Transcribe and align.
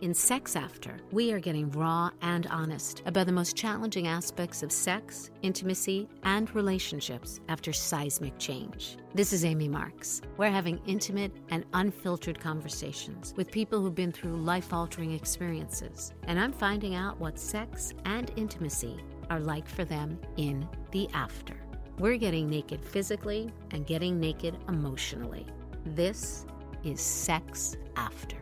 In 0.00 0.14
Sex 0.14 0.56
After, 0.56 0.96
we 1.12 1.30
are 1.30 1.38
getting 1.38 1.70
raw 1.72 2.08
and 2.22 2.46
honest 2.46 3.02
about 3.04 3.26
the 3.26 3.32
most 3.32 3.54
challenging 3.54 4.06
aspects 4.06 4.62
of 4.62 4.72
sex, 4.72 5.30
intimacy, 5.42 6.08
and 6.22 6.52
relationships 6.54 7.38
after 7.50 7.70
seismic 7.70 8.38
change. 8.38 8.96
This 9.14 9.34
is 9.34 9.44
Amy 9.44 9.68
Marks. 9.68 10.22
We're 10.38 10.48
having 10.48 10.80
intimate 10.86 11.32
and 11.50 11.66
unfiltered 11.74 12.40
conversations 12.40 13.34
with 13.36 13.50
people 13.50 13.82
who've 13.82 13.94
been 13.94 14.10
through 14.10 14.36
life 14.36 14.72
altering 14.72 15.12
experiences, 15.12 16.14
and 16.26 16.40
I'm 16.40 16.52
finding 16.52 16.94
out 16.94 17.20
what 17.20 17.38
sex 17.38 17.92
and 18.06 18.32
intimacy 18.36 19.04
are 19.28 19.40
like 19.40 19.68
for 19.68 19.84
them 19.84 20.18
in 20.38 20.66
the 20.92 21.10
after. 21.12 21.60
We're 21.98 22.16
getting 22.16 22.48
naked 22.48 22.82
physically 22.82 23.52
and 23.70 23.86
getting 23.86 24.18
naked 24.18 24.56
emotionally. 24.66 25.46
This 25.84 26.46
is 26.84 27.02
Sex 27.02 27.76
After. 27.96 28.39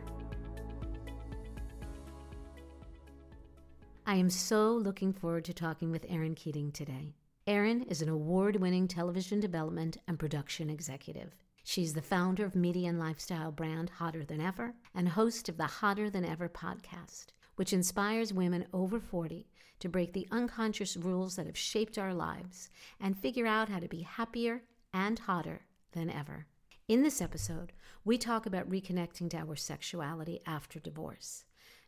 I 4.09 4.15
am 4.15 4.31
so 4.31 4.71
looking 4.71 5.13
forward 5.13 5.45
to 5.45 5.53
talking 5.53 5.91
with 5.91 6.03
Erin 6.09 6.33
Keating 6.33 6.71
today. 6.71 7.13
Erin 7.45 7.83
is 7.83 8.01
an 8.01 8.09
award 8.09 8.55
winning 8.55 8.87
television 8.87 9.39
development 9.39 9.97
and 10.07 10.17
production 10.17 10.67
executive. 10.67 11.35
She's 11.63 11.93
the 11.93 12.01
founder 12.01 12.43
of 12.43 12.55
media 12.55 12.89
and 12.89 12.97
lifestyle 12.97 13.51
brand 13.51 13.91
Hotter 13.91 14.25
Than 14.25 14.41
Ever 14.41 14.73
and 14.95 15.09
host 15.09 15.47
of 15.47 15.57
the 15.57 15.67
Hotter 15.67 16.09
Than 16.09 16.25
Ever 16.25 16.49
podcast, 16.49 17.27
which 17.55 17.71
inspires 17.71 18.33
women 18.33 18.65
over 18.73 18.99
40 18.99 19.47
to 19.77 19.87
break 19.87 20.13
the 20.13 20.27
unconscious 20.31 20.97
rules 20.97 21.35
that 21.35 21.45
have 21.45 21.55
shaped 21.55 21.99
our 21.99 22.15
lives 22.15 22.71
and 22.99 23.15
figure 23.15 23.45
out 23.45 23.69
how 23.69 23.77
to 23.77 23.87
be 23.87 24.01
happier 24.01 24.63
and 24.91 25.19
hotter 25.19 25.67
than 25.91 26.09
ever. 26.09 26.47
In 26.87 27.03
this 27.03 27.21
episode, 27.21 27.73
we 28.03 28.17
talk 28.17 28.47
about 28.47 28.67
reconnecting 28.67 29.29
to 29.29 29.37
our 29.37 29.55
sexuality 29.55 30.39
after 30.47 30.79
divorce 30.79 31.43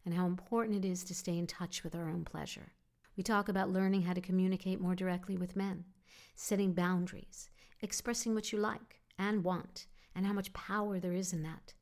and 0.05 0.13
how 0.13 0.25
important 0.25 0.83
it 0.83 0.87
is 0.87 1.03
to 1.05 1.15
stay 1.15 1.37
in 1.37 1.47
touch 1.47 1.83
with 1.83 1.95
our 1.95 2.09
own 2.09 2.25
pleasure. 2.25 2.73
We 3.17 3.23
talk 3.23 3.49
about 3.49 3.69
learning 3.69 4.03
how 4.03 4.13
to 4.13 4.21
communicate 4.21 4.79
more 4.79 4.95
directly 4.95 5.37
with 5.37 5.55
men, 5.55 5.85
setting 6.35 6.73
boundaries, 6.73 7.49
expressing 7.81 8.33
what 8.33 8.51
you 8.51 8.59
like 8.59 9.01
and 9.19 9.43
want, 9.43 9.87
and 10.15 10.25
how 10.25 10.33
much 10.33 10.53
power 10.53 10.99
there 10.99 11.13
is 11.13 11.33
in 11.33 11.43
that. 11.43 11.73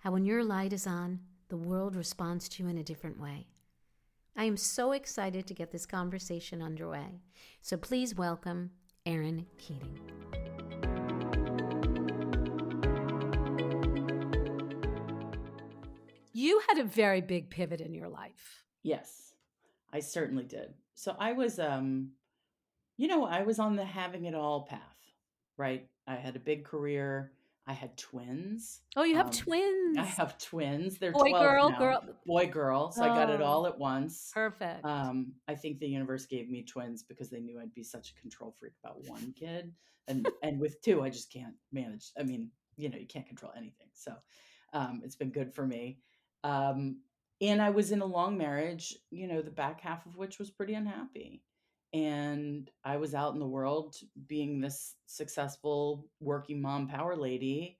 How 0.00 0.12
when 0.12 0.24
your 0.24 0.44
light 0.44 0.72
is 0.72 0.86
on, 0.86 1.20
the 1.48 1.56
world 1.56 1.96
responds 1.96 2.48
to 2.48 2.62
you 2.62 2.68
in 2.68 2.78
a 2.78 2.84
different 2.84 3.20
way. 3.20 3.46
I 4.36 4.44
am 4.44 4.56
so 4.56 4.92
excited 4.92 5.46
to 5.46 5.54
get 5.54 5.70
this 5.70 5.86
conversation 5.86 6.60
underway. 6.60 7.20
So 7.62 7.76
please 7.76 8.14
welcome 8.14 8.70
Erin 9.06 9.46
Keating. 9.58 10.45
You 16.38 16.60
had 16.68 16.76
a 16.76 16.84
very 16.84 17.22
big 17.22 17.48
pivot 17.48 17.80
in 17.80 17.94
your 17.94 18.10
life. 18.10 18.62
Yes, 18.82 19.32
I 19.90 20.00
certainly 20.00 20.44
did. 20.44 20.74
So 20.94 21.16
I 21.18 21.32
was, 21.32 21.58
um, 21.58 22.10
you 22.98 23.08
know, 23.08 23.24
I 23.24 23.40
was 23.42 23.58
on 23.58 23.74
the 23.74 23.86
having 23.86 24.26
it 24.26 24.34
all 24.34 24.66
path, 24.66 24.98
right? 25.56 25.88
I 26.06 26.16
had 26.16 26.36
a 26.36 26.38
big 26.38 26.66
career. 26.66 27.32
I 27.66 27.72
had 27.72 27.96
twins. 27.96 28.82
Oh, 28.96 29.02
you 29.02 29.16
have 29.16 29.28
Um, 29.28 29.32
twins. 29.32 29.96
I 29.96 30.04
have 30.04 30.36
twins. 30.36 30.98
They're 30.98 31.12
Boy, 31.12 31.30
12 31.30 31.42
girl, 31.42 31.70
now. 31.70 31.78
girl. 31.78 32.16
Boy, 32.26 32.46
girl. 32.48 32.92
So 32.92 33.02
I 33.02 33.08
got 33.08 33.30
it 33.30 33.40
Oh. 33.40 33.44
all 33.46 33.66
at 33.66 33.78
once. 33.78 34.30
Perfect. 34.34 34.84
Um, 34.84 35.32
I 35.48 35.54
think 35.54 35.78
the 35.78 35.88
universe 35.88 36.26
gave 36.26 36.50
me 36.50 36.64
twins 36.64 37.02
because 37.02 37.30
they 37.30 37.40
knew 37.40 37.58
I'd 37.58 37.72
be 37.72 37.82
such 37.82 38.10
a 38.10 38.20
control 38.20 38.52
freak 38.52 38.74
about 38.84 39.02
one 39.08 39.32
kid, 39.32 39.74
and 40.06 40.28
and 40.42 40.60
with 40.60 40.82
two, 40.82 41.00
I 41.02 41.08
just 41.08 41.32
can't 41.32 41.56
manage. 41.72 42.12
I 42.18 42.24
mean, 42.24 42.50
you 42.76 42.90
know, 42.90 42.98
you 42.98 43.06
can't 43.06 43.26
control 43.26 43.52
anything. 43.56 43.88
So 43.94 44.14
um, 44.74 45.00
it's 45.02 45.16
been 45.16 45.30
good 45.30 45.54
for 45.54 45.66
me. 45.66 46.00
Um, 46.44 47.00
and 47.40 47.60
I 47.60 47.70
was 47.70 47.92
in 47.92 48.00
a 48.00 48.06
long 48.06 48.38
marriage, 48.38 48.96
you 49.10 49.28
know, 49.28 49.42
the 49.42 49.50
back 49.50 49.80
half 49.80 50.06
of 50.06 50.16
which 50.16 50.38
was 50.38 50.50
pretty 50.50 50.74
unhappy. 50.74 51.42
And 51.92 52.70
I 52.84 52.96
was 52.96 53.14
out 53.14 53.34
in 53.34 53.40
the 53.40 53.46
world 53.46 53.96
being 54.26 54.60
this 54.60 54.94
successful 55.06 56.06
working 56.20 56.60
mom 56.60 56.88
power 56.88 57.16
lady, 57.16 57.78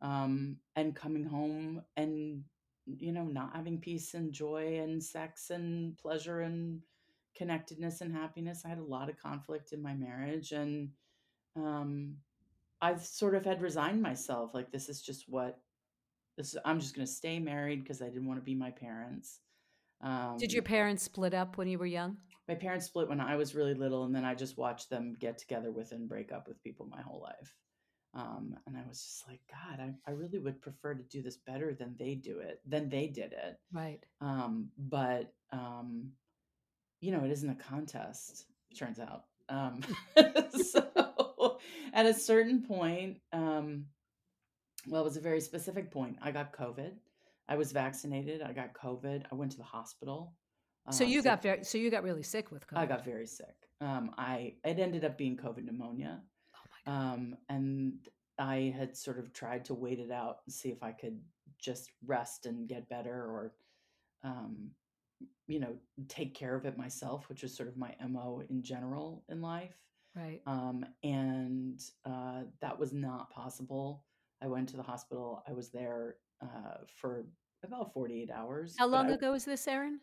um, 0.00 0.56
and 0.76 0.94
coming 0.94 1.24
home 1.24 1.82
and 1.96 2.44
you 2.96 3.12
know, 3.12 3.24
not 3.24 3.54
having 3.54 3.78
peace 3.78 4.14
and 4.14 4.32
joy 4.32 4.78
and 4.78 5.02
sex 5.02 5.50
and 5.50 5.96
pleasure 5.98 6.40
and 6.40 6.80
connectedness 7.36 8.00
and 8.00 8.12
happiness. 8.12 8.62
I 8.64 8.68
had 8.68 8.78
a 8.78 8.84
lot 8.84 9.10
of 9.10 9.20
conflict 9.20 9.72
in 9.72 9.82
my 9.82 9.94
marriage 9.94 10.52
and 10.52 10.90
um 11.56 12.16
I 12.80 12.96
sort 12.96 13.34
of 13.34 13.44
had 13.44 13.60
resigned 13.60 14.00
myself 14.00 14.54
like 14.54 14.70
this 14.70 14.88
is 14.88 15.02
just 15.02 15.28
what 15.28 15.58
this 16.38 16.56
I'm 16.64 16.80
just 16.80 16.94
going 16.94 17.06
to 17.06 17.12
stay 17.12 17.38
married 17.38 17.82
because 17.82 18.00
I 18.00 18.06
didn't 18.06 18.26
want 18.26 18.40
to 18.40 18.44
be 18.44 18.54
my 18.54 18.70
parents. 18.70 19.40
Um 20.00 20.36
Did 20.38 20.52
your 20.52 20.62
parents 20.62 21.02
split 21.02 21.34
up 21.34 21.58
when 21.58 21.68
you 21.68 21.78
were 21.78 21.86
young? 21.86 22.16
my 22.48 22.54
parents 22.54 22.86
split 22.86 23.08
when 23.08 23.20
I 23.20 23.36
was 23.36 23.54
really 23.54 23.74
little 23.74 24.04
and 24.04 24.14
then 24.14 24.24
I 24.24 24.34
just 24.34 24.56
watched 24.56 24.88
them 24.88 25.14
get 25.20 25.36
together 25.36 25.70
with 25.70 25.92
and 25.92 26.08
break 26.08 26.32
up 26.32 26.48
with 26.48 26.62
people 26.64 26.86
my 26.86 27.02
whole 27.02 27.20
life. 27.20 27.54
Um, 28.14 28.56
and 28.66 28.74
I 28.74 28.80
was 28.88 29.02
just 29.02 29.28
like, 29.28 29.40
God, 29.50 29.80
I, 29.80 30.10
I 30.10 30.14
really 30.14 30.38
would 30.38 30.62
prefer 30.62 30.94
to 30.94 31.02
do 31.02 31.20
this 31.20 31.36
better 31.36 31.74
than 31.74 31.94
they 31.98 32.14
do 32.14 32.38
it, 32.38 32.60
than 32.66 32.88
they 32.88 33.06
did 33.06 33.32
it. 33.32 33.58
Right. 33.70 34.00
Um, 34.22 34.70
but 34.78 35.30
um, 35.52 36.12
you 37.00 37.12
know, 37.12 37.22
it 37.22 37.30
isn't 37.30 37.50
a 37.50 37.54
contest, 37.54 38.46
turns 38.76 38.98
out. 38.98 39.24
Um, 39.50 39.82
so 40.64 41.58
at 41.92 42.06
a 42.06 42.14
certain 42.14 42.62
point, 42.62 43.18
um, 43.32 43.84
well, 44.90 45.02
it 45.02 45.04
was 45.04 45.16
a 45.16 45.20
very 45.20 45.40
specific 45.40 45.90
point. 45.90 46.16
I 46.22 46.30
got 46.30 46.52
COVID. 46.52 46.92
I 47.48 47.56
was 47.56 47.72
vaccinated. 47.72 48.42
I 48.42 48.52
got 48.52 48.72
COVID. 48.74 49.24
I 49.30 49.34
went 49.34 49.52
to 49.52 49.58
the 49.58 49.64
hospital. 49.64 50.34
So 50.90 51.04
uh, 51.04 51.08
you 51.08 51.22
got 51.22 51.42
very 51.42 51.64
so 51.64 51.76
you 51.78 51.90
got 51.90 52.02
really 52.02 52.22
sick 52.22 52.50
with 52.50 52.66
COVID. 52.66 52.78
I 52.78 52.86
got 52.86 53.04
very 53.04 53.26
sick. 53.26 53.54
Um, 53.80 54.10
I 54.16 54.54
it 54.64 54.78
ended 54.78 55.04
up 55.04 55.16
being 55.18 55.36
COVID 55.36 55.64
pneumonia, 55.64 56.20
Oh 56.54 56.60
my 56.72 56.92
god. 56.92 57.14
um, 57.14 57.36
and 57.48 57.92
I 58.38 58.74
had 58.76 58.96
sort 58.96 59.18
of 59.18 59.32
tried 59.32 59.64
to 59.66 59.74
wait 59.74 59.98
it 59.98 60.10
out 60.10 60.38
and 60.46 60.52
see 60.54 60.70
if 60.70 60.82
I 60.82 60.92
could 60.92 61.20
just 61.58 61.90
rest 62.06 62.46
and 62.46 62.68
get 62.68 62.88
better, 62.88 63.14
or 63.14 63.52
um, 64.24 64.70
you 65.46 65.60
know, 65.60 65.74
take 66.08 66.34
care 66.34 66.54
of 66.54 66.64
it 66.64 66.78
myself, 66.78 67.28
which 67.28 67.44
is 67.44 67.54
sort 67.54 67.68
of 67.68 67.76
my 67.76 67.94
mo 68.08 68.42
in 68.48 68.62
general 68.62 69.24
in 69.28 69.40
life. 69.42 69.74
right. 70.16 70.40
Um, 70.46 70.84
and 71.02 71.80
uh, 72.04 72.42
that 72.60 72.78
was 72.78 72.92
not 72.92 73.30
possible. 73.30 74.04
I 74.42 74.46
went 74.46 74.68
to 74.70 74.76
the 74.76 74.82
hospital. 74.82 75.42
I 75.48 75.52
was 75.52 75.70
there 75.70 76.16
uh, 76.42 76.78
for 77.00 77.26
about 77.64 77.92
forty 77.92 78.22
eight 78.22 78.30
hours. 78.30 78.74
How 78.78 78.86
long 78.86 79.10
I- 79.10 79.14
ago 79.14 79.32
was 79.32 79.44
this, 79.44 79.66
Erin? 79.66 80.00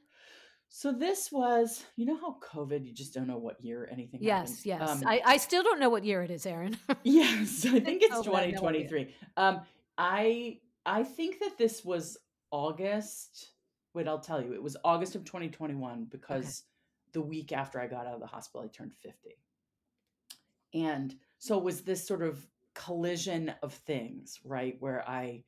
so 0.67 0.91
this 0.91 1.31
was, 1.31 1.85
you 1.95 2.05
know 2.07 2.17
how 2.17 2.37
COVID, 2.43 2.85
you 2.87 2.91
just 2.91 3.13
don't 3.13 3.27
know 3.27 3.37
what 3.37 3.63
year 3.63 3.87
anything 3.91 4.19
Yes, 4.23 4.63
happened. 4.63 4.89
yes. 4.89 5.03
Um, 5.03 5.07
I, 5.07 5.21
I 5.23 5.37
still 5.37 5.61
don't 5.61 5.79
know 5.79 5.89
what 5.91 6.03
year 6.03 6.23
it 6.23 6.31
is, 6.31 6.43
Erin. 6.45 6.75
yes, 7.03 7.65
I 7.67 7.79
think 7.79 8.01
it's 8.01 8.15
COVID, 8.15 8.33
I 8.33 8.45
have 8.47 8.61
no 8.61 8.67
idea. 8.69 8.87
2023. 8.87 9.15
Um, 9.37 9.61
I 9.97 10.59
I 10.85 11.03
think 11.03 11.39
that 11.39 11.57
this 11.57 11.85
was 11.85 12.17
August. 12.51 13.51
Wait, 13.93 14.07
I'll 14.07 14.19
tell 14.19 14.41
you. 14.41 14.53
It 14.53 14.61
was 14.61 14.75
August 14.83 15.15
of 15.15 15.23
2021 15.23 16.07
because 16.11 16.63
the 17.13 17.21
week 17.21 17.53
after 17.53 17.79
I 17.79 17.87
got 17.87 18.07
out 18.07 18.15
of 18.15 18.19
the 18.19 18.27
hospital, 18.27 18.65
I 18.65 18.67
turned 18.67 18.93
50. 18.93 19.37
And 20.73 21.15
so 21.37 21.57
was 21.57 21.81
this 21.81 22.05
sort 22.05 22.21
of 22.21 22.45
collision 22.75 23.53
of 23.63 23.73
things, 23.73 24.39
right? 24.43 24.75
Where 24.79 25.07
I 25.07 25.43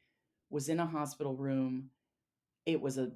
was 0.49 0.69
in 0.69 0.79
a 0.79 0.85
hospital 0.85 1.35
room. 1.35 1.89
It 2.65 2.81
was 2.81 2.97
a 2.97 3.11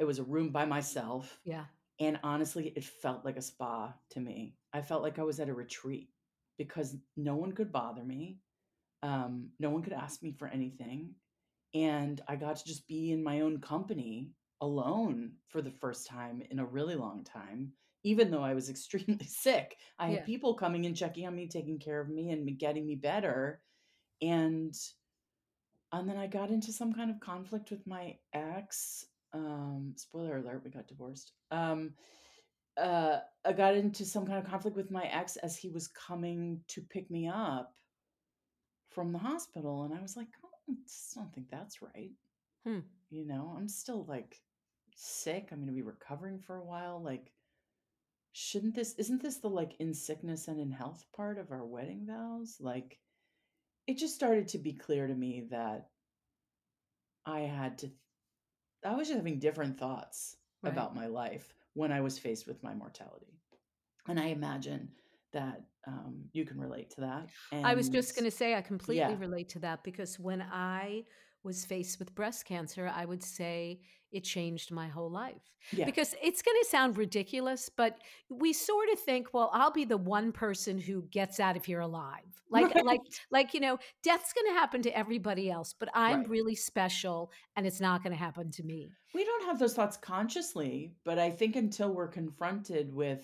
it 0.00 0.04
was 0.04 0.18
a 0.18 0.24
room 0.24 0.50
by 0.50 0.64
myself. 0.64 1.38
yeah. 1.44 1.64
And 1.98 2.18
honestly, 2.22 2.72
it 2.76 2.84
felt 2.84 3.24
like 3.24 3.36
a 3.36 3.42
spa 3.42 3.94
to 4.10 4.20
me. 4.20 4.54
I 4.72 4.82
felt 4.82 5.02
like 5.02 5.18
I 5.18 5.22
was 5.22 5.40
at 5.40 5.48
a 5.48 5.54
retreat 5.54 6.10
because 6.58 6.96
no 7.16 7.36
one 7.36 7.52
could 7.52 7.72
bother 7.72 8.04
me. 8.04 8.38
Um, 9.02 9.50
no 9.58 9.70
one 9.70 9.82
could 9.82 9.92
ask 9.92 10.22
me 10.22 10.32
for 10.32 10.48
anything. 10.48 11.14
And 11.74 12.20
I 12.28 12.36
got 12.36 12.56
to 12.56 12.64
just 12.64 12.86
be 12.86 13.12
in 13.12 13.22
my 13.22 13.40
own 13.40 13.60
company 13.60 14.32
alone 14.60 15.32
for 15.48 15.60
the 15.62 15.70
first 15.70 16.06
time 16.06 16.42
in 16.50 16.58
a 16.58 16.64
really 16.64 16.96
long 16.96 17.24
time, 17.24 17.72
even 18.06 18.30
though 18.30 18.42
I 18.44 18.54
was 18.54 18.70
extremely 18.70 19.26
sick. 19.26 19.76
I 19.98 20.06
had 20.08 20.20
Yeah. 20.20 20.24
people 20.24 20.54
coming 20.54 20.86
and 20.86 20.96
checking 20.96 21.26
on 21.26 21.34
me, 21.34 21.48
taking 21.48 21.78
care 21.78 22.00
of 22.00 22.08
me, 22.08 22.30
and 22.30 22.56
getting 22.58 22.86
me 22.86 22.94
better. 22.94 23.60
And 24.22 24.74
and 25.92 26.08
then 26.08 26.16
I 26.16 26.26
got 26.26 26.50
into 26.50 26.72
some 26.72 26.92
kind 26.92 27.10
of 27.10 27.20
conflict 27.20 27.70
with 27.70 27.86
my 27.86 28.16
ex. 28.32 29.04
Um, 29.32 29.94
spoiler 29.96 30.38
alert, 30.38 30.62
we 30.64 30.70
got 30.70 30.88
divorced. 30.88 31.32
Um, 31.50 31.94
uh, 32.76 33.18
I 33.44 33.52
got 33.52 33.74
into 33.76 34.04
some 34.04 34.26
kind 34.26 34.38
of 34.38 34.50
conflict 34.50 34.76
with 34.76 34.90
my 34.90 35.04
ex 35.06 35.36
as 35.36 35.56
he 35.56 35.68
was 35.70 35.88
coming 35.88 36.60
to 36.68 36.82
pick 36.82 37.10
me 37.10 37.28
up 37.28 37.74
from 38.90 39.12
the 39.12 39.18
hospital, 39.18 39.84
and 39.84 39.94
I 39.94 40.00
was 40.00 40.16
like, 40.16 40.28
oh, 40.44 40.48
I 40.70 40.74
just 40.86 41.14
don't 41.14 41.32
think 41.34 41.50
that's 41.50 41.82
right. 41.82 42.12
Hmm. 42.64 42.80
You 43.10 43.26
know, 43.26 43.54
I'm 43.56 43.68
still 43.68 44.04
like 44.06 44.40
sick. 44.94 45.48
I'm 45.50 45.58
going 45.58 45.68
to 45.68 45.72
be 45.74 45.82
recovering 45.82 46.40
for 46.40 46.56
a 46.56 46.64
while. 46.64 47.02
Like, 47.02 47.32
shouldn't 48.36 48.74
this? 48.74 48.94
Isn't 48.98 49.22
this 49.22 49.38
the 49.38 49.48
like 49.48 49.76
in 49.80 49.94
sickness 49.94 50.48
and 50.48 50.60
in 50.60 50.70
health 50.70 51.04
part 51.16 51.38
of 51.38 51.50
our 51.52 51.64
wedding 51.64 52.06
vows? 52.06 52.58
Like, 52.60 52.98
it 53.86 53.98
just 53.98 54.14
started 54.14 54.48
to 54.48 54.58
be 54.58 54.72
clear 54.74 55.06
to 55.06 55.14
me 55.14 55.48
that 55.50 55.90
I 57.26 57.40
had 57.40 57.78
to 57.78 57.90
I 58.84 58.94
was 58.94 59.08
just 59.08 59.16
having 59.18 59.38
different 59.38 59.78
thoughts 59.78 60.36
Right. 60.62 60.72
about 60.72 60.94
my 60.94 61.06
life 61.06 61.54
when 61.74 61.92
I 61.92 62.00
was 62.00 62.18
faced 62.18 62.46
with 62.46 62.62
my 62.62 62.74
mortality. 62.74 63.40
And 64.08 64.20
I 64.20 64.26
imagine 64.26 64.90
that 65.32 65.62
um, 65.86 66.24
you 66.32 66.44
can 66.44 66.58
relate 66.60 66.90
to 66.90 67.00
that. 67.02 67.26
I 67.62 67.74
was 67.74 67.88
just 67.88 68.14
going 68.14 68.24
to 68.24 68.30
say 68.30 68.54
I 68.54 68.62
completely 68.62 69.14
yeah, 69.16 69.16
relate 69.16 69.48
to 69.50 69.58
that 69.60 69.82
because 69.84 70.18
when 70.18 70.42
I 70.42 71.04
was 71.42 71.64
faced 71.64 71.98
with 71.98 72.14
breast 72.14 72.44
cancer, 72.44 72.90
I 72.92 73.04
would 73.04 73.22
say 73.22 73.80
it 74.12 74.24
changed 74.24 74.70
my 74.70 74.88
whole 74.88 75.10
life. 75.10 75.42
yeah, 75.72 75.84
Because 75.84 76.14
it's 76.22 76.42
going 76.42 76.56
to 76.62 76.68
sound 76.68 76.96
ridiculous, 76.96 77.68
but 77.68 77.98
we 78.28 78.52
sort 78.52 78.88
of 78.92 78.98
think, 78.98 79.34
well, 79.34 79.50
I'll 79.52 79.72
be 79.72 79.84
the 79.84 79.96
one 79.96 80.32
person 80.32 80.78
who 80.78 81.02
gets 81.10 81.40
out 81.40 81.56
of 81.56 81.64
here 81.64 81.80
alive. 81.80 82.22
Like 82.48 82.76
like 82.84 83.00
like 83.32 83.54
you 83.54 83.60
know, 83.60 83.76
death's 84.04 84.32
going 84.32 84.46
to 84.46 84.58
happen 84.58 84.80
to 84.82 84.96
everybody 84.96 85.50
else, 85.50 85.74
but 85.76 85.88
I'm 85.92 86.20
right. 86.20 86.28
really 86.28 86.54
special 86.54 87.32
and 87.56 87.66
it's 87.66 87.80
not 87.80 88.04
going 88.04 88.12
to 88.12 88.18
happen 88.18 88.52
to 88.52 88.62
me. 88.62 88.92
We 89.14 89.24
don't 89.24 89.46
have 89.46 89.58
those 89.58 89.74
thoughts 89.74 89.96
consciously, 89.96 90.92
but 91.04 91.18
I 91.18 91.30
think 91.30 91.56
until 91.56 91.92
we're 91.92 92.06
confronted 92.06 92.94
with 92.94 93.20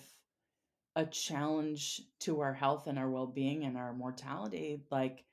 a 0.97 1.05
challenge 1.05 2.01
to 2.19 2.41
our 2.41 2.53
health 2.53 2.87
and 2.87 2.99
our 2.99 3.09
well-being 3.09 3.63
and 3.63 3.77
our 3.77 3.93
mortality, 3.93 4.83
like 4.91 5.23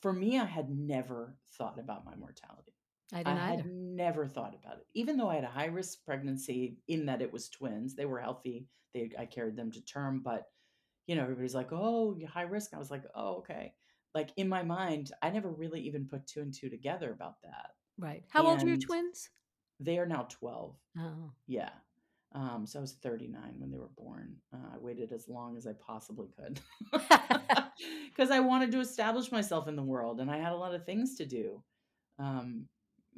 for 0.00 0.12
me, 0.12 0.38
I 0.38 0.44
had 0.44 0.70
never 0.70 1.34
thought 1.52 1.78
about 1.78 2.04
my 2.04 2.14
mortality. 2.16 2.72
I 3.12 3.22
I 3.24 3.34
had 3.34 3.60
either. 3.60 3.66
never 3.66 4.26
thought 4.26 4.54
about 4.54 4.78
it, 4.78 4.86
even 4.94 5.16
though 5.16 5.28
I 5.28 5.36
had 5.36 5.44
a 5.44 5.48
high 5.48 5.66
risk 5.66 6.04
pregnancy 6.04 6.78
in 6.88 7.06
that 7.06 7.22
it 7.22 7.32
was 7.32 7.48
twins. 7.48 7.94
They 7.94 8.06
were 8.06 8.20
healthy. 8.20 8.66
They 8.94 9.10
I 9.18 9.26
carried 9.26 9.56
them 9.56 9.70
to 9.72 9.80
term, 9.84 10.20
but 10.20 10.50
you 11.06 11.16
know, 11.16 11.22
everybody's 11.22 11.54
like, 11.54 11.72
"Oh, 11.72 12.14
you're 12.16 12.28
high 12.28 12.42
risk." 12.42 12.74
I 12.74 12.78
was 12.78 12.90
like, 12.90 13.04
"Oh, 13.14 13.36
okay." 13.38 13.74
Like 14.14 14.30
in 14.36 14.48
my 14.48 14.62
mind, 14.62 15.12
I 15.22 15.30
never 15.30 15.50
really 15.50 15.80
even 15.82 16.06
put 16.08 16.26
two 16.26 16.40
and 16.42 16.52
two 16.52 16.68
together 16.70 17.12
about 17.12 17.40
that. 17.42 17.70
Right. 17.98 18.24
How 18.28 18.46
old 18.46 18.62
are 18.62 18.66
your 18.66 18.76
twins? 18.78 19.30
they 19.80 19.98
are 19.98 20.06
now 20.06 20.26
12. 20.28 20.76
Oh. 20.98 21.32
Yeah. 21.46 21.70
Um, 22.32 22.66
so 22.66 22.78
I 22.78 22.82
was 22.82 22.94
39 22.94 23.54
when 23.58 23.70
they 23.70 23.78
were 23.78 23.90
born. 23.96 24.36
Uh, 24.52 24.74
I 24.74 24.78
waited 24.78 25.12
as 25.12 25.28
long 25.28 25.56
as 25.56 25.66
I 25.66 25.72
possibly 25.74 26.28
could 26.36 26.60
because 28.06 28.30
I 28.30 28.40
wanted 28.40 28.70
to 28.72 28.80
establish 28.80 29.32
myself 29.32 29.66
in 29.68 29.76
the 29.76 29.82
world 29.82 30.20
and 30.20 30.30
I 30.30 30.38
had 30.38 30.52
a 30.52 30.56
lot 30.56 30.74
of 30.74 30.84
things 30.84 31.14
to 31.16 31.26
do 31.26 31.62
um, 32.18 32.66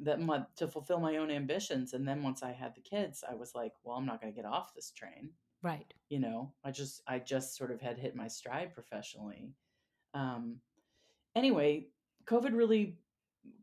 that 0.01 0.19
my, 0.19 0.43
to 0.55 0.67
fulfill 0.67 0.99
my 0.99 1.17
own 1.17 1.31
ambitions. 1.31 1.93
And 1.93 2.07
then 2.07 2.23
once 2.23 2.43
I 2.43 2.51
had 2.51 2.75
the 2.75 2.81
kids, 2.81 3.23
I 3.29 3.35
was 3.35 3.53
like, 3.55 3.73
well, 3.83 3.97
I'm 3.97 4.05
not 4.05 4.21
going 4.21 4.33
to 4.33 4.35
get 4.35 4.49
off 4.49 4.73
this 4.73 4.91
train. 4.91 5.31
right. 5.61 5.93
You 6.09 6.19
know, 6.19 6.53
I 6.63 6.71
just, 6.71 7.01
I 7.07 7.19
just 7.19 7.55
sort 7.55 7.71
of 7.71 7.81
had 7.81 7.97
hit 7.97 8.15
my 8.15 8.27
stride 8.27 8.73
professionally. 8.73 9.53
Um, 10.13 10.57
anyway, 11.35 11.87
COVID 12.25 12.53
really 12.53 12.97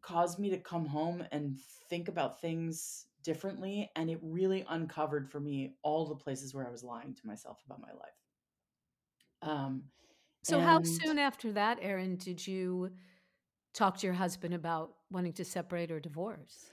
caused 0.01 0.39
me 0.39 0.51
to 0.51 0.59
come 0.59 0.87
home 0.87 1.25
and 1.33 1.59
think 1.91 2.09
about 2.09 2.41
things 2.41 3.07
differently. 3.25 3.91
And 3.97 4.09
it 4.09 4.19
really 4.23 4.65
uncovered 4.69 5.29
for 5.29 5.41
me 5.41 5.75
all 5.83 6.07
the 6.07 6.15
places 6.15 6.55
where 6.55 6.67
I 6.67 6.71
was 6.71 6.85
lying 6.85 7.15
to 7.15 7.27
myself 7.27 7.63
about 7.67 7.81
my 7.81 7.93
life. 7.93 9.53
Um, 9.53 9.83
So 10.43 10.61
how 10.61 10.83
soon 10.83 11.19
after 11.19 11.53
that, 11.53 11.79
Erin, 11.83 12.17
did 12.17 12.47
you 12.47 12.91
talk 13.79 13.97
to 13.99 14.07
your 14.07 14.15
husband 14.15 14.55
about 14.55 14.95
wanting 15.11 15.33
to 15.35 15.45
separate 15.45 15.91
or 15.91 16.01
divorce? 16.01 16.67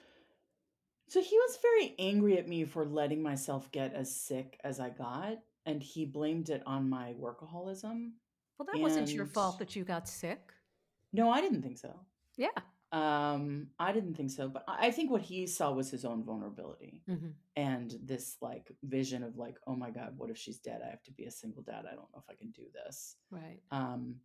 so 1.07 1.21
he 1.21 1.37
was 1.37 1.59
very 1.61 1.95
angry 1.99 2.37
at 2.37 2.47
me 2.47 2.65
for 2.65 2.83
letting 2.83 3.21
myself 3.21 3.71
get 3.71 3.93
as 3.93 4.13
sick 4.13 4.59
as 4.63 4.79
I 4.79 4.89
got. 4.89 5.37
And 5.67 5.81
he 5.81 6.05
blamed 6.05 6.49
it 6.49 6.61
on 6.65 6.89
my 6.89 7.13
workaholism. 7.19 8.11
Well, 8.57 8.67
that 8.71 8.79
wasn't 8.79 9.11
your 9.11 9.25
fault 9.25 9.59
that 9.59 9.75
you 9.75 9.83
got 9.83 10.07
sick. 10.07 10.51
no, 11.13 11.29
I 11.31 11.41
didn't 11.41 11.61
think 11.61 11.77
so. 11.77 11.93
Yeah. 12.37 12.49
Um, 12.91 13.67
I 13.79 13.91
didn't 13.91 14.15
think 14.15 14.31
so, 14.31 14.47
but 14.47 14.63
I 14.67 14.89
think 14.91 15.11
what 15.11 15.21
he 15.21 15.47
saw 15.47 15.71
was 15.71 15.89
his 15.89 16.05
own 16.05 16.23
vulnerability 16.23 17.01
hmm 17.07 17.29
and 17.57 17.97
this 18.03 18.35
like 18.41 18.71
vision 18.83 19.23
of 19.23 19.37
like, 19.37 19.57
oh 19.65 19.75
my 19.75 19.89
God, 19.89 20.13
what 20.17 20.29
if 20.29 20.37
she's 20.37 20.57
dead? 20.59 20.81
I 20.85 20.89
have 20.89 21.03
to 21.03 21.11
be 21.11 21.23
a 21.23 21.31
single 21.31 21.63
dad. 21.63 21.85
I 21.89 21.95
don't 21.95 22.11
know 22.13 22.19
if 22.19 22.29
I 22.29 22.35
can 22.35 22.51
do 22.51 22.63
this. 22.73 23.15
Right. 23.31 23.61
Um, 23.71 24.15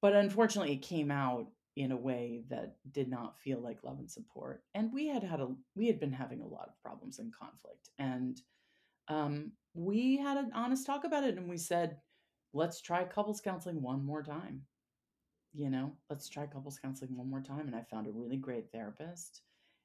but 0.00 0.14
unfortunately, 0.14 0.72
it 0.72 0.82
came 0.82 1.10
out 1.10 1.48
in 1.76 1.92
a 1.92 1.96
way 1.96 2.42
that 2.50 2.76
did 2.92 3.08
not 3.08 3.38
feel 3.38 3.60
like 3.60 3.82
love 3.82 3.98
and 3.98 4.10
support. 4.10 4.62
And 4.74 4.92
we 4.92 5.08
had 5.08 5.22
had 5.22 5.40
a 5.40 5.48
we 5.74 5.86
had 5.86 6.00
been 6.00 6.12
having 6.12 6.42
a 6.42 6.46
lot 6.46 6.68
of 6.68 6.80
problems 6.82 7.18
and 7.18 7.32
conflict, 7.34 7.90
and 7.98 8.40
um, 9.08 9.52
we 9.74 10.16
had 10.16 10.36
an 10.36 10.52
honest 10.54 10.86
talk 10.86 11.04
about 11.04 11.24
it, 11.24 11.36
and 11.36 11.48
we 11.48 11.56
said, 11.58 11.98
let's 12.52 12.80
try 12.80 13.04
couples 13.04 13.40
counseling 13.40 13.82
one 13.82 14.04
more 14.04 14.22
time 14.22 14.62
you 15.54 15.68
know, 15.68 15.92
let's 16.08 16.28
try 16.28 16.46
couples 16.46 16.78
counseling 16.78 17.16
one 17.16 17.28
more 17.28 17.42
time. 17.42 17.66
And 17.66 17.76
I 17.76 17.82
found 17.82 18.06
a 18.06 18.12
really 18.12 18.36
great 18.36 18.70
therapist. 18.72 19.42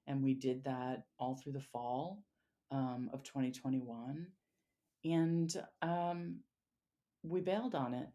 And 0.08 0.24
we 0.24 0.34
did 0.34 0.64
that 0.64 1.04
all 1.20 1.36
through 1.36 1.54
the 1.54 1.62
fall 1.62 2.24
um, 2.72 3.10
of 3.14 3.24
2021. 3.24 4.28
And 5.04 5.64
um, 5.82 6.38
we 7.24 7.42
bailed 7.42 7.76
on 7.76 7.94
it. 7.94 8.08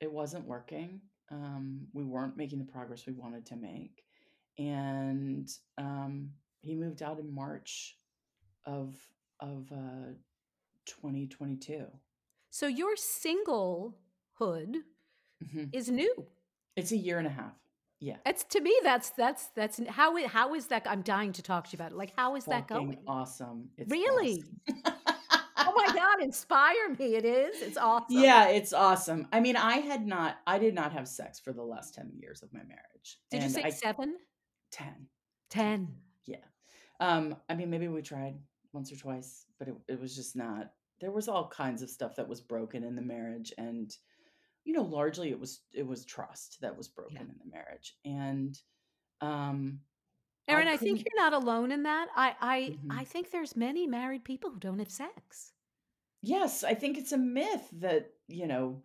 It 0.00 0.12
wasn't 0.12 0.46
working. 0.46 1.00
Um, 1.30 1.86
we 1.92 2.04
weren't 2.04 2.36
making 2.36 2.58
the 2.58 2.64
progress 2.64 3.06
we 3.06 3.12
wanted 3.12 3.46
to 3.46 3.56
make. 3.56 4.04
And 4.58 5.48
um, 5.78 6.30
he 6.60 6.74
moved 6.74 7.02
out 7.02 7.18
in 7.18 7.32
March 7.32 7.96
of 8.66 8.94
of 9.40 9.70
uh, 9.72 10.12
2022. 10.86 11.86
So 12.50 12.66
your 12.66 12.94
singlehood 12.96 13.94
Mhm. 15.42 15.70
is 15.72 15.88
new. 15.90 16.26
It's 16.76 16.92
a 16.92 16.96
year 16.96 17.18
and 17.18 17.26
a 17.26 17.30
half. 17.30 17.54
Yeah. 18.00 18.16
It's 18.26 18.44
to 18.44 18.60
me 18.60 18.74
that's 18.82 19.10
that's 19.10 19.46
that's 19.54 19.80
how 19.88 20.26
how 20.26 20.54
is 20.54 20.66
that? 20.66 20.86
I'm 20.86 21.02
dying 21.02 21.32
to 21.34 21.42
talk 21.42 21.68
to 21.68 21.72
you 21.72 21.76
about 21.76 21.92
it. 21.92 21.96
Like 21.96 22.12
how 22.16 22.34
is 22.36 22.44
that 22.46 22.66
going? 22.66 22.98
awesome. 23.06 23.70
It's 23.78 23.90
Really? 23.90 24.42
awesome. 24.68 24.92
God, 26.16 26.22
inspire 26.24 26.90
me! 26.98 27.14
It 27.14 27.24
is. 27.24 27.62
It's 27.62 27.76
awesome. 27.76 28.06
Yeah, 28.08 28.48
it's 28.48 28.72
awesome. 28.72 29.28
I 29.32 29.40
mean, 29.40 29.56
I 29.56 29.78
had 29.78 30.06
not, 30.06 30.38
I 30.46 30.58
did 30.58 30.74
not 30.74 30.92
have 30.92 31.08
sex 31.08 31.38
for 31.40 31.52
the 31.52 31.62
last 31.62 31.94
10 31.94 32.12
years 32.14 32.42
of 32.42 32.52
my 32.52 32.62
marriage. 32.62 33.18
Did 33.30 33.42
you 33.42 33.48
say 33.48 33.62
I, 33.64 33.70
seven? 33.70 34.16
10. 34.72 34.86
10. 34.88 35.08
Ten. 35.50 35.88
Yeah. 36.26 36.36
Um, 37.00 37.36
I 37.48 37.54
mean, 37.54 37.70
maybe 37.70 37.88
we 37.88 38.02
tried 38.02 38.38
once 38.72 38.92
or 38.92 38.96
twice, 38.96 39.46
but 39.58 39.68
it, 39.68 39.74
it 39.88 40.00
was 40.00 40.14
just 40.14 40.36
not, 40.36 40.72
there 41.00 41.10
was 41.10 41.28
all 41.28 41.48
kinds 41.48 41.82
of 41.82 41.90
stuff 41.90 42.14
that 42.16 42.28
was 42.28 42.40
broken 42.40 42.84
in 42.84 42.94
the 42.94 43.02
marriage. 43.02 43.52
And, 43.58 43.94
you 44.64 44.72
know, 44.74 44.82
largely 44.82 45.30
it 45.30 45.40
was, 45.40 45.60
it 45.74 45.86
was 45.86 46.04
trust 46.04 46.58
that 46.60 46.76
was 46.76 46.88
broken 46.88 47.16
Yeah. 47.16 47.22
in 47.22 47.38
the 47.38 47.50
marriage. 47.50 47.96
And, 48.04 48.58
um, 49.20 49.80
Erin, 50.48 50.66
I 50.68 50.72
I 50.72 50.76
think 50.76 50.98
you're 51.04 51.22
not 51.22 51.32
alone 51.32 51.70
in 51.72 51.84
that. 51.84 52.08
I 52.16 52.34
I 52.40 52.60
Mhm. 52.70 52.90
I 52.90 53.04
think 53.04 53.30
there's 53.30 53.54
many 53.56 53.86
married 53.86 54.24
people 54.24 54.50
who 54.50 54.58
don't 54.58 54.80
have 54.80 54.90
sex. 54.90 55.52
Yes, 56.22 56.64
I 56.64 56.74
think 56.74 56.98
it's 56.98 57.12
a 57.12 57.18
myth 57.18 57.68
that, 57.72 58.10
you 58.28 58.46
know, 58.46 58.82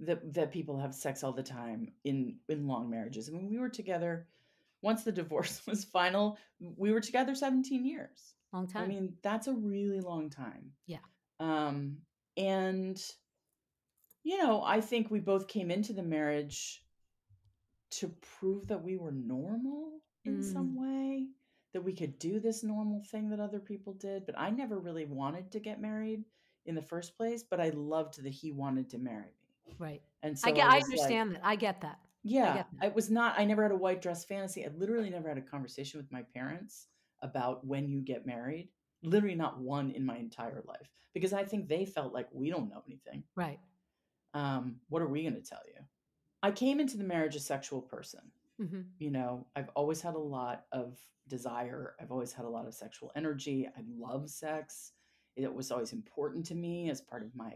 that, 0.00 0.32
that 0.34 0.52
people 0.52 0.78
have 0.78 0.94
sex 0.94 1.24
all 1.24 1.32
the 1.32 1.42
time 1.42 1.88
in, 2.04 2.36
in 2.48 2.66
long 2.66 2.88
marriages. 2.90 3.28
I 3.28 3.32
mean, 3.32 3.48
we 3.50 3.58
were 3.58 3.68
together 3.68 4.26
once 4.82 5.02
the 5.02 5.12
divorce 5.12 5.62
was 5.66 5.84
final, 5.84 6.38
we 6.60 6.92
were 6.92 7.00
together 7.00 7.34
17 7.34 7.84
years. 7.84 8.34
Long 8.52 8.66
time. 8.66 8.84
I 8.84 8.86
mean, 8.86 9.14
that's 9.22 9.46
a 9.48 9.52
really 9.52 10.00
long 10.00 10.30
time. 10.30 10.72
Yeah. 10.86 10.98
Um, 11.40 11.98
and, 12.36 13.00
you 14.22 14.38
know, 14.38 14.62
I 14.62 14.80
think 14.80 15.10
we 15.10 15.20
both 15.20 15.48
came 15.48 15.70
into 15.70 15.92
the 15.92 16.02
marriage 16.02 16.84
to 17.90 18.08
prove 18.38 18.68
that 18.68 18.82
we 18.82 18.96
were 18.96 19.12
normal 19.12 20.00
in 20.24 20.42
some 20.42 20.74
Mm, 20.74 20.76
way, 20.76 21.28
that 21.72 21.82
we 21.82 21.92
could 21.94 22.18
do 22.18 22.38
this 22.40 22.62
normal 22.62 23.02
thing 23.02 23.30
that 23.30 23.40
other 23.40 23.60
people 23.60 23.94
did. 23.94 24.26
But 24.26 24.38
I 24.38 24.50
never 24.50 24.78
really 24.78 25.06
wanted 25.06 25.50
to 25.52 25.60
get 25.60 25.80
married 25.80 26.24
in 26.68 26.74
the 26.76 26.82
first 26.82 27.16
place, 27.16 27.42
but 27.42 27.60
I 27.60 27.70
loved 27.70 28.22
that 28.22 28.32
he 28.32 28.52
wanted 28.52 28.90
to 28.90 28.98
marry 28.98 29.34
me. 29.66 29.74
right. 29.78 30.02
And 30.22 30.38
so 30.38 30.48
I 30.48 30.52
get. 30.52 30.66
I 30.66 30.74
I 30.74 30.78
was 30.78 30.82
like, 30.88 30.92
understand 30.92 31.34
that. 31.34 31.40
I 31.44 31.56
get 31.56 31.80
that. 31.80 31.98
Yeah, 32.22 32.54
get 32.54 32.66
that. 32.80 32.86
I 32.86 32.88
was 32.94 33.10
not, 33.10 33.38
I 33.38 33.44
never 33.44 33.62
had 33.62 33.72
a 33.72 33.76
white 33.76 34.02
dress 34.02 34.24
fantasy. 34.24 34.64
I 34.64 34.68
literally 34.76 35.10
never 35.10 35.28
had 35.28 35.38
a 35.38 35.42
conversation 35.42 35.98
with 36.00 36.10
my 36.12 36.22
parents 36.34 36.88
about 37.22 37.66
when 37.66 37.88
you 37.88 38.00
get 38.00 38.26
married. 38.26 38.70
Literally 39.02 39.36
not 39.36 39.60
one 39.60 39.90
in 39.92 40.04
my 40.04 40.16
entire 40.16 40.62
life 40.66 40.92
because 41.14 41.32
I 41.32 41.44
think 41.44 41.68
they 41.68 41.84
felt 41.86 42.12
like 42.12 42.28
we 42.32 42.50
don't 42.50 42.68
know 42.68 42.82
anything. 42.86 43.22
Right. 43.36 43.60
Um, 44.34 44.80
what 44.88 45.02
are 45.02 45.08
we 45.08 45.22
going 45.22 45.34
to 45.34 45.40
tell 45.42 45.62
you? 45.66 45.80
I 46.42 46.50
came 46.50 46.80
into 46.80 46.96
the 46.96 47.04
marriage 47.04 47.36
a 47.36 47.40
sexual 47.40 47.80
person. 47.82 48.32
hmm 48.58 48.82
You 48.98 49.10
know, 49.10 49.46
I've 49.56 49.70
always 49.74 50.00
had 50.00 50.14
a 50.14 50.18
lot 50.18 50.66
of 50.72 50.98
desire. 51.28 51.94
I've 52.00 52.10
always 52.12 52.32
had 52.32 52.44
a 52.44 52.48
lot 52.50 52.66
of 52.66 52.74
sexual 52.74 53.12
energy. 53.16 53.68
I 53.68 53.82
love 53.88 54.28
sex. 54.30 54.92
It 55.38 55.54
was 55.54 55.70
always 55.70 55.92
important 55.92 56.44
to 56.46 56.54
me 56.54 56.90
as 56.90 57.00
part 57.00 57.22
of 57.22 57.34
my 57.34 57.52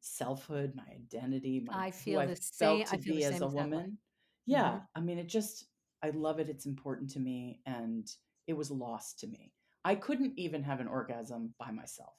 selfhood, 0.00 0.74
my 0.76 0.84
identity, 0.94 1.60
my 1.66 1.72
I 1.74 1.90
who 1.90 1.90
feel 1.90 2.20
I 2.20 2.26
the 2.26 2.36
same. 2.36 2.68
felt 2.68 2.86
to 2.86 2.94
I 2.94 2.98
feel 2.98 3.14
the 3.14 3.20
be 3.20 3.24
as 3.24 3.32
same 3.32 3.42
a 3.42 3.46
woman. 3.48 3.98
hmm 4.48 4.52
Yeah, 4.52 4.80
I 4.94 5.00
mean, 5.00 5.18
it 5.18 5.28
just 5.28 5.66
I 6.02 6.10
love 6.10 6.38
it. 6.38 6.50
It's 6.50 6.66
important 6.66 7.10
to 7.10 7.20
me, 7.20 7.60
and 7.66 8.10
it 8.46 8.52
was 8.54 8.70
lost 8.70 9.20
to 9.20 9.26
me. 9.26 9.52
I 9.84 9.94
couldn't 9.94 10.34
even 10.38 10.62
have 10.62 10.80
an 10.80 10.88
orgasm 10.88 11.54
by 11.58 11.70
myself. 11.70 12.14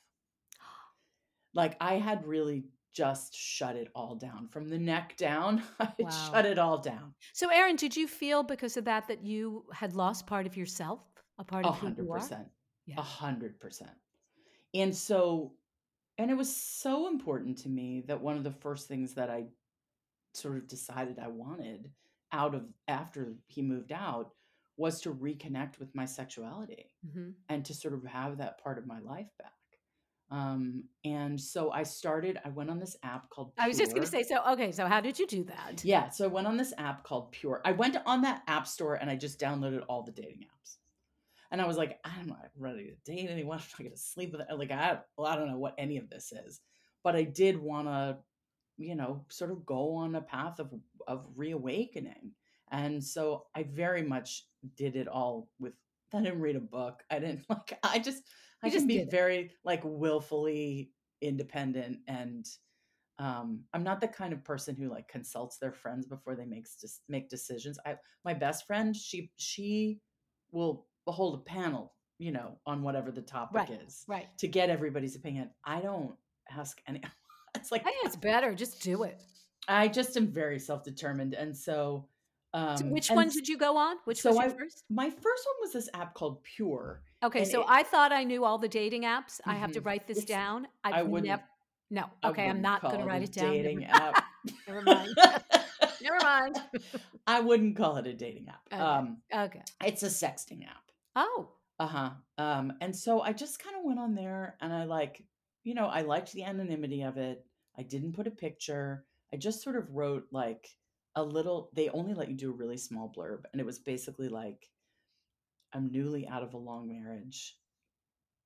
Like 1.54 1.78
I 1.80 1.94
had 1.96 2.26
really 2.28 2.66
just 2.94 3.34
shut 3.34 3.76
it 3.78 3.90
all 3.96 4.16
down 4.16 4.48
from 4.50 4.68
the 4.70 4.78
neck 4.78 5.16
down. 5.18 5.64
I 5.80 5.94
Wow. 6.00 6.10
shut 6.34 6.46
it 6.46 6.60
all 6.60 6.78
down. 6.80 7.14
So, 7.34 7.50
Erin, 7.50 7.76
did 7.76 7.96
you 7.96 8.08
feel 8.08 8.44
because 8.44 8.76
of 8.78 8.86
that 8.86 9.08
that 9.08 9.24
you 9.24 9.66
had 9.74 9.96
lost 9.96 10.28
part 10.28 10.46
of 10.48 10.58
yourself, 10.58 11.02
a 11.38 11.44
part 11.44 11.66
of 11.66 11.76
who 11.78 11.88
hundred 11.88 12.06
you 12.06 12.12
are? 12.12 12.20
percent. 12.20 12.48
A 12.98 13.02
hundred 13.02 13.60
percent. 13.60 13.92
And 14.76 14.96
so, 14.96 15.54
and 16.18 16.30
it 16.30 16.36
was 16.36 16.54
so 16.56 17.08
important 17.08 17.58
to 17.60 17.70
me 17.70 18.04
that 18.08 18.22
one 18.22 18.38
of 18.38 18.44
the 18.44 18.52
first 18.52 18.88
things 18.88 19.14
that 19.16 19.30
I 19.30 19.46
sort 20.34 20.58
of 20.58 20.68
decided 20.68 21.18
I 21.20 21.30
wanted 21.30 21.92
out 22.32 22.54
of 22.56 22.72
after 22.88 23.36
he 23.48 23.62
moved 23.62 23.92
out 23.92 24.32
was 24.78 25.00
to 25.02 25.14
reconnect 25.14 25.80
with 25.80 25.96
my 25.96 26.06
sexuality 26.06 26.92
hmm 27.10 27.30
and 27.48 27.64
to 27.64 27.74
sort 27.74 27.94
of 27.94 28.04
have 28.06 28.38
that 28.38 28.62
part 28.62 28.78
of 28.78 28.86
my 28.86 29.00
life 29.00 29.30
back. 29.40 29.52
Um, 30.32 30.86
and 31.06 31.40
so 31.40 31.72
I 31.72 31.84
started, 31.84 32.40
I 32.44 32.50
went 32.50 32.70
on 32.70 32.80
this 32.80 32.98
app 33.04 33.30
called 33.30 33.54
I 33.58 33.68
was 33.68 33.78
just 33.78 33.92
going 33.92 34.04
to 34.04 34.10
say, 34.10 34.24
so 34.24 34.42
okay, 34.54 34.72
so 34.72 34.88
how 34.88 35.00
did 35.00 35.20
you 35.20 35.28
do 35.28 35.44
that? 35.46 35.86
Yeah, 35.86 36.10
so 36.10 36.26
I 36.26 36.28
went 36.28 36.48
on 36.48 36.58
this 36.58 36.74
app 36.78 37.04
called 37.04 37.32
Pure. 37.32 37.62
I 37.64 37.74
went 37.74 37.98
on 38.06 38.22
that 38.24 38.42
app 38.48 38.68
store 38.68 38.96
and 38.96 39.10
I 39.10 39.16
just 39.16 39.40
downloaded 39.40 39.84
all 39.88 40.02
the 40.02 40.12
dating 40.12 40.40
apps. 40.40 40.78
And 41.52 41.62
I 41.62 41.68
was 41.68 41.78
like, 41.78 42.00
I'm 42.06 42.28
not 42.28 42.50
ready 42.58 42.86
to 42.86 43.12
date 43.12 43.30
anyone. 43.30 43.58
I'm 43.58 43.64
not 43.72 43.80
going 43.80 43.92
to 43.92 43.98
sleep 43.98 44.32
with 44.32 44.42
it. 44.42 44.58
Like, 44.58 44.72
I, 44.72 45.00
well, 45.18 45.28
I 45.28 45.36
don't 45.36 45.50
know 45.50 45.58
what 45.58 45.76
any 45.78 45.98
of 45.98 46.10
this 46.10 46.32
is, 46.32 46.62
but 47.04 47.16
I 47.16 47.24
did 47.24 47.58
want 47.58 47.88
to, 47.88 48.18
you 48.78 48.96
know, 48.96 49.26
sort 49.30 49.52
of 49.52 49.66
go 49.66 49.96
on 49.96 50.16
a 50.16 50.22
path 50.22 50.60
of 50.60 50.74
of 51.08 51.28
reawakening. 51.36 52.32
And 52.72 53.04
so 53.04 53.46
I 53.56 53.64
very 53.64 54.02
much 54.02 54.44
did 54.76 54.96
it 54.96 55.08
all 55.08 55.50
with. 55.60 55.74
I 56.14 56.22
didn't 56.22 56.40
read 56.40 56.56
a 56.56 56.62
book. 56.62 57.04
I 57.10 57.20
didn't 57.20 57.46
like. 57.50 57.78
I 57.84 58.00
just. 58.00 58.24
I 58.64 58.70
just 58.70 58.88
be 58.88 58.98
it. 59.00 59.12
very 59.12 59.52
like 59.64 59.82
willfully 59.84 60.90
independent 61.22 62.00
and 62.08 62.46
um 63.20 63.62
i'm 63.74 63.84
not 63.84 64.02
the 64.02 64.08
kind 64.08 64.34
of 64.34 64.44
person 64.44 64.76
who 64.76 64.90
like 64.90 65.08
consults 65.08 65.58
their 65.58 65.72
friends 65.72 66.06
before 66.06 66.36
they 66.36 66.46
make 66.46 66.68
just 66.80 67.02
make 67.08 67.30
decisions 67.30 67.78
i 67.86 67.96
my 68.24 68.34
best 68.34 68.68
friend 68.68 68.96
she 68.96 69.32
she 69.38 70.00
will 70.52 70.86
hold 71.12 71.36
a 71.36 71.44
panel 71.44 71.94
you 72.18 72.32
know 72.32 72.58
on 72.66 72.82
whatever 72.82 73.12
the 73.12 73.22
topic 73.22 73.56
Right, 73.56 73.82
is 73.86 74.04
Right. 74.08 74.26
to 74.40 74.48
get 74.48 74.70
everybody's 74.70 75.16
opinion 75.16 75.50
i 75.64 75.80
don't 75.82 76.16
ask 76.52 76.80
any 76.88 77.02
it's 77.56 77.72
like 77.72 77.82
I 77.82 77.86
think 77.92 78.06
it's 78.06 78.16
better. 78.16 78.54
Just 78.54 78.82
do 78.82 79.04
it. 79.04 79.22
i 79.68 79.88
just 79.88 80.16
am 80.18 80.28
very 80.28 80.60
self-determined 80.60 81.34
and 81.34 81.56
so 81.56 82.08
um 82.54 82.78
So 82.78 82.86
which 82.86 83.10
one 83.10 83.30
did 83.30 83.48
you 83.48 83.58
go 83.58 83.76
on? 83.78 83.98
Which 84.06 84.22
so 84.22 84.30
was 84.30 84.38
your 84.38 84.46
I- 84.46 84.50
first? 84.58 84.84
my 84.90 85.10
first 85.10 85.24
one 85.50 85.56
was 85.62 85.74
this 85.74 85.90
app 85.94 86.14
called 86.14 86.42
pure 86.44 87.02
Okay, 87.24 87.44
so 87.44 87.62
it- 87.62 87.68
I 87.70 87.84
thought 87.84 88.12
I 88.12 88.24
knew 88.24 88.44
all 88.46 88.58
the 88.60 88.68
dating 88.70 89.02
apps. 89.04 89.42
I 89.46 89.56
have 89.56 89.72
to 89.74 89.82
Mhm. 89.82 89.86
write 89.88 90.06
this 90.08 90.24
down. 90.26 90.68
I 90.84 91.00
I've 91.00 91.08
wouldn't- 91.08 91.28
never. 91.30 91.44
No. 91.90 92.06
I 92.24 92.30
Okay, 92.30 92.44
I'm 92.44 92.58
wouldn't 92.62 92.82
going 92.84 93.00
to 93.00 93.06
write 93.06 93.24
it 93.24 93.32
down. 93.32 93.46
Never- 93.52 93.64
dating 93.64 93.86
app 93.86 94.24
Never 94.68 94.82
mind. 94.84 95.10
Never 96.02 96.18
mind. 96.24 96.62
i 97.26 97.40
wouldn't 97.40 97.76
call 97.76 97.98
it 97.98 98.06
a 98.08 98.14
dating 98.14 98.48
app 98.50 98.62
Okay. 98.72 98.82
um 98.82 99.18
Okay. 99.34 99.62
it's 99.84 100.04
a 100.04 100.08
sexting 100.08 100.66
app 100.68 100.85
Oh, 101.16 101.52
Uh-huh. 101.80 102.12
Um, 102.38 102.74
and 102.82 102.96
so 102.96 103.22
I 103.22 103.34
just 103.34 103.60
kind 103.60 103.76
of 103.76 103.84
went 103.84 104.00
on 104.00 104.16
there 104.16 104.56
and 104.62 104.72
I 104.74 104.86
like, 104.86 105.24
you 105.64 105.74
know, 105.74 105.88
I 105.88 106.02
liked 106.02 106.32
the 106.32 106.44
anonymity 106.44 107.02
of 107.02 107.18
it. 107.18 107.46
I 107.78 107.84
didn't 107.84 108.14
put 108.14 108.28
a 108.28 108.32
picture. 108.32 109.06
I 109.34 109.38
just 109.38 109.62
sort 109.62 109.76
of 109.76 109.92
wrote 109.94 110.28
like 110.32 110.70
a 111.16 111.24
little 111.24 111.70
they 111.74 111.90
only 111.90 112.14
let 112.14 112.30
you 112.30 112.36
do 112.36 112.52
a 112.52 112.56
really 112.56 112.78
small 112.78 113.12
blurb 113.16 113.44
and 113.52 113.60
it 113.60 113.66
was 113.66 113.80
basically 113.80 114.30
like 114.30 114.70
I'm 115.74 115.92
newly 115.92 116.28
out 116.28 116.42
of 116.42 116.56
a 116.56 116.58
long 116.58 116.88
marriage. 116.88 117.60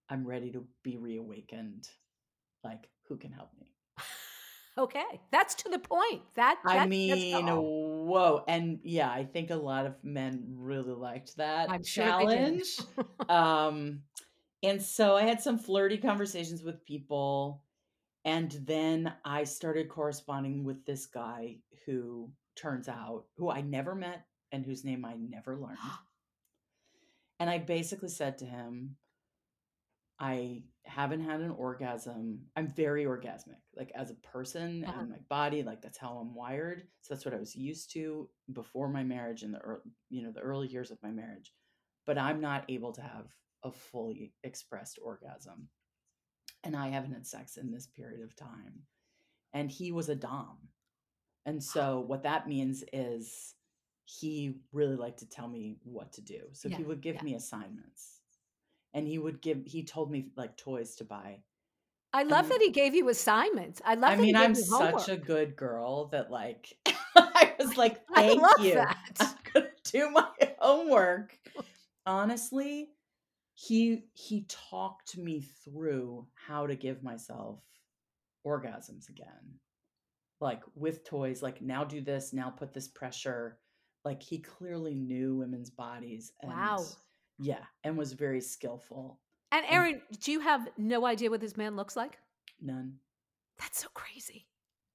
I'm 0.10 0.28
ready 0.28 0.52
to 0.52 0.68
be 0.84 0.98
reawakened. 0.98 1.90
Like, 2.64 2.90
who 3.08 3.18
can 3.18 3.32
help 3.32 3.52
me? 3.60 3.79
Okay. 4.78 5.22
That's 5.32 5.56
to 5.56 5.70
the 5.70 5.80
point. 5.80 6.22
That, 6.36 6.60
that 6.66 6.80
I 6.80 6.88
mean, 6.88 7.46
whoa. 7.46 8.44
And 8.48 8.80
yeah, 8.84 9.10
I 9.10 9.26
think 9.26 9.50
a 9.50 9.56
lot 9.56 9.86
of 9.86 9.96
men 10.04 10.44
really 10.58 10.94
liked 10.94 11.38
that 11.38 11.70
I'm 11.70 11.84
sure 11.84 12.06
challenge. 12.06 12.80
um 13.30 14.02
and 14.64 14.82
so 14.82 15.16
i 15.16 15.24
had 15.24 15.42
some 15.42 15.58
flirty 15.58 15.98
conversations 15.98 16.64
with 16.64 16.86
people 16.86 17.64
and 18.26 18.52
then 18.66 19.12
i 19.26 19.44
started 19.44 19.90
corresponding 19.90 20.64
with 20.64 20.86
this 20.86 21.06
guy 21.06 21.56
who 21.86 22.30
turns 22.56 22.88
out 22.88 23.26
who 23.38 23.50
i 23.50 23.62
never 23.62 23.96
met 23.96 24.26
and 24.52 24.66
whose 24.66 24.84
name 24.84 25.06
i 25.06 25.16
never 25.16 25.58
learned 25.58 25.78
and 27.40 27.50
i 27.50 27.58
basically 27.58 28.10
said 28.10 28.38
to 28.38 28.46
him 28.46 28.96
i 30.20 30.62
haven't 30.90 31.22
had 31.22 31.40
an 31.42 31.52
orgasm 31.52 32.40
i'm 32.56 32.68
very 32.68 33.06
orgasmic 33.06 33.62
like 33.76 33.92
as 33.96 34.10
a 34.12 34.16
person 34.16 34.84
Uh-huh. 34.88 35.00
and 35.02 35.10
my 35.10 35.18
body 35.30 35.64
like 35.64 35.82
that's 35.82 35.98
how 35.98 36.18
i'm 36.18 36.34
wired 36.36 36.84
so 37.02 37.14
that's 37.14 37.26
what 37.26 37.34
i 37.34 37.38
was 37.40 37.56
used 37.56 37.92
to 37.94 38.28
before 38.52 38.90
my 38.90 39.04
marriage 39.04 39.44
and 39.44 39.54
the 39.54 39.60
early, 39.60 39.82
you 40.10 40.24
know 40.24 40.32
the 40.32 40.42
early 40.42 40.68
years 40.68 40.92
of 40.92 40.98
my 41.04 41.12
marriage 41.12 41.54
but 42.06 42.18
I'm 42.18 42.42
not 42.42 42.64
able 42.70 42.92
to 42.94 43.02
have 43.02 43.28
a 43.64 43.72
fully 43.72 44.34
expressed 44.44 44.98
orgasm. 45.04 45.68
And 46.64 46.76
I 46.76 46.88
haven't 46.88 47.14
had 47.14 47.28
sex 47.28 47.58
in 47.58 47.72
this 47.72 47.86
period 47.86 48.24
of 48.24 48.36
time. 48.36 48.74
And 49.54 49.70
he 49.70 49.92
was 49.92 50.10
a 50.10 50.16
Dom. 50.16 50.58
And 51.46 51.64
so 51.64 52.00
what 52.00 52.24
that 52.24 52.48
means 52.48 52.84
is 52.92 53.54
he 54.06 54.56
really 54.72 54.96
liked 54.96 55.20
to 55.20 55.30
tell 55.30 55.48
me 55.48 55.78
what 55.84 56.12
to 56.14 56.22
do. 56.22 56.40
So 56.54 56.68
Yeah, 56.68 56.78
he 56.78 56.84
would 56.84 57.02
give 57.02 57.18
yeah. 57.18 57.24
me 57.24 57.36
assignments. 57.36 58.19
And 58.94 59.08
he 59.08 59.20
would 59.20 59.42
give 59.42 59.64
he 59.66 59.84
told 59.84 60.12
me 60.12 60.32
like 60.36 60.58
toys 60.58 60.96
to 60.96 61.06
buy. 61.06 61.44
I 62.12 62.24
love 62.24 62.46
Um, 62.46 62.50
that 62.50 62.62
he 62.62 62.72
gave 62.72 62.96
you 62.96 63.10
assignments. 63.10 63.82
I 63.86 63.96
love 63.96 64.14
I 64.14 64.16
that 64.18 64.24
he 64.24 64.32
mean, 64.32 64.36
I'm 64.36 64.56
such 64.56 65.10
a 65.10 65.18
good 65.18 65.56
girl 65.56 66.08
that 66.08 66.32
like 66.32 66.78
I 67.16 67.56
was 67.60 67.78
like, 67.78 68.02
I 68.16 68.22
thank 68.22 68.42
love 68.42 68.58
you. 68.58 68.74
that. 68.74 69.14
I'm 69.20 69.36
gonna 69.54 69.68
do 69.84 70.10
my 70.12 70.30
homework. 70.60 71.38
Honestly, 72.06 72.90
he 73.56 74.06
he 74.14 74.46
talked 74.48 75.18
me 75.18 75.42
through 75.42 76.28
how 76.36 76.68
to 76.68 76.76
give 76.76 77.04
myself 77.04 77.62
orgasms 78.46 79.10
again. 79.10 79.60
Like 80.42 80.64
with 80.76 81.04
toys, 81.04 81.42
like 81.44 81.62
now 81.62 81.84
do 81.84 82.02
this, 82.02 82.34
now 82.34 82.50
put 82.50 82.74
this 82.74 82.88
pressure. 82.88 83.60
Like 84.06 84.24
he 84.24 84.40
clearly 84.40 84.96
knew 84.96 85.36
women's 85.38 85.70
bodies 85.70 86.32
and 86.42 86.52
Wow. 86.52 86.86
Yeah, 87.40 87.64
and 87.84 87.98
was 87.98 88.14
very 88.14 88.42
skillful. 88.42 89.20
And 89.52 89.66
Erin, 89.70 90.02
do 90.22 90.32
you 90.32 90.42
have 90.42 90.68
no 90.78 91.06
idea 91.06 91.30
what 91.30 91.42
this 91.42 91.58
man 91.58 91.76
looks 91.76 91.96
like? 91.96 92.20
None. 92.62 92.96
That's 93.58 93.82
so 93.82 93.88
crazy. 93.94 94.46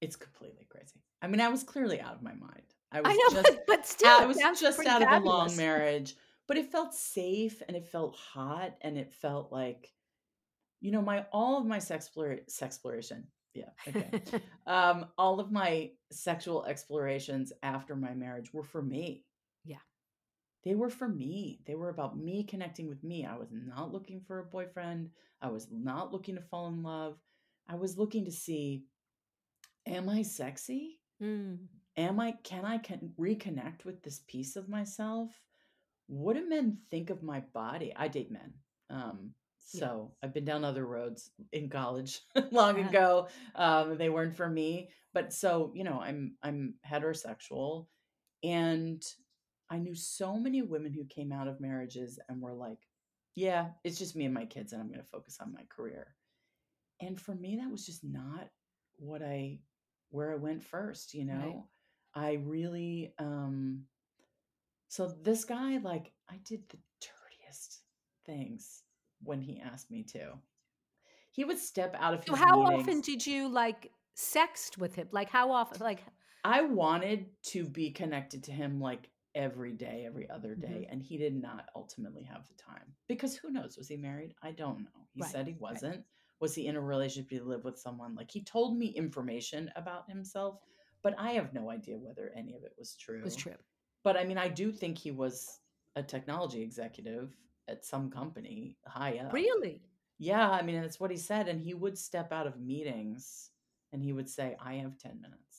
It's 0.00 0.16
completely 0.16 0.66
crazy. 0.68 1.02
I 1.22 1.26
mean, 1.26 1.40
I 1.40 1.48
was 1.48 1.62
clearly 1.62 2.00
out 2.00 2.14
of 2.14 2.22
my 2.22 2.34
mind. 2.34 2.62
I 2.92 3.00
was 3.00 3.10
I 3.10 3.14
know, 3.14 3.42
just 3.42 3.56
but, 3.56 3.64
but 3.66 3.86
still, 3.86 4.20
I 4.20 4.24
it 4.24 4.28
was 4.28 4.60
just 4.60 4.86
out 4.86 5.02
of 5.02 5.22
a 5.22 5.26
long 5.26 5.56
marriage, 5.56 6.14
but 6.46 6.56
it 6.56 6.70
felt 6.70 6.94
safe 6.94 7.62
and 7.66 7.76
it 7.76 7.86
felt 7.86 8.14
hot 8.14 8.74
and 8.82 8.98
it 8.98 9.12
felt 9.12 9.50
like, 9.50 9.90
you 10.80 10.92
know, 10.92 11.02
my 11.02 11.24
all 11.32 11.58
of 11.58 11.66
my 11.66 11.78
sex 11.78 12.10
sexploration. 12.48 13.24
Yeah, 13.54 13.70
okay. 13.88 14.22
um, 14.66 15.06
all 15.16 15.40
of 15.40 15.50
my 15.50 15.90
sexual 16.10 16.64
explorations 16.66 17.52
after 17.62 17.96
my 17.96 18.12
marriage 18.12 18.52
were 18.52 18.64
for 18.64 18.82
me. 18.82 19.24
They 20.64 20.74
were 20.74 20.90
for 20.90 21.08
me. 21.08 21.60
They 21.66 21.74
were 21.74 21.90
about 21.90 22.16
me 22.18 22.44
connecting 22.44 22.88
with 22.88 23.04
me. 23.04 23.26
I 23.26 23.36
was 23.36 23.48
not 23.52 23.92
looking 23.92 24.20
for 24.26 24.38
a 24.38 24.44
boyfriend. 24.44 25.10
I 25.42 25.48
was 25.48 25.68
not 25.70 26.12
looking 26.12 26.36
to 26.36 26.40
fall 26.42 26.68
in 26.68 26.82
love. 26.82 27.18
I 27.68 27.74
was 27.76 27.98
looking 27.98 28.24
to 28.24 28.32
see, 28.32 28.84
am 29.86 30.08
I 30.08 30.22
sexy? 30.22 30.98
Mm. 31.22 31.58
am 31.96 32.18
i 32.18 32.32
can 32.42 32.64
i 32.64 32.76
con- 32.76 33.12
reconnect 33.16 33.84
with 33.84 34.02
this 34.02 34.22
piece 34.26 34.56
of 34.56 34.68
myself 34.68 35.30
what 36.08 36.34
do 36.34 36.48
men 36.48 36.76
think 36.90 37.08
of 37.08 37.22
my 37.22 37.38
body 37.54 37.92
i 37.94 38.08
date 38.08 38.32
men 38.32 38.52
um 38.90 39.30
so 39.60 40.10
i've 40.20 40.34
been 40.34 40.44
down 40.44 40.64
other 40.64 40.84
roads 40.84 41.30
in 41.52 41.68
college 41.70 42.20
long 42.50 42.78
Yeah. 42.78 42.88
ago 42.88 43.28
um 43.54 43.96
they 43.96 44.08
weren't 44.10 44.34
for 44.34 44.48
me 44.50 44.88
but 45.12 45.32
so 45.32 45.70
you 45.76 45.84
know 45.84 46.00
i'm 46.00 46.34
i'm 46.42 46.74
heterosexual 46.84 47.86
and 48.42 49.00
i 49.74 49.78
knew 49.78 49.94
so 49.94 50.38
many 50.38 50.62
women 50.62 50.92
who 50.92 51.04
came 51.04 51.32
out 51.32 51.48
of 51.48 51.60
marriages 51.60 52.18
and 52.28 52.40
were 52.40 52.54
like 52.54 52.78
yeah 53.34 53.68
it's 53.82 53.98
just 53.98 54.16
me 54.16 54.24
and 54.24 54.34
my 54.34 54.44
kids 54.46 54.72
and 54.72 54.80
i'm 54.80 54.88
going 54.88 55.00
to 55.00 55.06
focus 55.06 55.38
on 55.40 55.52
my 55.52 55.64
career 55.68 56.14
and 57.00 57.20
for 57.20 57.34
me 57.34 57.56
that 57.56 57.70
was 57.70 57.84
just 57.84 58.04
not 58.04 58.48
what 58.96 59.22
i 59.22 59.58
where 60.10 60.32
i 60.32 60.36
went 60.36 60.62
first 60.62 61.14
you 61.14 61.24
know 61.24 61.34
Right. 62.14 62.24
i 62.24 62.32
really 62.44 63.12
um 63.18 63.82
so 64.88 65.08
this 65.22 65.44
guy 65.44 65.78
like 65.78 66.12
i 66.30 66.38
did 66.44 66.62
the 66.68 66.78
dirtiest 67.00 67.80
things 68.24 68.82
when 69.22 69.40
he 69.40 69.60
asked 69.60 69.90
me 69.90 70.02
to 70.04 70.34
he 71.32 71.44
would 71.44 71.58
step 71.58 71.96
out 71.98 72.14
of 72.14 72.24
So 72.24 72.32
his 72.32 72.40
how 72.40 72.60
meetings. 72.62 72.80
often 72.80 73.00
did 73.00 73.26
you 73.26 73.48
like 73.48 73.90
sexed 74.14 74.78
with 74.78 74.94
him? 74.94 75.08
Like 75.10 75.30
how 75.30 75.50
often? 75.50 75.80
Like 75.80 76.04
I 76.44 76.62
wanted 76.62 77.26
to 77.46 77.64
be 77.64 77.90
connected 77.90 78.44
to 78.44 78.52
him 78.52 78.80
like 78.80 79.08
every 79.34 79.72
day, 79.72 80.04
every 80.06 80.28
other 80.30 80.50
Mm-hmm. 80.50 80.60
day, 80.72 80.88
and 80.90 81.02
he 81.02 81.16
did 81.16 81.34
not 81.34 81.68
ultimately 81.74 82.22
have 82.22 82.46
the 82.48 82.54
time. 82.54 82.94
Because 83.08 83.36
who 83.36 83.50
knows? 83.50 83.76
Was 83.76 83.88
he 83.88 83.96
married? 83.96 84.34
I 84.42 84.52
don't 84.52 84.80
know. 84.80 85.08
He 85.12 85.22
Right, 85.22 85.30
said 85.32 85.46
he 85.46 85.54
wasn't. 85.58 86.04
Was 86.40 86.54
he 86.54 86.66
in 86.66 86.76
a 86.76 86.80
relationship? 86.80 87.30
Did 87.30 87.36
he 87.36 87.40
live 87.42 87.64
with 87.64 87.78
someone? 87.78 88.14
Like 88.14 88.30
he 88.30 88.42
told 88.42 88.76
me 88.76 88.86
information 88.88 89.70
about 89.76 90.08
himself, 90.08 90.60
but 91.02 91.14
I 91.18 91.32
have 91.32 91.52
no 91.52 91.70
idea 91.70 91.96
whether 91.98 92.32
any 92.36 92.54
of 92.54 92.64
it 92.64 92.72
was 92.78 92.96
true. 92.96 93.18
it 93.20 93.24
was 93.24 93.36
true. 93.36 93.52
But 94.02 94.16
I 94.16 94.24
mean, 94.24 94.38
I 94.38 94.48
do 94.48 94.70
think 94.72 94.98
he 94.98 95.10
was 95.10 95.60
a 95.96 96.02
technology 96.02 96.62
executive 96.62 97.34
at 97.68 97.84
some 97.84 98.10
company 98.10 98.76
high 98.86 99.18
up. 99.18 99.32
Really? 99.32 99.82
Yeah, 100.18 100.50
I 100.50 100.62
mean, 100.62 100.80
that's 100.80 101.00
what 101.00 101.10
he 101.10 101.16
said. 101.16 101.48
And 101.48 101.60
he 101.60 101.74
would 101.74 101.96
step 101.98 102.32
out 102.32 102.46
of 102.46 102.60
meetings 102.60 103.50
and 103.92 104.02
he 104.02 104.12
would 104.12 104.28
say, 104.28 104.56
I 104.60 104.74
have 104.74 104.98
10 104.98 105.20
minutes. 105.20 105.53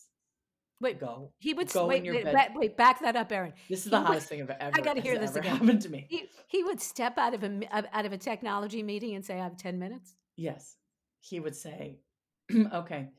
Wait, 0.85 0.99
Go. 0.99 1.31
he 1.39 1.53
would 1.55 1.67
Go 1.73 1.81
in 1.83 1.87
wait, 1.87 2.05
your 2.05 2.13
wait, 2.13 2.25
bed. 2.25 2.51
wait, 2.53 2.77
back 2.77 2.99
that 3.01 3.15
up, 3.15 3.31
Erin. 3.31 3.53
This 3.67 3.79
is 3.79 3.85
He 3.85 3.89
the 3.89 3.97
would- 3.97 4.05
hottest 4.05 4.27
thing 4.29 4.41
I've 4.43 4.51
ever, 4.51 4.77
I 4.77 4.81
gotta 4.81 5.01
hear 5.01 5.17
this 5.17 5.35
again. 5.35 5.57
happened 5.57 5.81
to 5.81 5.89
me. 5.89 6.05
He, 6.09 6.29
he 6.47 6.63
would 6.63 6.79
step 6.79 7.17
out 7.17 7.33
of 7.33 7.43
a 7.43 7.59
out 7.91 8.05
of 8.05 8.13
a 8.13 8.17
technology 8.19 8.83
meeting 8.83 9.15
and 9.15 9.25
say, 9.25 9.33
"I 9.39 9.43
have 9.43 9.57
ten 9.57 9.79
minutes." 9.79 10.15
Yes. 10.35 10.75
He 11.21 11.39
would 11.39 11.55
say, 11.55 11.97
okay, 12.73 13.09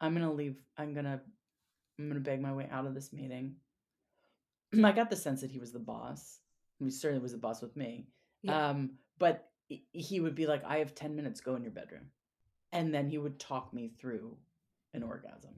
I'm 0.00 0.12
going 0.12 0.26
to 0.26 0.32
leave. 0.32 0.56
I'm 0.76 0.92
going 0.92 1.04
to, 1.04 1.20
I'm 2.00 2.12
to 2.12 2.18
beg 2.18 2.40
my 2.40 2.52
way 2.52 2.66
out 2.72 2.84
of 2.84 2.94
this 2.94 3.12
meeting. 3.12 3.54
I 4.84 4.90
got 4.90 5.08
the 5.08 5.14
sense 5.14 5.40
that 5.42 5.52
he 5.52 5.60
was 5.60 5.70
the 5.70 5.78
boss. 5.78 6.40
He 6.80 6.90
certainly 6.90 7.22
was 7.22 7.30
the 7.30 7.38
boss 7.38 7.62
with 7.62 7.76
me. 7.76 8.08
Yeah. 8.42 8.70
Um, 8.70 8.94
but 9.20 9.50
he- 9.68 9.86
he 9.92 10.18
would 10.18 10.34
be 10.34 10.46
like, 10.48 10.64
I 10.64 10.78
have 10.78 10.96
10 10.96 11.14
minutes, 11.14 11.40
go 11.40 11.54
in 11.54 11.62
your 11.62 11.70
bedroom. 11.70 12.06
And 12.72 12.92
then 12.92 13.08
he 13.08 13.18
would 13.18 13.38
talk 13.38 13.72
me 13.72 13.92
through 14.00 14.36
an 14.94 15.04
orgasm. 15.04 15.54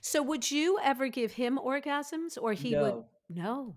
So, 0.00 0.22
would 0.22 0.50
you 0.50 0.78
ever 0.82 1.08
give 1.08 1.32
him 1.32 1.58
orgasms, 1.62 2.36
or 2.40 2.52
he 2.52 2.70
no, 2.72 2.82
would? 2.82 3.04
No. 3.36 3.76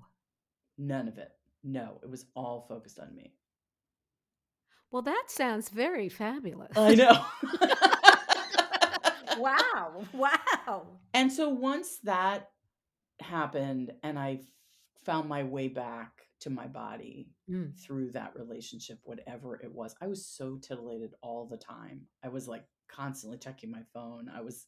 none 0.77 1.07
of 1.07 1.17
it. 1.17 1.31
No, 1.63 2.00
it 2.03 2.10
was 2.10 2.25
all 2.36 2.65
focused 2.67 3.00
on 3.00 3.15
me. 3.15 3.33
Well, 4.91 5.01
that 5.03 5.25
sounds 5.27 5.69
very 5.69 6.10
fabulous. 6.10 6.77
I 6.77 6.95
know. 6.95 7.25
wow! 9.38 10.03
Wow! 10.13 10.88
And 11.13 11.31
so 11.31 11.50
once 11.50 11.98
that 12.03 12.50
happened 13.19 13.91
and 14.03 14.19
I 14.19 14.41
found 15.05 15.27
my 15.29 15.43
way 15.43 15.67
back 15.67 16.12
to 16.41 16.50
my 16.50 16.67
body 16.67 17.29
Mm. 17.50 17.77
through 17.77 18.12
that 18.12 18.33
relationship, 18.38 19.00
whatever 19.03 19.60
it 19.62 19.69
was, 19.74 19.93
I 20.01 20.07
was 20.07 20.25
so 20.25 20.55
titillated 20.62 21.13
all 21.22 21.45
the 21.45 21.57
time. 21.57 22.03
I 22.24 22.29
was 22.29 22.48
like 22.48 22.63
constantly 22.88 23.38
checking 23.38 23.69
my 23.69 23.81
phone. 23.93 24.29
I 24.33 24.39
was, 24.39 24.65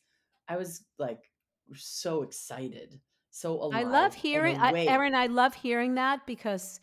I 0.48 0.58
was 0.58 0.84
like 1.00 1.32
so 1.74 2.24
excited, 2.24 3.00
so 3.32 3.54
alive. 3.62 3.86
I 3.88 3.90
love 3.90 4.14
hearing, 4.14 4.58
I. 4.58 4.86
Erin. 4.86 5.16
I 5.16 5.28
love 5.28 5.54
hearing 5.54 5.96
that 5.96 6.26
because 6.28 6.80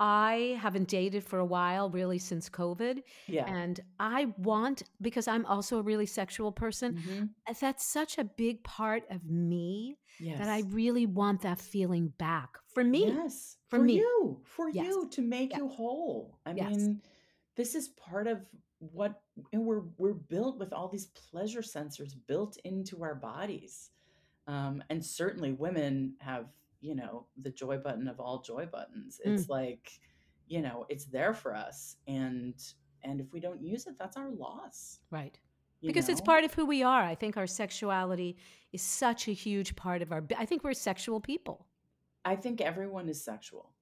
I 0.00 0.58
haven't 0.60 0.88
dated 0.88 1.22
for 1.24 1.38
a 1.38 1.44
while, 1.44 1.88
really 1.90 2.18
since 2.18 2.48
COVID, 2.50 3.02
Yeah. 3.28 3.46
and 3.46 3.78
I 4.00 4.26
want 4.38 4.82
because 5.00 5.28
I'm 5.28 5.46
also 5.46 5.78
a 5.78 5.82
really 5.82 6.06
sexual 6.06 6.50
person. 6.50 6.94
Mhm. 6.96 7.30
uh, 7.48 7.54
That's 7.60 7.84
such 7.86 8.18
a 8.18 8.24
big 8.24 8.64
part 8.64 9.04
of 9.10 9.24
me 9.24 9.96
Yes. 10.18 10.38
that 10.38 10.48
I 10.48 10.60
really 10.70 11.06
want 11.06 11.42
that 11.42 11.60
feeling 11.60 12.08
back 12.18 12.58
for 12.66 12.82
me. 12.82 13.06
Yes, 13.06 13.56
For 13.68 13.78
for 13.78 13.84
me. 13.84 13.94
you, 13.98 14.40
for 14.44 14.68
Yes. 14.68 14.86
you 14.86 15.08
to 15.10 15.22
make 15.22 15.50
Yeah. 15.52 15.58
you 15.58 15.68
whole. 15.68 16.40
I 16.44 16.54
Yes. 16.54 16.70
mean, 16.76 17.02
this 17.54 17.76
is 17.76 17.88
part 17.90 18.26
of 18.26 18.48
what 18.92 19.20
and 19.52 19.64
we're 19.64 19.82
we're 19.98 20.14
built 20.14 20.58
with 20.58 20.72
all 20.72 20.88
these 20.88 21.06
pleasure 21.06 21.62
sensors 21.62 22.14
built 22.26 22.56
into 22.64 23.02
our 23.02 23.14
bodies. 23.14 23.90
Um, 24.46 24.82
and 24.90 25.04
certainly 25.04 25.52
women 25.52 26.14
have, 26.18 26.46
you 26.80 26.94
know, 26.94 27.26
the 27.40 27.50
joy 27.50 27.78
button 27.78 28.08
of 28.08 28.20
all 28.20 28.42
joy 28.42 28.66
buttons. 28.66 29.20
Mm. 29.26 29.34
It's 29.34 29.48
like, 29.48 29.90
you 30.48 30.60
know, 30.60 30.84
it's 30.88 31.06
there 31.06 31.32
for 31.34 31.54
us. 31.54 31.96
And 32.06 32.54
and 33.02 33.20
if 33.20 33.32
we 33.32 33.40
don't 33.40 33.62
use 33.62 33.86
it, 33.86 33.98
that's 33.98 34.16
our 34.16 34.30
loss. 34.30 35.00
Right. 35.10 35.38
because 35.82 36.08
it's 36.08 36.20
part 36.20 36.44
of 36.44 36.54
who 36.54 36.64
we 36.64 36.82
are. 36.82 37.02
I 37.02 37.14
think 37.14 37.36
our 37.36 37.46
sexuality 37.46 38.36
is 38.72 38.80
such 38.80 39.28
a 39.28 39.32
huge 39.32 39.76
part 39.76 40.02
of 40.02 40.12
our. 40.12 40.24
I 40.36 40.46
think 40.46 40.64
we're 40.64 40.72
sexual 40.72 41.20
people. 41.20 41.66
I 42.24 42.36
think 42.36 42.60
everyone 42.60 43.08
is 43.08 43.22
sexual. 43.22 43.73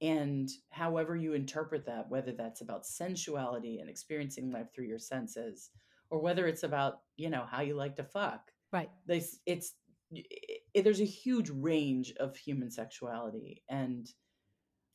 And 0.00 0.48
however 0.70 1.16
you 1.16 1.34
interpret 1.34 1.84
that, 1.86 2.08
whether 2.08 2.32
that's 2.32 2.60
about 2.60 2.86
sensuality 2.86 3.80
and 3.80 3.90
experiencing 3.90 4.50
life 4.52 4.72
through 4.72 4.86
your 4.86 4.98
senses, 4.98 5.70
or 6.10 6.20
whether 6.20 6.46
it's 6.46 6.62
about, 6.62 7.02
you 7.16 7.30
know, 7.30 7.44
how 7.44 7.60
you 7.62 7.74
like 7.74 7.96
to 7.96 8.04
fuck, 8.04 8.52
Right. 8.72 8.90
this 9.06 9.40
it's 9.46 9.74
i 10.14 10.22
there's 10.82 11.00
a 11.00 11.04
huge 11.04 11.50
range 11.50 12.12
of 12.16 12.36
human 12.36 12.70
sexuality. 12.70 13.64
And 13.68 14.08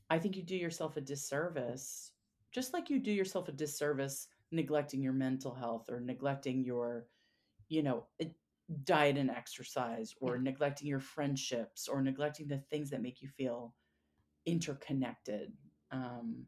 I 0.10 0.20
think 0.20 0.36
you 0.38 0.44
do 0.44 0.56
yourself 0.56 0.98
a 0.98 1.02
disservice, 1.02 2.14
just 2.52 2.74
like 2.74 2.90
you 2.90 3.00
do 3.00 3.12
yourself 3.12 3.48
a 3.50 3.52
disservice 3.52 4.28
neglecting 4.52 5.02
your 5.02 5.14
mental 5.14 5.54
health 5.56 5.90
or 5.90 6.00
neglecting 6.00 6.64
your, 6.64 7.10
you 7.70 7.84
know, 7.84 8.08
it- 8.20 8.36
diet 8.86 9.18
and 9.18 9.30
exercise 9.30 10.16
or 10.22 10.38
neglecting 10.40 10.88
your 10.88 11.00
friendships 11.02 11.88
or 11.88 12.02
neglecting 12.02 12.48
the 12.48 12.60
things 12.60 12.90
that 12.92 13.02
make 13.02 13.22
you 13.22 13.30
feel 13.30 13.76
interconnected. 14.46 15.52
Um, 15.92 16.46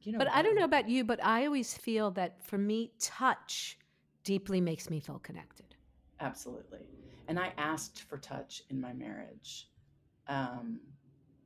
you 0.00 0.12
know, 0.12 0.18
But 0.18 0.28
I 0.28 0.42
don't 0.42 0.54
know 0.54 0.64
about 0.64 0.88
you, 0.88 1.04
but 1.04 1.22
I 1.24 1.46
always 1.46 1.74
feel 1.74 2.10
that 2.12 2.44
for 2.44 2.58
me, 2.58 2.92
touch 3.00 3.78
deeply 4.22 4.60
makes 4.60 4.90
me 4.90 5.00
feel 5.00 5.18
connected. 5.18 5.76
Absolutely. 6.20 6.80
And 7.28 7.38
I 7.38 7.52
asked 7.56 8.02
for 8.02 8.18
touch 8.18 8.62
in 8.70 8.80
my 8.80 8.92
marriage. 8.92 9.70
Um, 10.28 10.80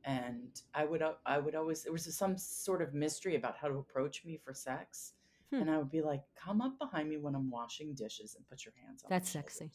and 0.05 0.63
I 0.75 0.85
would 0.85 1.03
I 1.27 1.39
would 1.39 1.55
always 1.55 1.83
there 1.83 1.93
was 1.93 2.13
some 2.17 2.37
sort 2.39 2.81
of 2.83 2.95
mystery 2.95 3.37
about 3.37 3.57
how 3.57 3.69
to 3.69 3.75
approach 3.75 4.25
me 4.25 4.41
for 4.43 4.55
sex. 4.55 5.13
Hmm. 5.51 5.63
And 5.63 5.71
I 5.71 5.79
would 5.79 5.91
be 5.91 6.03
like, 6.03 6.23
come 6.37 6.61
up 6.61 6.79
behind 6.79 7.09
me 7.09 7.17
when 7.17 7.35
I'm 7.35 7.51
washing 7.51 7.95
dishes 7.95 8.35
and 8.37 8.47
put 8.47 8.65
your 8.65 8.75
hands 8.85 9.03
on 9.03 9.11
my 9.11 9.17
That's 9.17 9.31
sexy. 9.31 9.71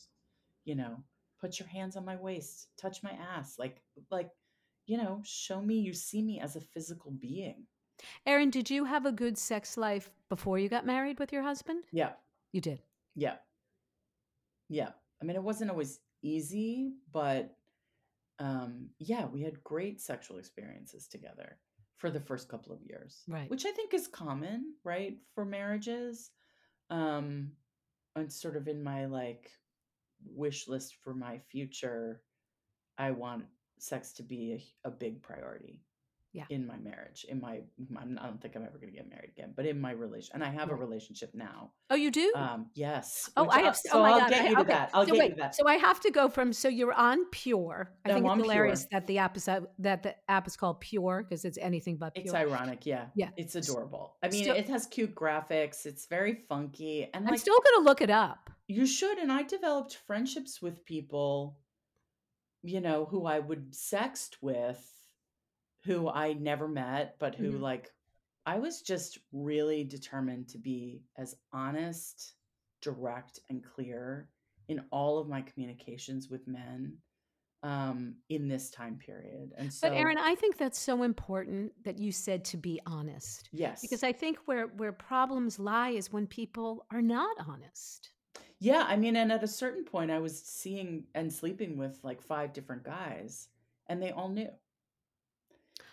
You 0.65 0.75
know, 0.75 1.03
put 1.39 1.59
your 1.59 1.67
hands 1.67 1.95
on 1.95 2.05
my 2.05 2.15
waist, 2.15 2.69
touch 2.77 3.03
my 3.03 3.11
ass. 3.11 3.55
Like 3.59 3.81
like, 4.11 4.29
you 4.85 4.97
know, 4.97 5.21
show 5.23 5.61
me 5.61 5.75
you 5.75 5.93
see 5.93 6.21
me 6.21 6.39
as 6.39 6.55
a 6.55 6.61
physical 6.61 7.11
being. 7.11 7.65
Erin, 8.25 8.49
did 8.49 8.69
you 8.69 8.85
have 8.85 9.05
a 9.05 9.11
good 9.11 9.37
sex 9.37 9.77
life 9.77 10.09
before 10.29 10.59
you 10.59 10.69
got 10.69 10.85
married 10.85 11.19
with 11.19 11.31
your 11.31 11.43
husband? 11.43 11.83
Yeah. 11.91 12.11
You 12.51 12.61
did. 12.61 12.81
Yeah. 13.15 13.35
Yeah. 14.69 14.89
I 15.21 15.25
mean, 15.25 15.35
it 15.35 15.43
wasn't 15.43 15.71
always 15.71 15.99
easy, 16.21 16.93
but 17.11 17.55
um, 18.39 18.89
yeah, 18.99 19.25
we 19.25 19.41
had 19.41 19.63
great 19.63 20.01
sexual 20.01 20.37
experiences 20.37 21.07
together 21.07 21.57
for 21.97 22.09
the 22.09 22.19
first 22.19 22.49
couple 22.49 22.73
of 22.73 22.81
years. 22.81 23.21
Right. 23.27 23.49
Which 23.49 23.65
I 23.65 23.71
think 23.71 23.93
is 23.93 24.07
common, 24.07 24.73
right, 24.83 25.17
for 25.33 25.45
marriages. 25.45 26.31
Um, 26.89 27.51
and 28.15 28.31
sort 28.31 28.57
of 28.57 28.67
in 28.67 28.83
my 28.83 29.05
like 29.05 29.49
wish 30.25 30.67
list 30.67 30.97
for 31.03 31.13
my 31.13 31.39
future, 31.49 32.21
I 32.97 33.11
want 33.11 33.45
sex 33.83 34.13
to 34.13 34.23
be 34.23 34.41
a, 34.85 34.87
a 34.89 34.91
big 34.91 35.21
priority. 35.21 35.81
Yeah. 36.35 36.45
In 36.49 36.65
my 36.65 36.77
marriage, 36.77 37.27
in 37.29 37.39
my, 37.39 37.59
I'm, 37.95 38.17
I 38.19 38.25
don't 38.25 38.41
think 38.41 38.55
I'm 38.55 38.63
ever 38.63 38.79
going 38.79 38.91
to 38.91 38.97
get 38.97 39.07
married 39.07 39.29
again, 39.37 39.53
but 39.55 39.67
in 39.67 39.79
my 39.79 39.91
relation, 39.91 40.31
and 40.33 40.43
I 40.43 40.49
have 40.49 40.71
a 40.71 40.75
relationship 40.75 41.29
now. 41.35 41.73
Oh, 41.91 41.95
you 41.95 42.09
do? 42.09 42.33
Um, 42.35 42.71
yes. 42.73 43.29
oh, 43.37 43.47
I 43.49 43.59
have. 43.61 43.77
So 43.77 43.89
oh 43.93 44.01
my 44.01 44.09
I'll 44.13 44.19
god! 44.21 44.29
get 44.31 44.41
I- 44.45 44.49
you 44.49 44.55
to 44.55 44.61
okay. 44.61 44.73
that. 44.73 44.89
I'll 44.95 45.05
so 45.05 45.11
get 45.11 45.19
wait, 45.19 45.29
you 45.29 45.35
to 45.35 45.41
that. 45.41 45.55
So 45.55 45.67
I 45.67 45.75
have 45.75 45.99
to 45.99 46.09
go 46.09 46.29
from. 46.29 46.51
So 46.51 46.69
you're 46.69 46.91
on 46.91 47.25
Pure. 47.29 47.91
I 48.03 48.09
I'm 48.09 48.15
think 48.15 48.25
it's 48.25 48.41
hilarious 48.41 48.85
Pure. 48.87 48.99
that 49.01 49.05
the 49.05 49.19
app 49.19 49.37
is 49.37 49.45
that 49.45 50.01
the 50.01 50.15
app 50.27 50.47
is 50.47 50.57
called 50.57 50.79
Pure 50.81 51.27
because 51.29 51.45
it's 51.45 51.59
anything 51.59 51.97
but 51.97 52.15
pure. 52.15 52.23
It's 52.25 52.33
ironic, 52.33 52.87
yeah. 52.87 53.05
Yeah. 53.15 53.29
It's 53.37 53.53
adorable. 53.53 54.15
I 54.23 54.29
mean, 54.29 54.41
Still- 54.41 54.55
it 54.55 54.67
has 54.69 54.87
cute 54.87 55.13
graphics. 55.13 55.85
It's 55.85 56.07
very 56.07 56.33
funky, 56.49 57.03
and 57.13 57.25
I'm 57.27 57.31
like 57.33 57.41
still 57.41 57.59
going 57.59 57.83
to 57.83 57.87
look 57.87 58.01
it 58.01 58.09
up. 58.09 58.49
you 58.67 58.87
should. 58.87 59.19
And 59.19 59.31
I 59.31 59.43
developed 59.43 59.99
friendships 60.07 60.63
with 60.63 60.83
people, 60.83 61.59
you 62.63 62.81
know, 62.81 63.05
who 63.05 63.25
I 63.25 63.39
would 63.39 63.71
sext 63.73 64.37
with, 64.41 64.81
who 65.83 66.09
I 66.09 66.33
never 66.33 66.67
met, 66.67 67.17
but 67.19 67.35
who 67.35 67.51
Mhm. 67.53 67.61
like 67.61 67.91
I 68.45 68.59
was 68.59 68.81
just 68.81 69.19
really 69.31 69.83
determined 69.83 70.49
to 70.49 70.57
be 70.57 71.03
as 71.17 71.35
honest, 71.51 72.35
direct, 72.81 73.39
and 73.49 73.63
clear 73.63 74.29
in 74.67 74.85
all 74.91 75.17
of 75.19 75.27
my 75.29 75.41
communications 75.41 76.29
with 76.29 76.47
men 76.47 76.97
um 77.63 78.15
in 78.29 78.49
this 78.49 78.69
time 78.69 78.97
period 78.97 79.53
and 79.57 79.71
so 79.71 79.87
But 79.89 79.97
Erin, 79.97 80.17
I 80.17 80.35
think 80.35 80.57
that's 80.57 80.77
so 80.79 81.03
important 81.03 81.71
that 81.85 81.97
you 81.97 82.11
said 82.11 82.43
to 82.45 82.57
be 82.57 82.81
honest. 82.85 83.49
yes 83.53 83.81
Because 83.81 84.03
I 84.03 84.11
think 84.11 84.37
where 84.45 84.67
where 84.67 84.91
problems 84.91 85.59
lie 85.59 85.89
is 85.91 86.11
when 86.11 86.27
people 86.27 86.85
are 86.91 87.01
not 87.01 87.35
honest. 87.47 88.11
Yeah, 88.63 88.85
I 88.87 88.95
mean, 88.95 89.17
and 89.17 89.29
at 89.29 89.43
a 89.43 89.47
certain 89.47 89.83
point, 89.83 90.09
I 90.09 90.19
was 90.19 90.41
seeing 90.41 91.03
and 91.13 91.31
sleeping 91.31 91.75
with 91.77 91.99
like 92.01 92.21
five 92.21 92.53
different 92.53 92.83
guys, 92.83 93.49
and 93.87 94.01
they 94.01 94.11
all 94.11 94.29
knew. 94.29 94.47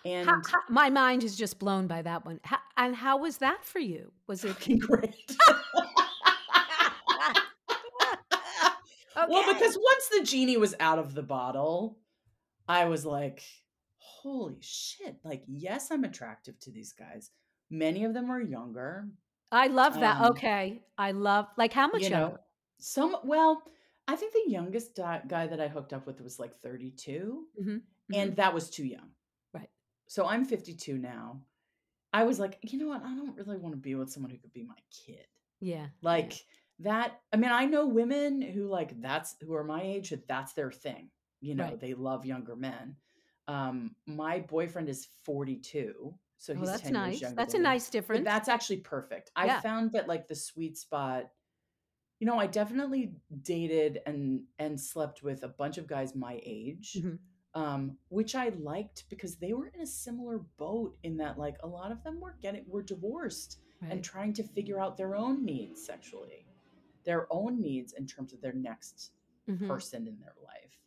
And 0.04 0.28
How- 0.28 0.40
how- 0.46 0.62
my 0.68 0.88
mind 0.88 1.24
is 1.24 1.36
just 1.36 1.58
blown 1.58 1.88
by 1.88 2.02
that 2.02 2.24
one. 2.24 2.38
How, 2.44 2.58
and 2.76 2.94
how 2.94 3.16
was 3.16 3.38
that 3.38 3.64
for 3.64 3.80
you? 3.80 4.12
Was 4.28 4.44
it 4.44 4.56
great. 4.80 5.36
Well, 9.28 9.52
because 9.52 9.76
once 9.76 10.08
the 10.08 10.24
genie 10.24 10.56
was 10.56 10.74
out 10.80 10.98
of 10.98 11.14
the 11.14 11.22
bottle, 11.22 11.98
I 12.66 12.86
was 12.86 13.04
like, 13.04 13.42
holy 13.98 14.56
shit. 14.60 15.16
Like, 15.24 15.42
yes, 15.46 15.90
I'm 15.90 16.04
attractive 16.04 16.58
to 16.60 16.70
these 16.70 16.92
guys. 16.92 17.30
Many 17.68 18.04
of 18.04 18.14
them 18.14 18.30
are 18.30 18.40
younger. 18.40 19.08
I 19.52 19.66
love 19.66 20.00
that. 20.00 20.20
um, 20.22 20.30
okay, 20.30 20.80
I 20.96 21.10
love 21.10 21.48
like 21.58 21.72
how 21.72 21.88
much 21.88 22.02
you 22.02 22.08
younger? 22.08 22.34
know, 22.34 22.38
some, 22.80 23.16
well, 23.24 23.62
I 24.08 24.16
think 24.16 24.32
the 24.32 24.50
youngest 24.50 24.94
di- 24.96 25.22
guy 25.28 25.46
that 25.46 25.60
I 25.60 25.68
hooked 25.68 25.92
up 25.92 26.06
with 26.06 26.20
was 26.20 26.38
like 26.38 26.60
32. 26.62 27.46
Mhm, 27.60 27.82
and 28.14 28.36
that 28.36 28.52
was 28.54 28.70
too 28.70 28.84
young. 28.84 29.10
Right. 29.54 29.70
So 30.08 30.26
I'm 30.26 30.44
52 30.44 30.98
now. 30.98 31.42
I 32.12 32.24
was 32.24 32.40
like, 32.40 32.58
you 32.62 32.78
know 32.78 32.88
what? 32.88 33.02
I 33.04 33.14
don't 33.14 33.36
really 33.36 33.56
want 33.58 33.72
to 33.74 33.80
be 33.80 33.94
with 33.94 34.10
someone 34.10 34.30
who 34.32 34.38
could 34.38 34.52
be 34.52 34.64
my 34.64 34.78
kid. 34.90 35.26
Yeah. 35.60 35.88
Like 36.02 36.32
that. 36.80 37.20
I 37.32 37.36
mean, 37.36 37.52
I 37.52 37.66
know 37.66 37.86
women 37.86 38.42
who 38.42 38.66
like 38.66 39.00
that's 39.00 39.36
who 39.42 39.54
are 39.54 39.62
my 39.64 39.82
age 39.82 40.10
that 40.10 40.26
that's 40.26 40.54
their 40.54 40.72
thing. 40.72 41.10
You 41.40 41.54
know, 41.54 41.64
Right. 41.64 41.80
they 41.80 41.94
love 41.94 42.26
younger 42.26 42.56
men. 42.56 42.96
Um, 43.46 43.94
my 44.06 44.40
boyfriend 44.40 44.88
is 44.88 45.06
42, 45.24 46.14
so 46.38 46.52
Oh, 46.52 46.56
he's 46.56 46.68
that's 46.68 46.82
10 46.82 46.92
nice. 46.92 47.12
years 47.12 47.20
younger. 47.22 47.36
That's 47.36 47.54
a 47.54 47.58
me. 47.58 47.62
nice 47.64 47.86
But 47.86 47.92
difference. 47.92 48.24
that's 48.24 48.48
actually 48.48 48.78
perfect. 48.78 49.30
I 49.36 49.60
found 49.60 49.92
that 49.92 50.08
like 50.08 50.26
the 50.26 50.34
sweet 50.34 50.76
spot. 50.78 51.30
You 52.20 52.26
know, 52.26 52.38
I 52.38 52.46
definitely 52.46 53.14
dated 53.42 54.00
and 54.06 54.44
and 54.58 54.78
slept 54.80 55.22
with 55.22 55.42
a 55.42 55.48
bunch 55.48 55.78
of 55.78 55.86
guys 55.88 56.14
my 56.14 56.38
age, 56.44 56.98
Mhm. 57.00 57.18
um, 57.54 57.98
which 58.10 58.34
I 58.34 58.50
liked 58.50 59.08
because 59.08 59.36
they 59.38 59.54
were 59.54 59.68
in 59.68 59.80
a 59.80 59.86
similar 59.86 60.38
boat 60.58 60.96
in 61.02 61.16
that 61.16 61.38
like 61.38 61.56
a 61.62 61.66
lot 61.66 61.90
of 61.90 62.04
them 62.04 62.20
were 62.20 62.36
getting 62.42 62.68
were 62.68 62.82
divorced 62.82 63.58
and 63.82 64.04
trying 64.04 64.34
to 64.34 64.42
figure 64.44 64.78
out 64.78 64.98
their 64.98 65.16
own 65.16 65.44
needs 65.46 65.82
sexually, 65.84 66.46
their 67.04 67.26
own 67.32 67.58
needs 67.58 67.94
in 67.94 68.06
terms 68.06 68.34
of 68.34 68.42
their 68.42 68.52
next 68.52 69.12
Mhm. 69.48 69.66
person 69.66 70.06
in 70.06 70.18
their 70.20 70.36
life. 70.44 70.78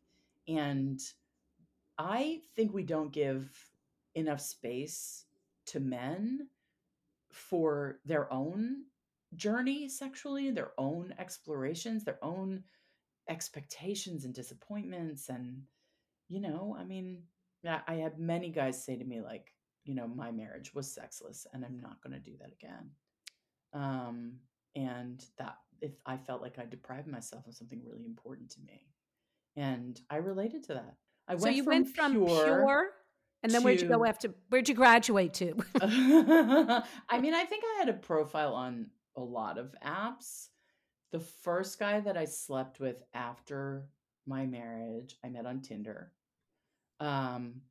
And 0.47 1.01
I 1.97 2.43
think 2.55 2.73
we 2.73 2.83
don't 2.83 3.11
give 3.11 3.71
enough 4.13 4.41
space 4.41 5.25
to 5.65 5.79
men 5.79 6.49
for 7.31 7.99
their 8.05 8.31
own 8.31 8.85
journey 9.35 9.89
sexually, 9.89 10.51
their 10.51 10.71
own 10.77 11.13
explorations, 11.17 12.03
their 12.03 12.23
own 12.23 12.63
expectations 13.29 14.25
and 14.25 14.33
disappointments. 14.33 15.29
And, 15.29 15.63
you 16.29 16.39
know, 16.39 16.75
I 16.79 16.83
mean, 16.83 17.23
yeah, 17.63 17.81
I 17.87 17.95
had 17.95 18.19
many 18.19 18.49
guys 18.49 18.83
say 18.83 18.97
to 18.97 19.03
me, 19.03 19.21
like, 19.21 19.53
you 19.85 19.95
know, 19.95 20.07
my 20.07 20.31
marriage 20.31 20.73
was 20.73 20.93
sexless 20.93 21.45
and 21.53 21.63
I'm 21.65 21.79
not 21.79 22.01
going 22.01 22.13
to 22.13 22.19
do 22.19 22.37
that 22.39 22.51
again. 22.51 22.89
Um, 23.73 24.33
and 24.75 25.23
that 25.37 25.57
if 25.81 25.91
I 26.05 26.17
felt 26.17 26.41
like 26.41 26.59
I 26.59 26.65
deprived 26.65 27.07
myself 27.07 27.47
of 27.47 27.55
something 27.55 27.81
really 27.85 28.05
important 28.05 28.49
to 28.51 28.61
me. 28.61 28.87
And 29.55 29.99
I 30.09 30.17
related 30.17 30.63
to 30.65 30.75
that. 30.75 30.95
I 31.27 31.37
So 31.37 31.43
went 31.43 31.55
you 31.55 31.63
from 31.63 31.73
went 31.73 31.95
from 31.95 32.11
pure, 32.13 32.43
pure, 32.43 32.89
and 33.43 33.51
then 33.51 33.63
where'd 33.63 33.81
you 33.81 33.87
go 33.87 34.05
after? 34.05 34.33
Where'd 34.49 34.69
you 34.69 34.75
graduate 34.75 35.33
to? 35.35 35.53
I 35.81 37.19
mean, 37.19 37.33
I 37.33 37.43
think 37.43 37.63
I 37.65 37.79
had 37.79 37.89
a 37.89 37.93
profile 37.93 38.53
on 38.53 38.87
a 39.15 39.21
lot 39.21 39.57
of 39.57 39.75
apps. 39.83 40.49
The 41.11 41.19
first 41.19 41.79
guy 41.79 41.99
that 41.99 42.17
I 42.17 42.25
slept 42.25 42.79
with 42.79 43.03
after 43.13 43.89
my 44.25 44.45
marriage, 44.45 45.17
I 45.23 45.29
met 45.29 45.45
on 45.45 45.61
Tinder. 45.61 46.13
Um, 46.99 47.61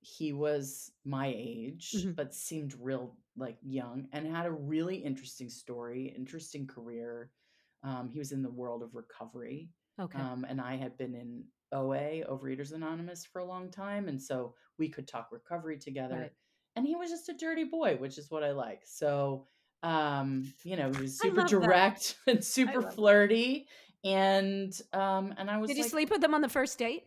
he 0.00 0.32
was 0.32 0.92
my 1.04 1.26
age, 1.26 1.92
Mhm. 1.92 2.14
but 2.14 2.34
seemed 2.34 2.74
real 2.74 3.16
like 3.36 3.58
young 3.62 4.08
and 4.12 4.26
had 4.26 4.46
a 4.46 4.50
really 4.52 4.96
interesting 4.96 5.48
story, 5.50 6.06
interesting 6.08 6.66
career. 6.66 7.32
Um, 7.82 8.08
he 8.08 8.18
was 8.18 8.32
in 8.32 8.42
the 8.42 8.50
world 8.50 8.82
of 8.82 8.94
recovery. 8.94 9.72
Okay. 9.98 10.18
Um, 10.18 10.44
and 10.44 10.60
I 10.60 10.76
had 10.76 10.96
been 10.96 11.14
in 11.14 11.44
OA, 11.72 12.22
Overeaters 12.24 12.72
Anonymous, 12.72 13.24
for 13.24 13.40
a 13.40 13.44
long 13.44 13.70
time. 13.70 14.08
And 14.08 14.22
so 14.22 14.54
we 14.78 14.88
could 14.88 15.08
talk 15.08 15.32
recovery 15.32 15.78
together. 15.78 16.20
Right. 16.20 16.32
And 16.76 16.86
he 16.86 16.94
was 16.96 17.10
just 17.10 17.28
a 17.28 17.34
dirty 17.34 17.64
boy, 17.64 17.96
which 17.96 18.18
is 18.18 18.30
what 18.30 18.44
I 18.44 18.52
like. 18.52 18.86
So, 18.86 19.48
um, 19.82 20.52
you 20.64 20.76
know, 20.76 20.92
he 20.92 21.02
was 21.02 21.18
super 21.20 21.42
love 21.42 21.58
that. 21.60 21.62
direct 21.62 22.16
and 22.26 22.44
super 22.44 22.80
love 22.80 22.82
that. 22.82 22.94
flirty. 22.94 23.68
And 24.04 24.72
um, 24.92 25.34
and 25.36 25.50
I 25.50 25.58
was 25.58 25.68
Did 25.68 25.76
you 25.78 25.84
like, 25.84 25.90
sleep 25.90 26.10
with 26.10 26.20
them 26.20 26.34
on 26.34 26.40
the 26.42 26.48
first 26.48 26.78
date? 26.78 27.04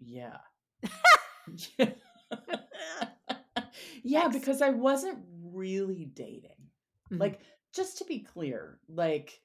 yeah. 0.00 0.38
yeah, 4.02 4.28
Next. 4.28 4.32
because 4.32 4.62
I 4.62 4.70
wasn't 4.70 5.18
really 5.42 6.04
dating. 6.06 6.70
Mhm. 7.12 7.20
Like, 7.20 7.40
just 7.74 7.98
to 7.98 8.04
be 8.04 8.20
clear, 8.20 8.80
like 8.88 9.42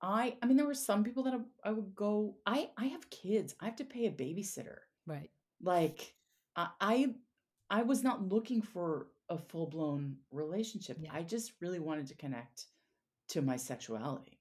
I 0.00 0.36
I 0.42 0.46
mean 0.46 0.56
there 0.56 0.66
were 0.66 0.74
some 0.74 1.04
people 1.04 1.22
that 1.24 1.34
I, 1.34 1.68
I 1.68 1.72
would 1.72 1.94
go 1.94 2.36
I 2.46 2.70
I 2.76 2.86
have 2.86 3.08
kids. 3.10 3.54
I 3.60 3.66
have 3.66 3.76
to 3.76 3.84
pay 3.84 4.06
a 4.06 4.10
babysitter. 4.10 4.78
Right. 5.06 5.30
Like 5.60 6.14
I 6.56 6.68
I, 6.80 7.14
I 7.70 7.82
was 7.82 8.02
not 8.02 8.28
looking 8.28 8.62
for 8.62 9.08
a 9.32 9.38
full-blown 9.38 10.16
relationship. 10.30 10.98
Yeah. 11.00 11.10
I 11.12 11.22
just 11.22 11.52
really 11.60 11.80
wanted 11.80 12.06
to 12.08 12.14
connect 12.14 12.66
to 13.30 13.42
my 13.42 13.56
sexuality. 13.56 14.38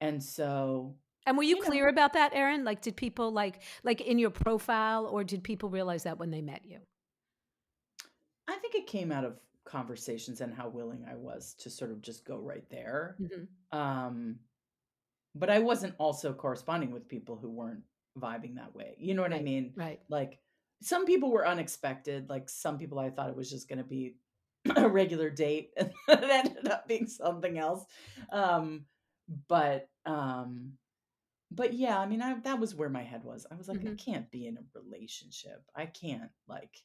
And 0.00 0.22
so 0.22 0.96
And 1.26 1.36
were 1.36 1.42
you, 1.44 1.56
You 1.56 1.62
know. 1.62 1.68
clear 1.68 1.88
about 1.88 2.12
that, 2.14 2.32
Erin? 2.34 2.64
Like, 2.64 2.82
did 2.82 2.96
people 2.96 3.30
like 3.32 3.62
like 3.82 4.00
in 4.00 4.18
your 4.18 4.30
profile, 4.30 5.06
or 5.06 5.24
did 5.24 5.42
people 5.42 5.68
realize 5.68 6.02
that 6.04 6.18
when 6.18 6.30
they 6.30 6.42
met 6.42 6.64
you? 6.64 6.80
I 8.48 8.56
think 8.56 8.74
it 8.74 8.86
came 8.86 9.12
out 9.12 9.24
of 9.24 9.38
conversations 9.64 10.40
and 10.40 10.52
how 10.52 10.68
willing 10.68 11.04
I 11.08 11.14
was 11.14 11.54
to 11.60 11.70
sort 11.70 11.92
of 11.92 12.02
just 12.02 12.24
go 12.24 12.38
right 12.38 12.68
there. 12.70 13.16
Mhm. 13.20 13.48
Um, 13.76 14.40
but 15.34 15.48
I 15.48 15.60
wasn't 15.60 15.94
also 15.98 16.34
corresponding 16.34 16.90
with 16.90 17.08
people 17.08 17.36
who 17.36 17.48
weren't 17.50 17.84
vibing 18.18 18.56
that 18.56 18.74
way. 18.74 18.96
You 18.98 19.14
know 19.14 19.22
what 19.22 19.32
I 19.32 19.40
mean? 19.40 19.72
Right. 19.76 20.00
Like 20.08 20.40
some 20.82 21.06
people 21.06 21.30
were 21.30 21.46
unexpected. 21.46 22.28
Like 22.30 22.48
some 22.48 22.78
people 22.78 22.98
I 22.98 23.10
thought 23.10 23.30
it 23.30 23.36
was 23.36 23.50
just 23.50 23.68
going 23.68 23.78
to 23.78 23.84
be 23.84 24.16
a 24.76 24.88
regular 24.88 25.30
date 25.30 25.70
and 25.76 25.92
it 26.08 26.30
ended 26.30 26.68
up 26.68 26.88
being 26.88 27.06
something 27.06 27.58
else. 27.58 27.84
Um, 28.32 28.86
but 29.48 29.88
um, 30.06 30.74
but 31.50 31.74
yeah, 31.74 31.98
I 31.98 32.06
mean, 32.06 32.22
I, 32.22 32.34
that 32.40 32.58
was 32.60 32.74
where 32.74 32.88
my 32.88 33.02
head 33.02 33.24
was. 33.24 33.46
I 33.50 33.54
was 33.56 33.68
like, 33.68 33.84
I 33.86 33.90
Mhm. 33.90 33.98
can't 33.98 34.30
be 34.30 34.46
in 34.46 34.56
a 34.58 34.78
relationship. 34.78 35.64
I 35.74 35.86
can't 35.86 36.30
like 36.48 36.76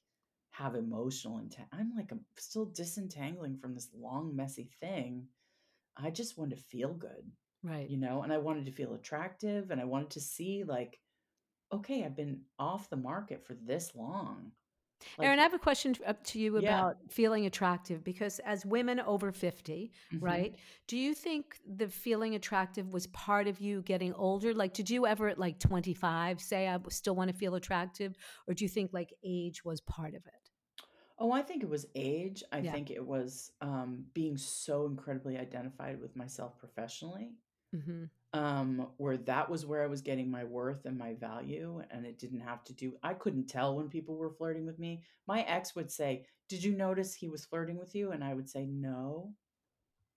have 0.51 0.75
emotional 0.75 1.39
intent. 1.39 1.69
I'm 1.71 1.93
like, 1.95 2.11
I'm 2.11 2.25
still 2.37 2.65
disentangling 2.65 3.57
from 3.57 3.73
this 3.75 3.89
long, 3.95 4.35
messy 4.35 4.69
thing. 4.81 5.27
I 5.97 6.11
just 6.11 6.37
wanted 6.37 6.57
to 6.57 6.63
feel 6.63 6.93
good, 6.93 7.31
Right. 7.63 7.89
you 7.89 7.97
know, 7.97 8.23
and 8.23 8.31
I 8.33 8.37
wanted 8.37 8.65
to 8.65 8.71
feel 8.71 8.93
attractive 8.93 9.71
and 9.71 9.81
I 9.81 9.85
wanted 9.85 10.11
to 10.11 10.21
see 10.21 10.63
like, 10.63 10.99
okay, 11.71 12.03
I've 12.03 12.15
been 12.15 12.41
off 12.59 12.89
the 12.89 12.95
market 12.97 13.45
for 13.45 13.53
this 13.53 13.93
long. 13.95 14.51
Like, 15.17 15.27
Erin, 15.27 15.39
I 15.39 15.43
have 15.43 15.53
a 15.53 15.59
question 15.59 15.95
up 16.05 16.23
to 16.25 16.39
you 16.39 16.57
Yeah. 16.57 16.59
about 16.63 16.97
feeling 17.09 17.45
attractive 17.45 18.03
because 18.03 18.39
as 18.39 18.65
women 18.65 18.99
over 18.99 19.31
50, 19.31 19.91
mhm. 20.11 20.21
right? 20.21 20.55
Do 20.87 20.97
you 20.97 21.13
think 21.13 21.59
the 21.67 21.87
feeling 21.87 22.35
attractive 22.35 22.91
was 22.93 23.07
part 23.07 23.47
of 23.47 23.59
you 23.59 23.81
getting 23.83 24.13
older? 24.13 24.53
Like, 24.53 24.73
did 24.73 24.89
you 24.89 25.05
ever 25.05 25.27
at 25.27 25.37
like 25.37 25.59
25 25.59 26.41
say, 26.41 26.67
I 26.67 26.79
still 26.89 27.15
want 27.15 27.29
to 27.31 27.37
feel 27.37 27.55
attractive? 27.55 28.15
Or 28.47 28.53
do 28.53 28.65
you 28.65 28.69
think 28.69 28.91
like 28.91 29.13
age 29.23 29.63
was 29.63 29.81
part 29.81 30.15
of 30.15 30.25
it? 30.25 30.49
Oh, 31.19 31.31
I 31.31 31.41
think 31.41 31.63
it 31.63 31.69
was 31.69 31.85
age. 31.95 32.43
I 32.51 32.61
Yeah. 32.61 32.71
think 32.71 32.89
it 32.91 33.05
was 33.05 33.51
um, 33.61 34.05
being 34.13 34.37
so 34.37 34.85
incredibly 34.85 35.37
identified 35.37 35.99
with 35.99 36.15
myself 36.15 36.57
professionally. 36.57 37.31
hmm 37.73 38.05
um 38.33 38.87
where 38.97 39.17
that 39.17 39.49
was 39.49 39.65
where 39.65 39.83
I 39.83 39.87
was 39.87 40.01
getting 40.01 40.29
my 40.29 40.43
worth 40.43 40.85
and 40.85 40.97
my 40.97 41.13
value 41.13 41.81
and 41.91 42.05
it 42.05 42.19
didn't 42.19 42.41
have 42.41 42.63
to 42.65 42.73
do 42.73 42.97
I 43.01 43.13
couldn't 43.13 43.47
tell 43.47 43.75
when 43.75 43.89
people 43.89 44.17
were 44.17 44.31
flirting 44.31 44.65
with 44.65 44.79
me. 44.79 45.03
My 45.27 45.41
ex 45.43 45.75
would 45.75 45.91
say, 45.91 46.25
"Did 46.49 46.63
you 46.63 46.73
notice 46.75 47.13
he 47.15 47.29
was 47.29 47.45
flirting 47.45 47.77
with 47.77 47.95
you?" 47.95 48.11
and 48.11 48.23
I 48.23 48.33
would 48.33 48.49
say, 48.49 48.65
"No." 48.65 49.33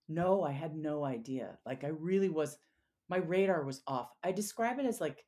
No, 0.08 0.42
I 0.42 0.50
had 0.50 0.74
no 0.76 1.04
idea. 1.04 1.58
Like 1.64 1.84
I 1.84 1.88
really 1.88 2.28
was 2.28 2.58
my 3.08 3.18
radar 3.18 3.64
was 3.64 3.82
off. 3.86 4.10
I 4.24 4.32
describe 4.32 4.78
it 4.78 4.86
as 4.86 5.00
like 5.00 5.24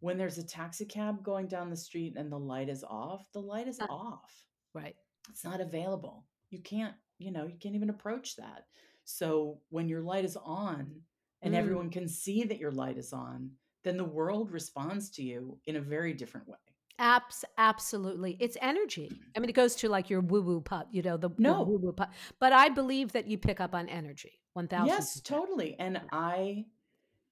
when 0.00 0.18
there's 0.18 0.38
a 0.38 0.44
taxi 0.46 0.84
cab 0.84 1.22
going 1.24 1.46
down 1.48 1.70
the 1.70 1.76
street 1.76 2.14
and 2.16 2.30
the 2.30 2.38
light 2.38 2.68
is 2.68 2.84
off, 2.84 3.26
the 3.32 3.40
light 3.40 3.68
is 3.68 3.80
off 3.88 4.46
Right. 4.74 4.96
it's 5.30 5.44
not 5.44 5.60
available. 5.60 6.26
You 6.50 6.60
can't, 6.60 6.94
you 7.18 7.30
know, 7.30 7.46
you 7.46 7.56
can't 7.58 7.74
even 7.74 7.90
approach 7.90 8.36
that. 8.36 8.66
So 9.04 9.60
when 9.70 9.88
your 9.88 10.02
light 10.02 10.24
is 10.24 10.36
on 10.36 11.02
and 11.44 11.54
Mm. 11.54 11.58
everyone 11.58 11.90
can 11.90 12.08
see 12.08 12.44
that 12.44 12.58
your 12.58 12.72
light 12.72 12.98
is 12.98 13.12
on, 13.12 13.50
then 13.84 13.96
the 13.96 14.04
world 14.04 14.50
responds 14.50 15.10
to 15.10 15.22
you 15.22 15.58
in 15.66 15.76
a 15.76 15.80
very 15.80 16.12
different 16.14 16.48
way. 16.48 16.56
Abs- 16.98 17.44
absolutely. 17.58 18.36
It's 18.40 18.56
energy. 18.62 19.10
I 19.36 19.40
mean, 19.40 19.50
it 19.50 19.54
goes 19.54 19.74
to 19.76 19.88
like 19.88 20.08
your 20.08 20.20
woo 20.20 20.42
woo 20.42 20.60
pup, 20.60 20.88
you 20.92 21.02
know, 21.02 21.16
the, 21.16 21.30
No. 21.38 21.62
woo 21.64 21.78
woo 21.78 21.92
pup. 21.92 22.12
But 22.38 22.52
I 22.52 22.68
believe 22.68 23.12
that 23.12 23.26
you 23.26 23.36
pick 23.36 23.60
up 23.60 23.74
on 23.74 23.88
energy 23.88 24.40
1000 24.54 24.86
Yes, 24.86 25.20
totally. 25.20 25.76
And 25.78 26.00
I, 26.12 26.66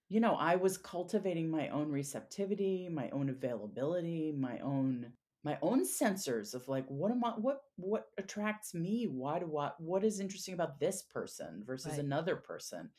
you 0.08 0.20
know, 0.20 0.34
I 0.34 0.56
was 0.56 0.76
cultivating 0.76 1.48
my 1.48 1.68
own 1.68 1.90
receptivity, 1.90 2.88
my 2.90 3.08
own 3.10 3.28
availability, 3.30 4.32
my 4.32 4.58
own 4.60 5.12
my 5.44 5.58
own 5.60 5.84
sensors 5.84 6.54
of 6.54 6.68
like 6.68 6.86
what 6.86 7.10
am 7.10 7.24
I 7.24 7.30
what 7.30 7.62
what 7.76 8.08
attracts 8.18 8.74
me? 8.74 9.06
Why 9.06 9.38
do 9.40 9.56
I 9.56 9.72
what 9.78 10.04
is 10.04 10.20
interesting 10.20 10.54
about 10.54 10.78
this 10.78 11.02
person 11.02 11.62
versus 11.64 11.92
Right. 11.92 12.00
another 12.00 12.36
person? 12.36 12.90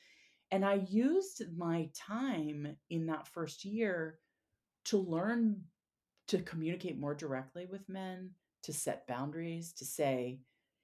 And 0.53 0.63
I 0.63 0.85
used 0.87 1.41
my 1.57 1.89
time 1.95 2.77
in 2.91 3.07
that 3.07 3.27
first 3.27 3.65
year 3.65 4.19
to 4.85 4.99
learn 4.99 5.63
to 6.27 6.43
communicate 6.43 6.99
more 6.99 7.15
directly 7.15 7.65
with 7.65 7.89
men, 7.89 8.29
to 8.61 8.71
set 8.71 9.07
boundaries, 9.07 9.73
to 9.73 9.83
say, 9.83 10.41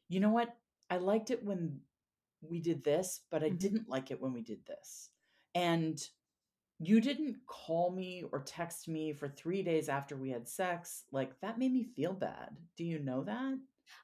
you 0.07 0.21
know 0.21 0.31
what? 0.31 0.57
I 0.89 0.97
liked 0.97 1.29
it 1.29 1.43
when 1.45 1.81
we 2.41 2.59
did 2.59 2.83
this, 2.83 3.21
but 3.29 3.43
I 3.43 3.51
Mhm. 3.51 3.59
didn't 3.59 3.89
like 3.89 4.09
it 4.09 4.19
when 4.19 4.33
we 4.33 4.41
did 4.41 4.65
this. 4.65 5.11
And 5.53 6.01
you 6.79 6.99
didn't 6.99 7.45
call 7.45 7.91
me 7.91 8.23
or 8.23 8.41
text 8.41 8.87
me 8.87 9.13
for 9.13 9.29
three 9.29 9.61
days 9.61 9.87
after 9.87 10.17
we 10.17 10.31
had 10.31 10.47
sex. 10.47 11.05
Like 11.11 11.39
that 11.41 11.59
made 11.59 11.73
me 11.73 11.83
feel 11.83 12.13
bad. 12.13 12.57
Do 12.75 12.83
you 12.83 12.97
know 12.97 13.23
that? 13.25 13.59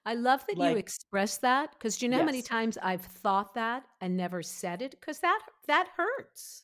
I 0.06 0.15
love 0.15 0.45
that 0.48 0.58
you 0.58 0.78
express 0.78 1.38
that 1.38 1.71
because 1.74 1.98
do 1.98 2.06
you 2.06 2.12
know 2.12 2.19
how 2.19 2.26
many 2.26 2.41
times 2.41 2.78
I've 2.82 3.02
thought 3.06 3.54
that 3.56 3.84
and 4.02 4.15
never 4.15 4.43
said 4.43 4.82
it? 4.82 4.91
Because 4.91 5.19
that 5.19 5.41
that 5.67 5.89
hurts. 5.95 6.63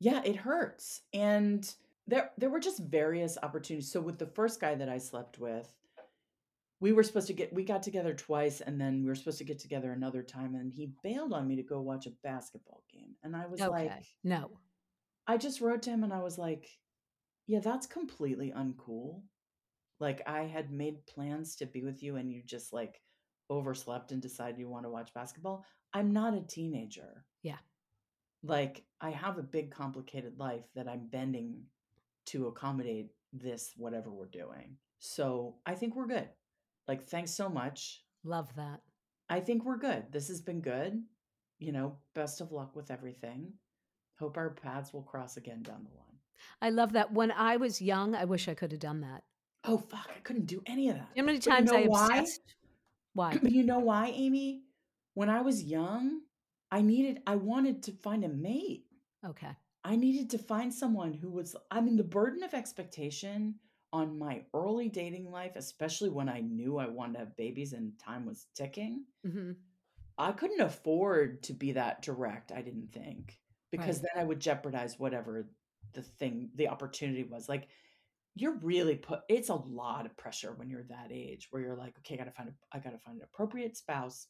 Yeah, 0.00 0.22
it 0.24 0.36
hurts, 0.36 1.02
and 1.12 1.72
there 2.06 2.30
there 2.38 2.50
were 2.50 2.60
just 2.60 2.80
various 2.80 3.36
opportunities. 3.42 3.90
So 3.90 4.00
with 4.00 4.18
the 4.18 4.26
first 4.26 4.60
guy 4.60 4.74
that 4.76 4.88
I 4.88 4.98
slept 4.98 5.38
with, 5.38 5.72
we 6.80 6.92
were 6.92 7.02
supposed 7.02 7.26
to 7.26 7.32
get 7.32 7.52
we 7.52 7.64
got 7.64 7.82
together 7.82 8.14
twice, 8.14 8.60
and 8.60 8.80
then 8.80 9.02
we 9.02 9.08
were 9.08 9.14
supposed 9.14 9.38
to 9.38 9.44
get 9.44 9.58
together 9.58 9.92
another 9.92 10.22
time, 10.22 10.54
and 10.54 10.72
he 10.72 10.92
bailed 11.02 11.32
on 11.32 11.48
me 11.48 11.56
to 11.56 11.62
go 11.62 11.80
watch 11.80 12.06
a 12.06 12.10
basketball 12.22 12.84
game, 12.92 13.14
and 13.22 13.34
I 13.34 13.46
was 13.46 13.60
like 13.60 13.92
No. 14.24 14.50
I 15.26 15.36
just 15.36 15.60
wrote 15.60 15.82
to 15.82 15.90
him 15.90 16.04
and 16.04 16.12
I 16.12 16.20
was 16.22 16.38
like, 16.38 16.66
"Yeah, 17.46 17.60
that's 17.60 17.86
completely 17.86 18.50
uncool." 18.52 19.22
Like, 20.00 20.22
I 20.26 20.42
had 20.42 20.70
made 20.70 21.06
plans 21.06 21.56
to 21.56 21.66
be 21.66 21.82
with 21.82 22.02
you 22.02 22.16
and 22.16 22.32
you 22.32 22.42
just, 22.42 22.72
like, 22.72 23.00
overslept 23.50 24.12
and 24.12 24.22
decided 24.22 24.58
you 24.58 24.68
wanna 24.68 24.90
watch 24.90 25.12
basketball. 25.14 25.64
I'm 25.92 26.12
not 26.12 26.34
a 26.34 26.40
teenager. 26.40 27.24
Yeah. 27.42 27.58
Like, 28.42 28.84
I 29.00 29.10
have 29.10 29.38
a 29.38 29.42
big 29.42 29.70
complicated 29.70 30.38
life 30.38 30.64
that 30.74 30.88
I'm 30.88 31.08
bending 31.08 31.64
to 32.26 32.46
accommodate 32.46 33.10
this 33.32 33.72
whatever 33.76 34.10
we're 34.10 34.26
doing. 34.26 34.76
So, 34.98 35.56
I 35.66 35.74
think 35.74 35.96
we're 35.96 36.06
good. 36.06 36.28
Like, 36.86 37.04
thanks 37.04 37.32
so 37.32 37.48
much. 37.48 38.04
Love 38.24 38.54
that. 38.56 38.80
I 39.28 39.40
think 39.40 39.64
we're 39.64 39.78
good. 39.78 40.10
This 40.10 40.28
has 40.28 40.40
been 40.40 40.60
good. 40.60 41.02
You 41.58 41.72
know, 41.72 41.98
best 42.14 42.40
of 42.40 42.52
luck 42.52 42.76
with 42.76 42.90
everything. 42.90 43.52
Hope 44.18 44.36
our 44.36 44.50
paths 44.50 44.92
will 44.92 45.02
cross 45.02 45.36
again 45.36 45.62
down 45.62 45.84
the 45.84 45.96
line. 45.96 46.18
I 46.62 46.70
love 46.70 46.92
that. 46.92 47.12
When 47.12 47.32
I 47.32 47.56
was 47.56 47.82
young, 47.82 48.14
I 48.14 48.24
wish 48.24 48.48
I 48.48 48.54
could 48.54 48.72
have 48.72 48.80
done 48.80 49.00
that. 49.00 49.24
Oh, 49.64 49.78
fuck, 49.78 50.08
I 50.14 50.20
couldn't 50.20 50.46
do 50.46 50.62
any 50.66 50.88
of 50.88 50.96
that. 50.96 51.08
You 51.14 51.22
know 51.22 51.26
how 51.26 51.26
many 51.26 51.38
But 51.38 51.46
you 51.46 51.52
times 51.52 51.72
know 51.72 51.78
I 51.78 51.86
why? 51.86 52.18
obsessed? 52.18 52.54
Why? 53.14 53.38
But 53.42 53.52
you 53.52 53.64
know 53.64 53.80
why, 53.80 54.08
Amy? 54.08 54.62
When 55.14 55.28
I 55.28 55.40
was 55.40 55.62
young, 55.62 56.20
I 56.70 56.80
needed 56.82 57.22
I 57.26 57.36
wanted 57.36 57.82
to 57.84 57.92
find 57.92 58.24
a 58.24 58.28
mate. 58.28 58.84
Okay. 59.26 59.50
I 59.84 59.96
needed 59.96 60.30
to 60.30 60.38
find 60.38 60.72
someone 60.72 61.12
who 61.12 61.30
was 61.30 61.56
I 61.70 61.80
mean, 61.80 61.96
the 61.96 62.04
burden 62.04 62.42
of 62.42 62.54
expectation 62.54 63.56
on 63.92 64.18
my 64.18 64.44
early 64.54 64.88
dating 64.88 65.30
life, 65.30 65.52
especially 65.56 66.10
when 66.10 66.28
I 66.28 66.40
knew 66.40 66.78
I 66.78 66.88
wanted 66.88 67.14
to 67.14 67.18
have 67.20 67.36
babies 67.36 67.72
and 67.72 67.98
time 67.98 68.26
was 68.26 68.46
ticking, 68.54 69.06
Mhm. 69.26 69.56
I 70.18 70.32
couldn't 70.32 70.60
afford 70.60 71.42
to 71.44 71.52
be 71.54 71.72
that 71.72 72.02
direct, 72.02 72.52
I 72.52 72.60
didn't 72.60 72.92
think, 72.92 73.40
because 73.70 74.02
Right. 74.02 74.10
then 74.14 74.22
I 74.22 74.26
would 74.26 74.40
jeopardize 74.40 74.98
whatever 74.98 75.48
the 75.94 76.02
thing 76.02 76.50
the 76.54 76.68
opportunity 76.68 77.24
was. 77.24 77.48
Like, 77.48 77.68
you're 78.40 78.58
really 78.60 78.96
put 78.96 79.20
it's 79.28 79.48
a 79.50 79.54
lot 79.54 80.06
of 80.06 80.16
pressure 80.16 80.54
when 80.54 80.70
you're 80.70 80.84
that 80.84 81.10
age 81.12 81.48
where 81.50 81.62
you're 81.62 81.76
like, 81.76 81.96
"Okay, 81.98 82.14
I 82.14 82.18
gotta 82.18 82.32
find 82.32 82.48
a 82.50 82.54
I 82.72 82.78
gotta 82.80 82.98
find 82.98 83.18
an 83.18 83.24
appropriate 83.24 83.76
spouse. 83.76 84.28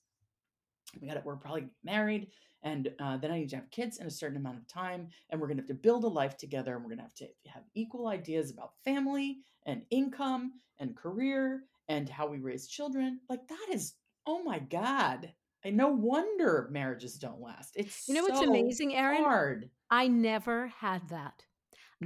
We 1.01 1.09
gotta 1.09 1.23
we're 1.25 1.37
probably 1.37 1.69
married, 1.85 2.33
and, 2.63 2.95
uh, 2.99 3.17
then 3.19 3.31
I 3.31 3.39
need 3.41 3.51
to 3.51 3.57
have 3.57 3.71
kids 3.71 3.99
in 3.99 4.07
a 4.07 4.11
certain 4.11 4.37
amount 4.39 4.59
of 4.59 4.67
time, 4.69 5.09
and 5.31 5.41
we're 5.41 5.49
gonna 5.49 5.61
have 5.63 5.69
to 5.69 5.75
build 5.75 6.05
a 6.05 6.09
life 6.09 6.37
together, 6.37 6.75
and 6.77 6.85
we're 6.85 6.91
gonna 6.91 7.03
have 7.03 7.15
to 7.17 7.29
have 7.47 7.65
equal 7.75 8.09
ideas 8.09 8.51
about 8.51 8.75
family, 8.85 9.41
and 9.67 9.85
income, 9.91 10.61
and 10.79 10.97
career, 10.97 11.65
and 11.89 12.09
how 12.09 12.27
we 12.27 12.39
raise 12.39 12.69
children." 12.69 13.21
Like, 13.29 13.47
that 13.49 13.69
is 13.71 13.95
oh 14.27 14.43
my 14.43 14.59
god. 14.59 15.35
And 15.65 15.77
no 15.77 15.89
wonder 15.89 16.69
marriages 16.71 17.19
don't 17.19 17.41
last. 17.41 17.77
It's 17.77 18.09
You 18.09 18.15
know 18.15 18.23
what's 18.23 18.41
amazing, 18.41 18.95
Erin? 18.95 19.25
hard. 19.25 19.71
I 19.91 20.09
never 20.09 20.69
had 20.69 21.09
that. 21.11 21.48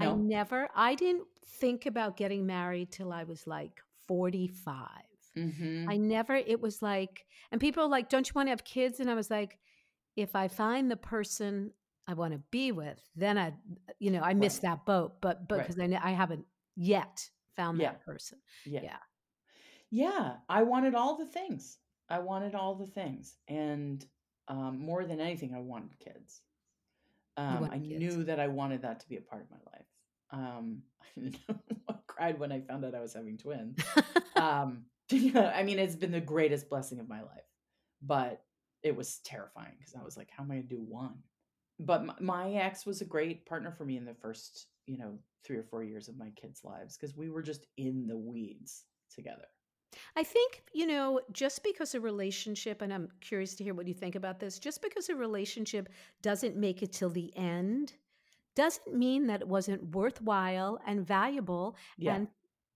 I 0.01 0.11
never 0.11 0.69
I 0.75 0.95
didn't 0.95 1.29
think 1.45 1.87
about 1.87 2.17
getting 2.17 2.47
married 2.47 2.91
till 2.93 3.13
I 3.13 3.25
was, 3.25 3.47
like, 3.47 3.83
45. 4.07 5.05
I 5.87 5.97
Mhm. 5.97 5.99
never 5.99 6.35
it 6.37 6.61
was 6.61 6.83
like 6.83 7.27
and 7.51 7.61
people 7.61 7.83
are 7.85 7.89
like, 7.89 8.09
"Don't 8.09 8.29
you 8.29 8.33
wanna 8.35 8.51
have 8.51 8.65
kids?" 8.65 9.01
And 9.01 9.11
I 9.11 9.15
was 9.15 9.31
like, 9.31 9.59
"If 10.17 10.37
I 10.37 10.49
find 10.49 10.91
the 10.91 10.97
person 10.97 11.75
I 12.09 12.15
wanna 12.15 12.39
be 12.39 12.73
with, 12.73 13.11
then 13.17 13.39
I 13.39 13.55
you 14.01 14.11
know, 14.13 14.23
I 14.23 14.35
missed 14.35 14.63
Right. 14.63 14.65
that 14.65 14.87
boat, 14.87 15.21
but 15.23 15.49
but 15.49 15.65
Right. 15.65 15.67
'cause 15.67 15.79
I 15.81 15.85
I 16.03 16.13
haven't 16.13 16.47
yet 16.77 17.31
found 17.57 17.81
Yeah. 17.81 17.97
that 17.97 18.01
person." 18.01 18.41
Yeah. 18.65 18.83
Yeah. 18.83 18.99
Yeah, 19.91 20.41
I 20.49 20.63
wanted 20.65 20.95
all 20.97 21.17
the 21.19 21.27
things. 21.27 21.81
I 22.11 22.21
wanted 22.21 22.55
all 22.57 22.77
the 22.77 22.87
things, 22.89 23.39
and, 23.49 24.07
um, 24.49 24.79
more 24.81 25.05
than 25.07 25.21
anything, 25.21 25.55
I 25.55 25.61
wanted 25.61 25.99
kids. 26.01 26.43
Um, 27.37 27.69
I 27.71 27.79
kids. 27.79 27.99
knew 27.99 28.25
that 28.25 28.39
I 28.39 28.49
wanted 28.49 28.83
that 28.83 29.01
to 29.01 29.09
be 29.09 29.17
a 29.17 29.21
part 29.21 29.43
of 29.43 29.51
my 29.51 29.57
life. 29.73 29.87
Um, 30.31 30.83
I 31.89 31.95
cried 32.07 32.39
when 32.39 32.53
I 32.53 32.61
found 32.61 32.85
out 32.85 32.95
I 32.95 33.01
was 33.01 33.15
having 33.15 33.39
twins. 33.39 33.79
Um, 34.37 34.85
I 35.13 35.63
mean, 35.63 35.79
it's 35.79 35.97
been 35.97 36.13
the 36.13 36.21
greatest 36.21 36.69
blessing 36.69 37.01
of 37.01 37.09
my 37.09 37.21
life, 37.21 37.49
but 38.03 38.43
it 38.83 38.97
was 38.97 39.19
terrifying 39.25 39.75
because 39.79 39.95
I 39.95 40.03
was 40.03 40.17
like, 40.17 40.31
"How 40.31 40.43
am 40.43 40.51
I 40.51 40.57
gonna 40.57 40.67
do 40.67 40.81
1?" 40.81 41.15
But 41.81 42.05
my 42.05 42.15
my 42.21 42.53
ex 42.53 42.87
was 42.87 43.01
a 43.01 43.07
great 43.07 43.47
partner 43.47 43.73
for 43.73 43.85
me 43.85 43.97
in 43.97 44.05
the 44.05 44.15
first, 44.15 44.69
you 44.87 44.99
know, 44.99 45.19
3 45.45 45.59
or 45.59 45.65
4 45.65 45.83
years 45.85 46.09
of 46.09 46.17
my 46.17 46.31
kids' 46.31 46.65
lives 46.65 46.97
because 46.97 47.17
we 47.17 47.31
were 47.31 47.43
just 47.43 47.67
in 47.77 48.07
the 48.07 48.17
weeds 48.17 48.85
together. 49.15 49.47
I 50.17 50.23
think, 50.25 50.63
you 50.73 50.87
know, 50.87 51.21
just 51.33 51.63
because 51.63 51.95
a 51.95 52.01
relationship 52.01 52.83
and 52.83 52.93
I'm 52.93 53.09
curious 53.21 53.55
to 53.57 53.65
hear 53.65 53.75
what 53.75 53.87
you 53.89 53.95
think 53.95 54.15
about 54.15 54.41
this, 54.41 54.59
just 54.59 54.83
because 54.83 55.09
a 55.09 55.17
relationship 55.17 55.89
doesn't 56.23 56.57
make 56.57 56.83
it 56.83 56.93
till 56.93 57.11
the 57.11 57.33
end, 57.37 57.95
doesn't 58.55 58.95
mean 58.95 59.27
that 59.27 59.41
it 59.43 59.49
wasn't 59.49 59.95
worthwhile 59.95 60.79
and 60.87 61.07
valuable 61.07 61.77
Yeah. 61.97 62.15
and 62.17 62.29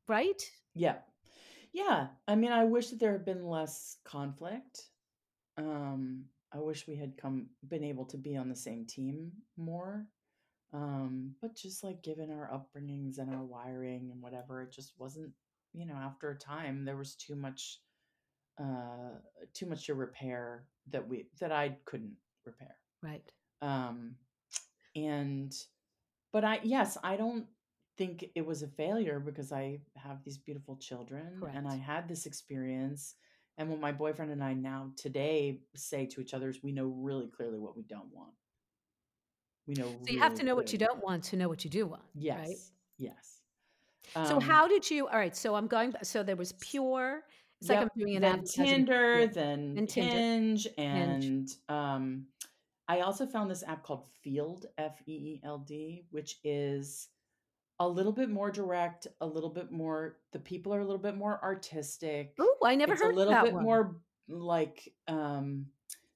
right? 0.08 0.42
Yeah. 0.74 0.96
Yeah, 1.72 2.08
I 2.26 2.34
mean, 2.36 2.52
I 2.52 2.64
wish 2.64 2.88
that 2.88 2.98
there 2.98 3.12
had 3.12 3.24
been 3.26 3.44
less 3.44 3.98
conflict. 4.04 4.88
Um, 5.58 6.24
I 6.52 6.58
wish 6.58 6.86
we 6.86 6.96
had 6.96 7.18
come 7.18 7.50
been 7.68 7.84
able 7.84 8.06
to 8.06 8.16
be 8.16 8.36
on 8.36 8.48
the 8.48 8.56
same 8.56 8.86
team 8.86 9.30
more. 9.58 10.06
Um, 10.72 11.34
but 11.42 11.54
just, 11.54 11.84
like, 11.84 12.02
given 12.02 12.30
our 12.30 12.50
upbringings 12.50 13.18
and 13.18 13.32
our 13.34 13.44
wiring 13.44 14.10
and 14.10 14.22
whatever, 14.22 14.62
it 14.62 14.72
just 14.72 14.94
wasn't 14.98 15.32
you 15.72 15.86
know, 15.86 15.94
after 15.94 16.30
a 16.30 16.38
time, 16.38 16.84
there 16.84 16.96
was 16.96 17.14
too 17.14 17.36
much 17.36 17.80
uh, 18.58 19.18
too 19.52 19.66
much 19.66 19.86
to 19.86 19.94
repair 19.94 20.64
that 20.90 21.06
we 21.06 21.26
that 21.40 21.52
I 21.52 21.76
couldn't 21.84 22.16
repair. 22.44 22.76
Right. 23.02 23.22
Um, 23.60 24.16
and 24.94 25.54
but 26.32 26.44
I 26.44 26.60
yes, 26.62 26.96
I 27.02 27.16
don't 27.16 27.46
think 27.98 28.26
it 28.34 28.46
was 28.46 28.62
a 28.62 28.68
failure 28.68 29.20
because 29.20 29.52
I 29.52 29.80
have 29.96 30.22
these 30.24 30.38
beautiful 30.38 30.76
children 30.76 31.40
and 31.54 31.66
I 31.66 31.76
had 31.76 32.08
this 32.08 32.26
experience. 32.26 33.14
And 33.58 33.70
what 33.70 33.80
my 33.80 33.92
boyfriend 33.92 34.30
and 34.32 34.44
I 34.44 34.52
now 34.52 34.90
today 34.96 35.60
say 35.74 36.04
to 36.06 36.20
each 36.20 36.34
other 36.34 36.50
is 36.50 36.62
we 36.62 36.72
know 36.72 36.86
really 36.86 37.26
clearly 37.26 37.58
what 37.58 37.74
we 37.74 37.84
don't 37.84 38.12
want. 38.12 38.34
We 39.66 39.74
know 39.74 39.96
So 40.06 40.12
you 40.12 40.18
have 40.18 40.34
to 40.34 40.44
know 40.44 40.54
what 40.54 40.72
you 40.72 40.78
don't 40.78 41.02
want 41.02 41.24
to 41.24 41.36
know 41.36 41.48
what 41.48 41.64
you 41.64 41.70
do 41.70 41.86
want, 41.86 42.02
right? 42.14 42.56
Yes. 42.98 43.35
So 44.22 44.40
Um 44.40 44.40
how 44.40 44.68
did 44.68 44.90
you 44.90 45.06
all 45.08 45.18
right, 45.18 45.36
so 45.36 45.54
I'm 45.54 45.66
going 45.68 45.94
so 46.02 46.22
there 46.22 46.36
was 46.36 46.52
Pure. 46.52 47.24
It's 47.60 47.68
like 47.68 47.80
I'm 47.82 47.88
Yep, 47.88 47.94
doing 47.96 48.16
an 48.16 48.24
then 48.24 48.44
Tinder, 48.44 48.84
yeah, 49.12 49.26
then 49.26 49.82
and 49.82 49.88
Tinder. 49.88 50.20
Hinge, 50.20 50.66
Hinge. 50.92 51.32
and, 51.36 51.48
um, 51.68 52.28
I 52.88 53.00
also 53.00 53.26
found 53.26 53.50
this 53.50 53.64
app 53.64 53.82
called 53.84 54.06
Feeld 54.24 54.66
F-E-E-L-D, 54.78 56.06
which 56.10 56.40
is 56.44 57.08
a 57.80 57.88
little 57.88 58.12
bit 58.12 58.30
more 58.30 58.50
direct, 58.50 59.06
a 59.20 59.26
little 59.26 59.50
bit 59.50 59.70
more 59.72 60.20
the 60.32 60.40
people 60.40 60.74
are 60.74 60.80
a 60.80 60.84
little 60.86 61.02
bit 61.02 61.16
more 61.16 61.42
artistic. 61.44 62.38
Ooh, 62.40 62.56
I 62.64 62.74
never 62.76 62.94
It's 62.94 63.04
a 63.04 63.08
heard 63.08 63.14
of 63.16 63.16
little 63.16 63.36
bit 63.36 63.58
one. 63.58 63.60
more, 63.60 64.02
like, 64.28 64.94
um 65.08 65.72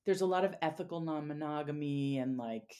there's 0.06 0.22
a 0.22 0.26
lot 0.26 0.44
of 0.44 0.56
ethical 0.62 1.00
non-monogamy 1.00 2.18
and, 2.18 2.36
like, 2.38 2.76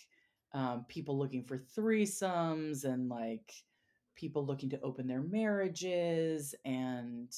um, 0.52 0.86
people 0.86 1.18
looking 1.18 1.44
for 1.44 1.58
threesomes 1.58 2.84
and, 2.84 3.08
like, 3.10 3.52
people 4.20 4.46
looking 4.46 4.70
to 4.70 4.80
open 4.82 5.06
their 5.08 5.22
marriages 5.22 6.54
and, 6.66 7.32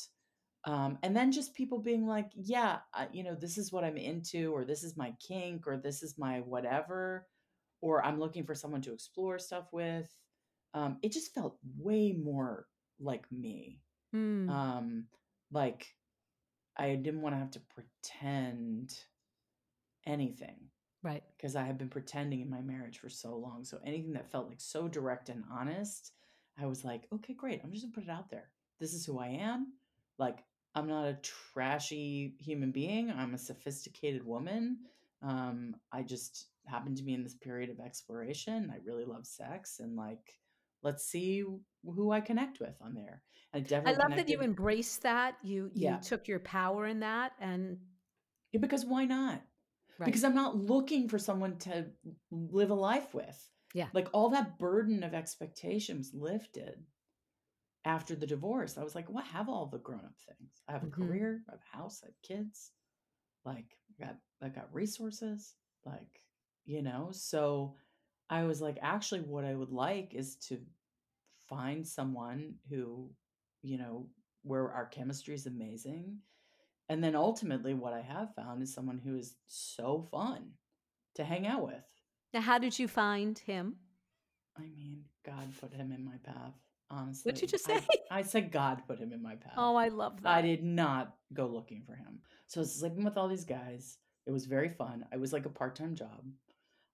um 0.67 0.99
and 1.05 1.17
then 1.17 1.33
just 1.33 1.55
people 1.55 1.81
being 1.81 2.07
like, 2.07 2.31
"Yeah, 2.37 2.81
I 2.95 3.09
you 3.13 3.25
know, 3.25 3.35
this 3.37 3.59
is 3.59 3.73
what 3.73 3.85
I'm 3.85 3.97
into," 3.99 4.53
or 4.55 4.65
"This 4.67 4.85
is 4.85 4.97
my 4.97 5.13
kink," 5.21 5.67
or 5.69 5.77
"This 5.79 6.03
is 6.05 6.19
my 6.19 6.41
whatever," 6.41 7.29
or 7.83 8.05
"I'm 8.05 8.21
looking 8.21 8.45
for 8.47 8.55
someone 8.57 8.83
to 8.83 8.95
explore 8.95 9.39
stuff 9.41 9.73
with." 9.73 10.15
Um, 10.75 10.99
it 11.03 11.13
just 11.13 11.35
felt 11.35 11.59
way 11.79 12.13
more 12.13 12.69
like 13.01 13.31
me. 13.33 13.83
Mm. 14.15 14.49
Um, 14.51 15.09
like, 15.53 15.89
I 16.77 16.97
didn't 16.97 17.23
wanna 17.23 17.39
have 17.39 17.53
to 17.53 17.61
pretend 17.61 18.95
anything 20.07 20.71
right 21.03 21.23
because 21.37 21.57
I 21.57 21.65
had 21.65 21.79
been 21.79 21.89
pretending 21.91 22.41
in 22.41 22.51
my 22.51 22.61
marriage 22.61 22.99
for 22.99 23.09
so 23.09 23.37
long, 23.37 23.65
so 23.65 23.81
anything 23.85 24.13
that 24.15 24.31
felt, 24.31 24.49
like, 24.49 24.61
so 24.61 24.89
direct 24.89 25.29
and 25.29 25.45
honest, 25.51 26.13
I 26.63 26.67
was 26.67 26.85
like, 26.85 27.09
"Okay, 27.13 27.35
great, 27.35 27.61
I'm 27.65 27.73
just 27.73 27.85
gonna 27.85 27.95
put 27.95 28.05
it 28.05 28.11
out 28.11 28.31
there. 28.31 28.51
This 28.79 28.95
is 28.95 29.05
who 29.07 29.19
I 29.19 29.29
am. 29.29 29.73
Like, 30.19 30.45
I'm 30.75 30.87
not 30.89 31.07
a 31.09 31.15
trashy 31.23 32.35
human 32.39 32.73
being, 32.73 33.11
I'm 33.11 33.35
a 33.35 33.39
sophisticated 33.39 34.25
woman. 34.25 34.79
Um, 35.23 35.77
I 35.93 36.03
just 36.03 36.49
happen 36.67 36.95
to 36.97 37.03
be 37.03 37.15
in 37.15 37.23
this 37.23 37.35
period 37.37 37.71
of 37.71 37.81
exploration, 37.81 38.71
I 38.73 38.79
really 38.85 39.05
love 39.05 39.27
sex, 39.27 39.81
and, 39.81 39.97
like, 39.97 40.41
let's 40.83 41.05
see 41.05 41.45
who 41.85 42.11
I 42.11 42.21
connect 42.21 42.61
with 42.61 42.77
on 42.81 42.95
there. 42.95 43.23
I 43.55 43.59
I 43.59 43.61
definitely 43.61 43.93
love 43.93 44.17
that 44.17 44.29
you 44.29 44.39
connected. 44.39 44.45
embrace 44.45 44.97
that. 44.99 45.37
You 45.43 45.71
you 45.75 45.81
Yeah. 45.83 45.99
took 45.99 46.29
your 46.29 46.41
power 46.41 46.87
in 46.87 47.01
that 47.01 47.33
and 47.41 47.79
Yeah, 48.53 48.61
because 48.61 48.85
why 48.85 49.05
not? 49.05 49.43
right. 49.99 50.07
Because 50.07 50.25
I'm 50.25 50.35
not 50.35 50.57
looking 50.57 51.09
for 51.09 51.19
someone 51.19 51.59
to 51.59 51.87
live 52.31 52.71
a 52.71 52.75
life 52.75 53.15
with. 53.15 53.51
Yeah. 53.75 53.89
Like 53.93 54.09
all 54.13 54.31
that 54.31 54.59
burden 54.59 55.03
of 55.03 55.15
expectation 55.15 55.99
was 55.99 56.15
lifted 56.15 56.85
after 57.85 58.15
the 58.15 58.27
divorce. 58.27 58.79
I 58.79 58.85
was 58.85 58.95
like, 58.95 59.09
well, 59.11 59.25
I 59.25 59.37
have 59.37 59.49
all 59.49 59.67
the 59.67 59.79
grown 59.79 60.05
up 60.05 60.15
things. 60.29 60.63
I 60.69 60.73
have 60.73 60.85
a 60.85 60.87
Mhm. 60.87 60.93
career, 60.93 61.45
I 61.49 61.53
have 61.53 61.61
a 61.61 61.77
house, 61.77 62.03
I 62.03 62.07
have 62.09 62.23
kids. 62.23 62.73
Like 63.45 63.79
I 64.01 64.05
got 64.07 64.19
I 64.43 64.49
got 64.49 64.73
resources. 64.75 65.57
Like, 65.85 66.25
you 66.65 66.83
know, 66.83 67.11
so 67.13 67.77
I 68.31 68.45
was 68.45 68.61
like, 68.61 68.79
actually 68.83 69.23
what 69.23 69.45
I 69.45 69.55
would 69.55 69.73
like 69.73 70.15
is 70.15 70.37
to 70.49 70.61
find 71.49 71.87
someone 71.87 72.57
who, 72.71 73.11
you 73.63 73.79
know, 73.79 74.09
where 74.43 74.71
our 74.73 74.87
chemistry 74.87 75.35
is 75.35 75.47
amazing. 75.47 76.19
And 76.89 77.03
then 77.03 77.17
ultimately 77.17 77.75
what 77.75 77.93
I 77.95 78.03
have 78.03 78.35
found 78.35 78.63
is 78.63 78.75
someone 78.75 78.99
who 78.99 79.17
is 79.19 79.37
so 79.47 80.03
fun 80.11 80.53
to 81.17 81.25
hang 81.25 81.47
out 81.47 81.65
with. 81.67 81.85
Now, 82.35 82.41
how 82.41 82.59
did 82.59 82.79
you 82.79 82.89
find 82.89 83.39
him? 83.39 83.77
I 84.57 84.63
mean, 84.63 85.05
God 85.25 85.49
put 85.61 85.73
him 85.73 85.93
in 85.93 86.05
my 86.05 86.17
path, 86.25 86.55
honestly. 86.91 87.31
What'd 87.31 87.43
you 87.43 87.49
just 87.49 87.65
say? 87.65 87.81
I, 88.11 88.23
said 88.23 88.51
God 88.53 88.83
put 88.87 88.99
him 88.99 89.13
in 89.13 89.23
my 89.23 89.37
path. 89.37 89.55
Oh, 89.57 89.77
I 89.77 89.89
love 89.89 90.23
that. 90.23 90.29
I 90.35 90.43
did 90.43 90.63
not 90.63 91.15
go 91.33 91.47
looking 91.47 91.83
for 91.87 91.95
him. 91.95 92.21
So 92.47 92.61
I 92.61 92.63
was 92.63 92.75
sleeping 92.75 93.05
with 93.05 93.17
all 93.17 93.29
these 93.29 93.45
guys. 93.45 93.99
It 94.27 94.31
was 94.31 94.47
very 94.47 94.69
fun. 94.69 95.05
I 95.13 95.17
was 95.17 95.33
like 95.33 95.47
a 95.47 95.51
part-time 95.51 95.95
job. 95.95 96.25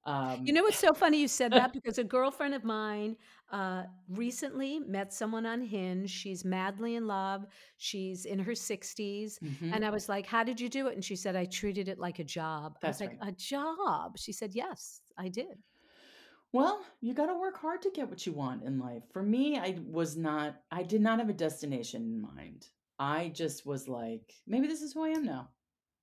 Um, 0.05 0.41
You 0.47 0.53
know 0.55 0.63
what's 0.63 0.79
so 0.79 0.95
funny 0.95 1.21
you 1.21 1.29
said 1.29 1.53
that 1.53 1.73
because 1.79 1.99
a 1.99 2.05
girlfriend 2.05 2.55
of 2.55 2.65
mine 2.65 3.17
uh, 3.51 3.83
recently 4.09 4.79
met 4.79 5.13
someone 5.13 5.45
on 5.45 5.61
Hinge. 5.61 6.09
She's 6.11 6.45
madly 6.45 6.95
in 6.95 7.07
love. 7.07 7.45
She's 7.77 8.25
in 8.25 8.39
her 8.39 8.53
60s. 8.53 9.39
mhm. 9.41 9.75
And 9.75 9.85
I 9.85 9.91
was 9.91 10.09
like, 10.09 10.25
How 10.27 10.45
did 10.45 10.61
you 10.61 10.69
do 10.69 10.87
it? 10.87 10.95
And 10.95 11.05
she 11.05 11.17
said, 11.17 11.37
I 11.37 11.45
treated 11.45 11.89
it 11.89 11.99
like 11.99 12.19
a 12.21 12.25
job. 12.25 12.79
That's 12.81 13.03
I 13.03 13.07
was 13.07 13.15
like. 13.21 13.29
A 13.29 13.33
job? 13.33 14.17
She 14.17 14.33
said, 14.33 14.55
Yes, 14.55 15.01
I 15.19 15.29
did. 15.29 15.59
Well, 16.53 16.83
you 17.01 17.13
got 17.13 17.27
to 17.27 17.35
work 17.39 17.59
hard 17.59 17.83
to 17.83 17.91
get 17.91 18.09
what 18.09 18.27
you 18.27 18.33
want 18.33 18.63
in 18.63 18.79
life. 18.79 19.03
For 19.13 19.23
me, 19.23 19.59
I 19.59 19.79
was 19.87 20.17
not, 20.17 20.57
I 20.71 20.83
did 20.83 21.03
not 21.03 21.19
have 21.19 21.29
a 21.29 21.35
destination 21.35 22.03
in 22.03 22.21
mind. 22.23 22.69
I 22.99 23.29
just 23.29 23.67
was 23.67 23.87
like, 23.87 24.33
maybe 24.47 24.67
this 24.67 24.81
is 24.83 24.95
who 24.95 25.05
I 25.05 25.11
am 25.11 25.25
now. 25.25 25.51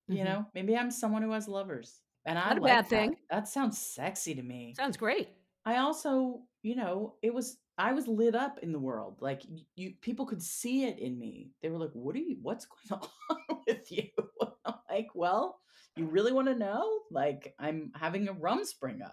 You 0.08 0.22
Mhm. 0.22 0.24
know, 0.24 0.46
maybe 0.54 0.76
I'm 0.76 0.90
someone 0.92 1.22
who 1.22 1.32
has 1.32 1.48
lovers. 1.48 2.00
And 2.26 2.38
I 2.38 2.48
Not 2.48 2.58
a 2.58 2.60
like 2.60 2.74
bad 2.74 2.88
that. 2.90 2.90
thing. 2.90 3.16
That 3.30 3.48
sounds 3.48 3.78
sexy 3.78 4.34
to 4.36 4.42
me. 4.42 4.74
Sounds 4.76 4.96
great. 4.96 5.28
I 5.64 5.78
also, 5.78 6.42
you 6.62 6.76
know, 6.76 7.16
it 7.22 7.34
was 7.34 7.58
I 7.76 7.92
was 7.92 8.06
lit 8.08 8.34
up 8.34 8.60
in 8.60 8.72
the 8.72 8.78
world. 8.78 9.20
Like 9.20 9.42
you 9.74 9.94
people 10.00 10.26
could 10.26 10.42
see 10.42 10.84
it 10.84 10.98
in 10.98 11.18
me. 11.18 11.50
They 11.60 11.68
were 11.70 11.78
like, 11.78 11.90
"What 11.92 12.14
are 12.14 12.20
you 12.20 12.38
what's 12.40 12.66
going 12.66 13.02
on 13.50 13.58
with 13.66 13.90
you?" 13.90 14.08
I'm 14.64 14.74
like, 14.88 15.08
"Well, 15.14 15.60
you 15.96 16.06
really 16.06 16.32
want 16.32 16.48
to 16.48 16.54
know? 16.54 17.00
Like 17.10 17.54
I'm 17.58 17.92
having 17.94 18.28
a 18.28 18.34
rumspringa. 18.34 19.10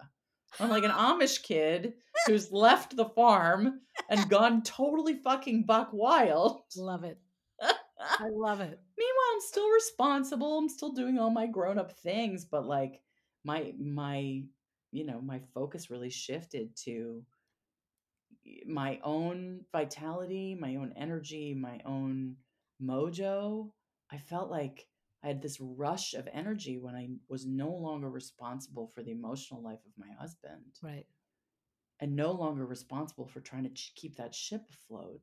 I'm 0.60 0.70
like 0.70 0.84
an 0.84 0.90
Amish 0.92 1.42
kid 1.42 1.94
who's 2.26 2.52
left 2.52 2.96
the 2.96 3.06
farm 3.06 3.80
and 4.08 4.28
gone 4.30 4.62
totally 4.62 5.14
fucking 5.14 5.64
buck 5.66 5.90
wild. 5.92 6.62
Love 6.76 7.04
it. 7.04 7.18
I 7.62 8.28
love 8.30 8.60
it. 8.60 8.78
Meanwhile, 8.98 9.32
I'm 9.34 9.40
still 9.40 9.70
responsible. 9.70 10.58
I'm 10.58 10.68
still 10.68 10.92
doing 10.92 11.18
all 11.18 11.30
my 11.30 11.46
grown-up 11.46 11.92
things, 11.98 12.44
but 12.44 12.66
like 12.66 13.00
my 13.44 13.72
my 13.78 14.42
you 14.92 15.04
know, 15.04 15.20
my 15.20 15.40
focus 15.52 15.90
really 15.90 16.10
shifted 16.10 16.76
to 16.84 17.24
my 18.66 19.00
own 19.02 19.62
vitality, 19.72 20.54
my 20.54 20.76
own 20.76 20.92
energy, 20.96 21.52
my 21.54 21.80
own 21.84 22.36
mojo. 22.80 23.70
I 24.12 24.18
felt 24.18 24.50
like 24.50 24.86
I 25.24 25.28
had 25.28 25.40
this 25.42 25.58
rush 25.60 26.12
of 26.14 26.28
energy 26.32 26.76
when 26.78 26.94
I 26.94 27.08
was 27.28 27.46
no 27.46 27.70
longer 27.70 28.10
responsible 28.10 28.88
for 28.94 29.02
the 29.02 29.10
emotional 29.12 29.62
life 29.62 29.80
of 29.86 29.92
my 29.96 30.12
husband 30.20 30.62
Right. 30.82 31.06
and 32.00 32.14
no 32.14 32.32
longer 32.32 32.66
responsible 32.66 33.26
for 33.26 33.40
trying 33.40 33.64
to 33.64 33.70
ch- 33.70 33.94
keep 33.96 34.16
that 34.16 34.34
ship 34.34 34.62
afloat. 34.70 35.20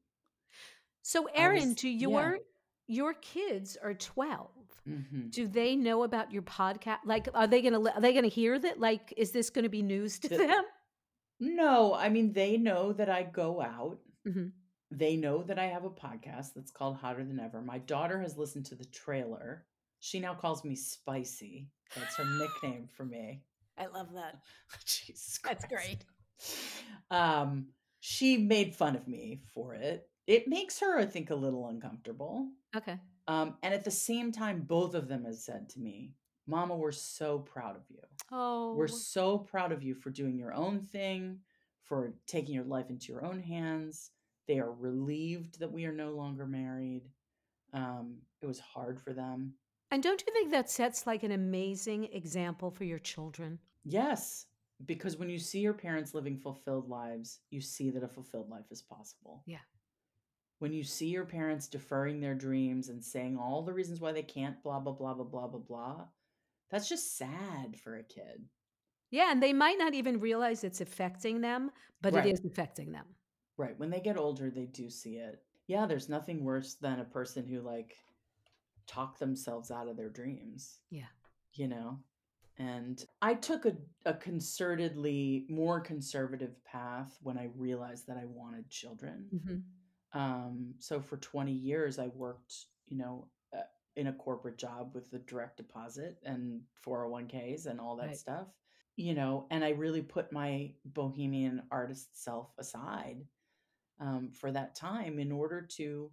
So, 1.03 1.25
Erin, 1.35 1.69
was- 1.69 1.75
do 1.75 1.87
yeah. 1.89 2.07
your 2.07 2.39
your 2.87 3.13
kids 3.13 3.77
are 3.81 3.93
12 3.93 4.49
hmm 4.85 5.29
do 5.29 5.47
they 5.47 5.75
know 5.75 6.01
about 6.03 6.31
your 6.31 6.41
podcast 6.41 6.97
like 7.05 7.27
are 7.35 7.45
they 7.47 7.61
gonna 7.61 7.79
are 7.91 8.01
they 8.01 8.11
gonna 8.13 8.27
hear 8.27 8.57
that 8.59 8.79
like 8.79 9.13
is 9.15 9.31
this 9.31 9.49
gonna 9.51 9.69
be 9.69 9.83
news 9.83 10.17
to 10.19 10.27
The- 10.29 10.37
them 10.37 10.63
No, 11.39 11.93
I 11.95 12.09
mean, 12.09 12.33
they 12.33 12.57
know 12.57 12.93
that 12.93 13.09
I 13.09 13.23
go 13.23 13.61
out. 13.61 13.99
Mhm. 14.27 14.51
They 14.91 15.15
know 15.15 15.41
that 15.43 15.57
I 15.57 15.65
have 15.67 15.85
a 15.85 15.89
podcast 15.89 16.53
that's 16.53 16.69
called 16.71 16.97
Hotter 16.97 17.23
Than 17.23 17.39
Ever. 17.39 17.61
My 17.61 17.79
daughter 17.79 18.19
has 18.21 18.37
listened 18.37 18.65
to 18.67 18.75
the 18.75 18.85
trailer. 18.85 19.65
She 20.01 20.19
now 20.19 20.33
calls 20.33 20.65
me 20.65 20.75
Spicy. 20.75 21.67
That's 21.95 22.15
her 22.17 22.25
nickname 22.25 22.89
for 22.91 23.05
me. 23.05 23.43
i 23.77 23.85
love 23.85 24.07
that 24.15 24.39
Jesus 24.85 25.39
That's 25.43 25.63
Christ. 25.65 26.05
Um, 27.11 27.67
she 27.99 28.37
made 28.37 28.75
fun 28.75 28.95
of 28.95 29.07
me 29.07 29.41
for 29.53 29.75
it. 29.75 30.09
It 30.25 30.47
makes 30.47 30.79
her, 30.79 30.97
I 30.97 31.05
think, 31.05 31.29
a 31.29 31.35
little 31.35 31.67
uncomfortable. 31.67 32.47
okay 32.75 32.97
Um, 33.27 33.57
and 33.61 33.73
at 33.75 33.83
the 33.85 33.91
same 33.91 34.31
time, 34.31 34.61
both 34.61 34.95
of 34.95 35.07
them 35.07 35.23
have 35.25 35.35
said 35.35 35.69
to 35.69 35.79
me, 35.79 36.13
Mama, 36.47 36.75
we're 36.75 36.91
so 36.91 37.37
proud 37.39 37.75
of 37.75 37.83
you. 37.87 38.01
oh 38.31 38.73
We're 38.73 38.87
so 38.87 39.37
proud 39.37 39.71
of 39.71 39.83
you 39.83 39.93
for 39.93 40.09
doing 40.09 40.35
your 40.35 40.53
own 40.53 40.81
thing, 40.81 41.39
for 41.83 42.15
taking 42.25 42.55
your 42.55 42.63
life 42.63 42.89
into 42.89 43.13
your 43.13 43.23
own 43.23 43.39
hands. 43.39 44.09
They 44.47 44.57
are 44.57 44.71
relieved 44.71 45.59
that 45.59 45.71
we 45.71 45.85
are 45.85 45.93
no 45.93 46.11
longer 46.11 46.47
married. 46.47 47.03
Um, 47.71 48.17
it 48.41 48.47
was 48.47 48.59
hard 48.59 48.99
for 48.99 49.13
them. 49.13 49.53
And 49.91 50.01
don't 50.01 50.23
you 50.25 50.33
think 50.33 50.51
that 50.51 50.69
sets 50.69 51.05
like 51.05 51.23
an 51.23 51.31
amazing 51.31 52.05
example 52.13 52.71
for 52.71 52.83
your 52.85 52.99
children 52.99 53.59
Yes, 53.83 54.45
because 54.85 55.17
when 55.17 55.29
you 55.29 55.39
see 55.39 55.59
your 55.59 55.73
parents 55.73 56.13
living 56.13 56.37
fulfilled 56.37 56.87
lives, 56.89 57.39
you 57.49 57.61
see 57.61 57.89
that 57.91 58.03
a 58.03 58.07
fulfilled 58.07 58.49
life 58.49 58.71
is 58.71 58.81
possible. 58.81 59.41
Yeah. 59.47 59.57
When 60.59 60.71
you 60.71 60.83
see 60.83 61.07
your 61.07 61.25
parents 61.25 61.67
deferring 61.67 62.19
their 62.19 62.35
dreams 62.35 62.89
and 62.89 63.03
saying 63.03 63.37
all 63.37 63.63
the 63.63 63.73
reasons 63.73 63.99
why 63.99 64.11
they 64.11 64.21
can't, 64.21 64.61
blah, 64.63 64.79
blah, 64.79 64.93
blah, 64.93 65.15
blah, 65.15 65.25
blah, 65.25 65.47
blah, 65.47 65.59
blah, 65.59 66.05
that's 66.69 66.87
just 66.87 67.17
sad 67.17 67.75
for 67.83 67.95
a 67.97 68.03
kid. 68.03 68.45
yeah 69.09 69.31
and 69.31 69.41
they 69.41 69.51
might 69.53 69.77
not 69.79 69.93
even 69.95 70.19
realize 70.19 70.63
it's 70.63 70.81
affecting 70.81 71.41
them 71.41 71.71
but 72.03 72.13
Right. 72.13 72.27
it 72.27 72.33
is 72.33 72.45
affecting 72.45 72.91
them 72.91 73.05
Right. 73.57 73.77
When 73.77 73.89
they 73.91 73.99
get 73.99 74.17
older, 74.17 74.49
they 74.49 74.65
do 74.65 74.89
see 74.89 75.17
it. 75.17 75.43
Yeah, 75.67 75.85
there's 75.85 76.09
nothing 76.09 76.43
worse 76.43 76.75
than 76.75 76.99
a 76.99 77.03
person 77.05 77.45
who 77.45 77.59
like 77.61 77.95
talk 78.87 79.17
themselves 79.19 79.71
out 79.71 79.87
of 79.87 79.97
their 79.97 80.09
dreams. 80.09 80.79
Yeah. 80.89 81.07
You 81.53 81.67
know? 81.67 81.99
And 82.57 83.03
I 83.21 83.33
took 83.33 83.65
a, 83.65 83.75
a 84.05 84.13
concertedly 84.13 85.49
more 85.49 85.79
conservative 85.79 86.63
path 86.65 87.17
when 87.21 87.37
I 87.37 87.49
realized 87.55 88.07
that 88.07 88.17
I 88.17 88.25
wanted 88.25 88.69
children. 88.69 89.29
Mhm. 89.33 89.63
Um, 90.13 90.75
so 90.79 90.99
for 91.01 91.17
20 91.17 91.51
years, 91.53 91.97
I 91.97 92.07
worked, 92.07 92.53
you 92.87 92.97
know, 92.97 93.27
uh, 93.55 93.61
in 93.95 94.07
a 94.07 94.13
corporate 94.13 94.57
job 94.57 94.93
with 94.93 95.09
the 95.09 95.19
direct 95.19 95.57
deposit 95.57 96.19
and 96.23 96.61
401ks 96.85 97.65
and 97.65 97.79
all 97.79 97.95
that 97.97 98.07
Right. 98.07 98.17
stuff, 98.17 98.47
you 98.97 99.13
know, 99.13 99.47
and 99.49 99.63
I 99.63 99.69
really 99.69 100.01
put 100.01 100.31
my 100.31 100.73
bohemian 100.85 101.63
artist 101.71 102.21
self 102.21 102.53
aside 102.59 103.25
um, 103.99 104.31
for 104.31 104.51
that 104.51 104.75
time 104.75 105.17
in 105.19 105.31
order 105.31 105.61
to 105.77 106.11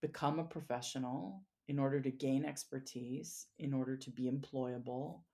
become 0.00 0.38
a 0.40 0.44
professional, 0.44 1.44
in 1.68 1.78
order 1.78 2.00
to 2.00 2.10
gain 2.10 2.44
expertise, 2.44 3.48
in 3.58 3.72
order 3.74 3.96
to 3.96 4.10
be 4.10 4.30
employable, 4.30 5.24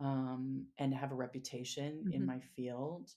um, 0.00 0.68
and 0.78 0.94
have 0.94 1.12
a 1.12 1.16
reputation 1.16 2.06
in 2.10 2.24
Mhm. 2.24 2.26
my 2.26 2.40
field. 2.40 3.14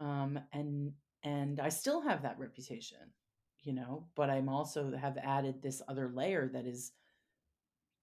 Um, 0.00 0.40
and 0.52 0.94
and 1.22 1.60
I 1.60 1.70
still 1.70 2.02
have 2.02 2.22
that 2.22 2.38
reputation, 2.38 3.14
you 3.60 3.74
know, 3.74 4.10
but 4.16 4.30
I'm 4.30 4.48
also 4.48 4.96
have 4.96 5.18
added 5.18 5.62
this 5.62 5.82
other 5.88 6.10
layer 6.10 6.48
that 6.48 6.66
is 6.66 6.92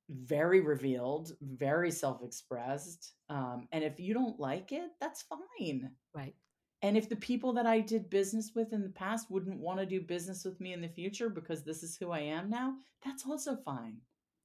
very 0.09 0.61
revealed, 0.61 1.33
very 1.41 1.91
self-expressed. 1.91 3.13
Um, 3.29 3.67
and 3.71 3.83
if 3.83 3.99
you 3.99 4.13
don't 4.13 4.39
like 4.39 4.71
it, 4.71 4.91
that's 4.99 5.23
fine. 5.23 5.97
right 6.13 6.35
And 6.81 6.95
if 6.97 7.09
the 7.09 7.15
people 7.15 7.53
that 7.53 7.65
I 7.65 7.79
did 7.79 8.09
business 8.09 8.53
with 8.55 8.71
in 8.73 8.83
the 8.83 8.89
past 8.89 9.31
wouldn't 9.31 9.59
want 9.59 9.79
to 9.79 9.85
do 9.85 10.01
business 10.01 10.45
with 10.45 10.59
me 10.59 10.73
in 10.73 10.81
the 10.81 10.87
future 10.87 11.29
because 11.29 11.63
this 11.63 11.83
is 11.83 11.97
who 11.97 12.11
I 12.11 12.19
am 12.19 12.49
now, 12.49 12.75
that's 13.03 13.25
also 13.25 13.55
fine. 13.55 13.97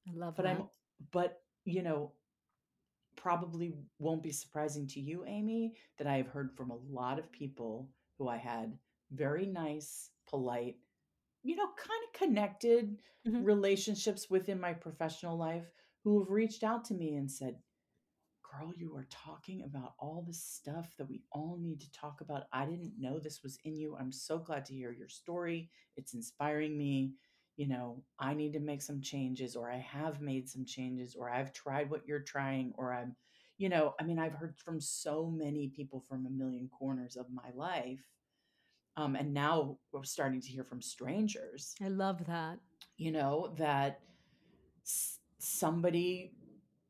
i 0.07 0.11
love 0.15 0.35
But 0.35 0.45
that 0.45 0.57
I'm 0.57 0.69
but 1.11 1.41
you 1.65 1.81
know, 1.83 2.13
probably 3.15 3.73
won't 3.99 4.23
be 4.23 4.31
surprising 4.31 4.87
to 4.87 4.99
you, 4.99 5.23
Amy, 5.25 5.73
that 5.97 6.07
I 6.07 6.17
have 6.17 6.27
heard 6.27 6.51
from 6.55 6.71
a 6.71 6.77
lot 6.89 7.19
of 7.19 7.31
people 7.31 7.89
who 8.17 8.27
I 8.27 8.37
had 8.37 8.77
very 9.11 9.45
nice, 9.45 10.09
polite, 10.27 10.77
you 11.43 11.55
know, 11.55 11.67
kind 11.77 12.01
of 12.07 12.13
connected 12.13 12.99
Mhm. 13.25 13.45
relationships 13.45 14.29
within 14.29 14.59
my 14.59 14.73
professional 14.73 15.37
life 15.37 15.69
who 16.03 16.19
have 16.19 16.29
reached 16.31 16.63
out 16.63 16.83
to 16.85 16.93
me 16.93 17.15
and 17.15 17.31
said, 17.31 17.61
girl, 18.59 18.73
you 18.77 18.95
are 18.95 19.07
talking 19.09 19.63
about 19.63 19.93
all 19.99 20.23
the 20.27 20.33
stuff 20.33 20.93
that 20.97 21.09
we 21.09 21.23
all 21.31 21.57
need 21.61 21.81
to 21.81 21.91
talk 21.91 22.21
about. 22.21 22.43
I 22.53 22.65
didn't 22.65 22.93
know 22.99 23.19
this 23.19 23.41
was 23.43 23.57
in 23.63 23.77
you. 23.77 23.95
I'm 23.99 24.11
so 24.11 24.37
glad 24.39 24.65
to 24.65 24.73
hear 24.73 24.91
your 24.91 25.09
story. 25.09 25.69
It's 25.97 26.13
inspiring 26.13 26.77
me. 26.77 27.13
You 27.57 27.67
know, 27.67 28.03
I 28.19 28.33
need 28.33 28.53
to 28.53 28.59
make 28.59 28.81
some 28.81 29.01
changes, 29.01 29.55
or 29.55 29.71
I 29.71 29.77
have 29.77 30.21
made 30.21 30.49
some 30.49 30.65
changes, 30.65 31.15
or 31.15 31.29
I've 31.29 31.53
tried 31.53 31.89
what 31.89 32.07
you're 32.07 32.19
trying, 32.19 32.73
or 32.77 32.93
I'm, 32.93 33.15
you 33.57 33.69
know, 33.69 33.93
I 33.99 34.03
mean, 34.03 34.19
I've 34.19 34.33
heard 34.33 34.55
from 34.57 34.79
so 34.81 35.27
many 35.29 35.69
people 35.69 36.03
from 36.09 36.25
a 36.25 36.29
million 36.29 36.69
corners 36.69 37.15
of 37.15 37.27
my 37.31 37.49
life. 37.55 38.03
Um, 38.97 39.15
and 39.15 39.33
now 39.33 39.77
we're 39.91 40.03
starting 40.03 40.41
to 40.41 40.47
hear 40.49 40.63
from 40.63 40.81
strangers, 40.81 41.75
I 41.81 41.87
love 41.89 42.25
that. 42.27 42.59
you 42.97 43.11
know, 43.11 43.53
that 43.57 43.99
s- 44.85 45.19
somebody 45.39 46.33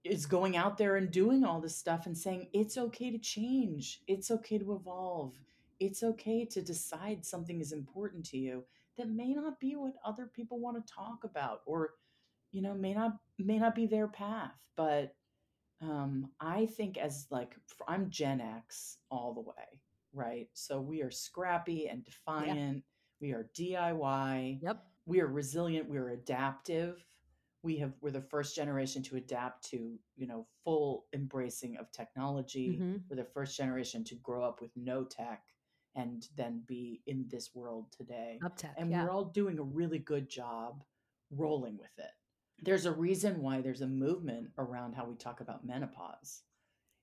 is 0.03 0.25
going 0.25 0.57
out 0.57 0.77
there 0.77 0.95
and 0.97 1.11
doing 1.11 1.43
all 1.43 1.61
this 1.61 1.75
stuff 1.75 2.05
and 2.05 2.17
saying 2.17 2.47
it's 2.53 2.77
okay 2.77 3.11
to 3.11 3.17
change. 3.17 4.01
It's 4.07 4.31
okay 4.31 4.57
to 4.57 4.73
evolve. 4.75 5.33
It's 5.79 6.03
okay 6.03 6.45
to 6.45 6.61
decide 6.61 7.25
something 7.25 7.61
is 7.61 7.71
important 7.71 8.25
to 8.27 8.37
you 8.37 8.63
that 8.97 9.09
may 9.09 9.33
not 9.33 9.59
be 9.59 9.75
what 9.75 9.93
other 10.05 10.29
people 10.33 10.59
want 10.59 10.85
to 10.85 10.93
talk 10.93 11.23
about 11.23 11.61
or 11.65 11.91
you 12.51 12.61
know 12.61 12.73
may 12.73 12.93
not 12.93 13.13
may 13.39 13.57
not 13.59 13.75
be 13.75 13.87
their 13.87 14.07
path. 14.07 14.53
But 14.75 15.15
um 15.81 16.29
i 16.39 16.65
think 16.67 16.97
as 16.97 17.27
like 17.31 17.55
i'm 17.87 18.09
gen 18.09 18.39
x 18.39 18.97
all 19.09 19.33
the 19.33 19.41
way 19.41 19.79
right? 20.13 20.47
So 20.53 20.79
we 20.79 21.01
are 21.01 21.11
scrappy 21.11 21.87
and 21.87 22.05
defiant. 22.05 22.83
We 23.19 23.31
are 23.33 23.49
diy 23.57 24.59
Yep. 24.61 24.83
we 25.05 25.21
are 25.21 25.27
resilient. 25.27 25.89
We're 25.89 26.09
adaptive 26.11 27.03
we 27.63 27.77
have 27.77 27.93
we're 28.01 28.11
the 28.11 28.21
first 28.21 28.55
generation 28.55 29.01
to 29.03 29.15
adapt 29.15 29.63
to 29.71 29.97
you 30.15 30.27
know 30.27 30.45
full 30.63 31.05
embracing 31.13 31.77
of 31.77 31.91
technology 31.91 32.77
Mhm. 32.79 33.03
we're 33.09 33.15
the 33.15 33.23
first 33.23 33.57
generation 33.57 34.03
to 34.05 34.15
grow 34.15 34.43
up 34.43 34.61
with 34.61 34.71
no 34.75 35.03
tech 35.05 35.43
and 35.95 36.27
then 36.35 36.63
be 36.67 37.01
in 37.07 37.25
this 37.29 37.55
world 37.55 37.91
today 37.91 38.39
Up 38.43 38.55
tech. 38.57 38.75
and 38.77 38.91
yeah. 38.91 39.03
we're 39.03 39.11
all 39.11 39.25
doing 39.25 39.57
a 39.59 39.63
really 39.63 39.99
good 39.99 40.29
job 40.29 40.83
rolling 41.31 41.77
with 41.77 41.97
it 41.97 42.11
there's 42.61 42.85
a 42.85 42.91
reason 42.91 43.41
why 43.41 43.61
there's 43.61 43.81
a 43.81 43.87
movement 43.87 44.51
around 44.57 44.93
how 44.93 45.05
we 45.05 45.15
talk 45.15 45.41
about 45.41 45.65
menopause 45.65 46.43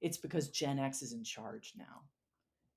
it's 0.01 0.19
because 0.19 0.49
gen 0.51 0.79
x 0.79 1.03
is 1.03 1.13
in 1.13 1.25
charge 1.25 1.73
now 1.77 2.03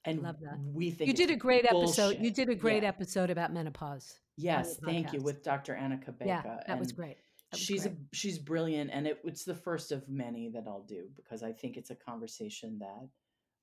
and 0.06 0.22
Love 0.22 0.40
that. 0.42 0.58
we 0.60 0.92
think 0.92 1.08
you 1.08 1.14
did 1.14 1.32
a 1.32 1.36
great 1.38 1.64
episode. 1.66 2.18
You 2.20 2.30
did 2.30 2.50
a 2.50 2.56
great 2.56 2.84
Yeah. 2.84 2.90
episode 2.90 3.30
about 3.30 3.54
menopause. 3.54 4.20
yes 4.38 4.78
thank 4.86 5.14
you 5.14 5.22
with 5.22 5.44
dr 5.44 5.74
anna 5.76 5.98
Cabeca 5.98 6.26
yeah, 6.26 6.60
that 6.68 6.80
was 6.80 6.92
great. 6.92 7.18
She's 7.56 7.84
great. 7.84 7.94
a, 7.94 8.16
she's 8.16 8.40
brilliant 8.40 8.92
and 8.92 9.08
it, 9.08 9.20
it's 9.24 9.44
the 9.44 9.56
first 9.56 9.92
of 9.92 10.08
many 10.10 10.50
that 10.50 10.66
i'll 10.68 10.86
do 10.88 11.08
because 11.16 11.44
i 11.44 11.52
think 11.52 11.78
it's 11.78 11.92
a 11.92 11.96
conversation 11.96 12.80
that 12.80 13.08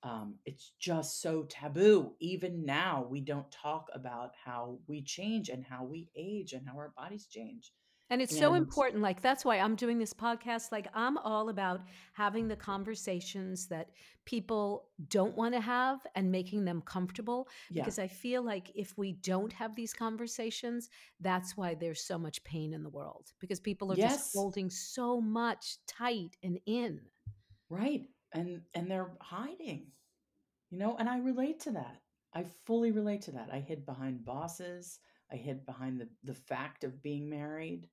um, 0.03 0.36
it's 0.47 0.72
just 0.78 1.20
so 1.20 1.43
taboo 1.49 2.12
even 2.20 2.64
now 2.64 3.07
we 3.09 3.20
don't 3.20 3.51
talk 3.51 3.88
about 3.93 4.32
how 4.43 4.78
we 4.86 5.03
change 5.03 5.51
and 5.51 5.64
how 5.64 5.84
we 5.84 6.09
age 6.16 6.53
and 6.55 6.66
how 6.66 6.76
our 6.76 6.93
bodies 6.97 7.26
change 7.26 7.72
And 8.11 8.21
it's 8.21 8.37
so 8.37 8.55
important. 8.55 9.03
Like, 9.03 9.23
that's 9.23 9.45
why 9.45 9.59
I'm 9.59 9.77
doing 9.77 9.99
this 9.99 10.13
podcast. 10.13 10.73
Like, 10.73 10.89
I'm 10.95 11.17
all 11.19 11.49
about 11.49 11.81
having 12.13 12.49
the 12.49 12.57
conversations 12.57 13.69
that 13.69 13.91
people 14.27 14.89
don't 15.09 15.37
want 15.37 15.55
to 15.55 15.61
have 15.61 16.01
and 16.17 16.31
making 16.31 16.65
them 16.65 16.83
comfortable. 16.83 17.49
yeah 17.71 17.83
Because 17.83 17.99
I 17.99 18.09
feel 18.09 18.43
like 18.43 18.71
if 18.75 18.99
we 18.99 19.13
don't 19.13 19.53
have 19.53 19.75
these 19.77 19.93
conversations, 19.95 20.91
that's 21.21 21.57
why 21.57 21.75
there's 21.75 22.03
so 22.03 22.19
much 22.19 22.43
pain 22.45 22.75
in 22.75 22.83
the 22.83 22.91
world. 22.91 23.33
Because 23.41 23.61
people 23.61 23.93
are 23.93 23.97
Yes. 23.97 24.17
just 24.17 24.35
holding 24.35 24.71
so 24.71 25.21
much 25.21 25.77
tight 25.87 26.37
and 26.43 26.59
in. 26.67 27.01
right 27.69 28.07
and 28.33 28.61
and 28.75 28.91
they're 28.91 29.13
hiding 29.21 29.87
you 30.71 30.79
know 30.79 30.97
and 30.99 31.09
i 31.09 31.19
relate 31.19 31.59
to 31.61 31.71
that 31.73 31.97
i 32.33 32.45
fully 32.67 32.91
relate 32.93 33.23
to 33.23 33.33
that 33.33 33.49
i 33.53 33.59
hid 33.59 33.85
behind 33.87 34.25
bosses 34.25 35.01
i 35.33 35.37
hid 35.37 35.65
behind 35.67 36.01
the 36.01 36.09
the 36.25 36.35
fact 36.35 36.85
of 36.85 37.03
being 37.03 37.29
married 37.29 37.89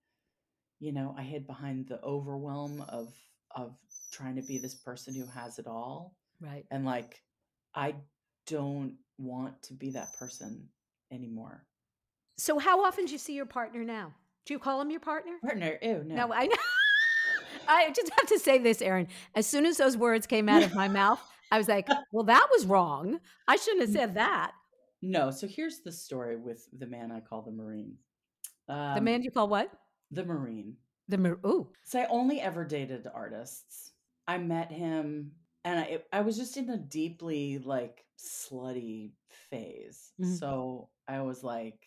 you 0.80 0.92
know 0.92 1.16
i 1.18 1.22
hid 1.24 1.46
behind 1.48 1.88
the 1.88 2.00
overwhelm 2.04 2.84
of 2.90 3.14
of 3.56 3.76
trying 4.12 4.36
to 4.36 4.42
be 4.42 4.58
this 4.58 4.76
person 4.76 5.14
who 5.16 5.26
has 5.26 5.60
it 5.60 5.68
all 5.68 6.16
Right. 6.40 6.66
and 6.72 6.86
like 6.86 7.22
i 7.74 7.96
don't 8.46 8.94
want 9.18 9.62
to 9.64 9.74
be 9.74 9.92
that 9.92 10.14
person 10.20 10.70
anymore 11.12 11.66
So, 12.38 12.60
how 12.60 12.84
often 12.86 13.06
do 13.06 13.12
you 13.12 13.18
see 13.18 13.34
your 13.34 13.48
partner 13.48 13.84
now? 13.84 14.14
Do 14.46 14.54
you 14.54 14.60
call 14.60 14.80
him 14.82 14.92
your 14.92 15.00
partner? 15.00 15.34
partner 15.42 15.78
ew 15.82 16.04
no 16.06 16.16
No, 16.16 16.34
I 16.34 16.46
know. 16.46 16.56
I 17.68 17.92
just 17.92 18.12
have 18.18 18.28
to 18.30 18.40
say 18.40 18.60
this, 18.60 18.82
Erin. 18.82 19.08
As 19.36 19.46
soon 19.48 19.66
as 19.66 19.78
those 19.78 19.98
words 19.98 20.26
came 20.28 20.48
out 20.48 20.64
of 20.64 20.74
my 20.76 20.88
mouth, 21.02 21.20
I 21.52 21.58
was 21.58 21.68
like, 21.68 21.90
well, 22.14 22.24
that 22.26 22.48
was 22.52 22.66
wrong. 22.66 23.20
I 23.48 23.56
shouldn't 23.58 23.82
have 23.82 23.92
said 23.92 24.14
that. 24.16 24.52
no 25.02 25.32
so 25.32 25.48
here's 25.48 25.80
the 25.82 25.92
story 25.92 26.36
with 26.38 26.62
the 26.80 26.86
man 26.88 27.12
i 27.12 27.20
call 27.20 27.42
the 27.44 27.52
marine 27.52 27.94
um, 28.70 28.96
The 28.96 29.02
man 29.02 29.22
you 29.24 29.32
call 29.32 29.48
what? 29.48 29.70
The 30.12 30.24
marine 30.24 30.78
The 31.10 31.18
mar- 31.18 31.40
ooh. 31.46 31.72
So 31.84 32.00
I 32.00 32.06
only 32.10 32.42
ever 32.42 32.66
dated 32.66 33.08
artists. 33.14 33.92
I 34.28 34.38
met 34.38 34.72
him 34.72 35.32
and 35.64 35.80
I 35.80 36.00
I 36.12 36.22
was 36.22 36.38
just 36.38 36.58
in 36.58 36.70
a 36.70 36.78
deeply 36.78 37.60
like 37.60 38.06
slutty 38.18 39.12
phase. 39.30 40.12
Mhm. 40.20 40.38
So 40.40 40.90
I 41.08 41.22
was 41.22 41.44
like, 41.44 41.86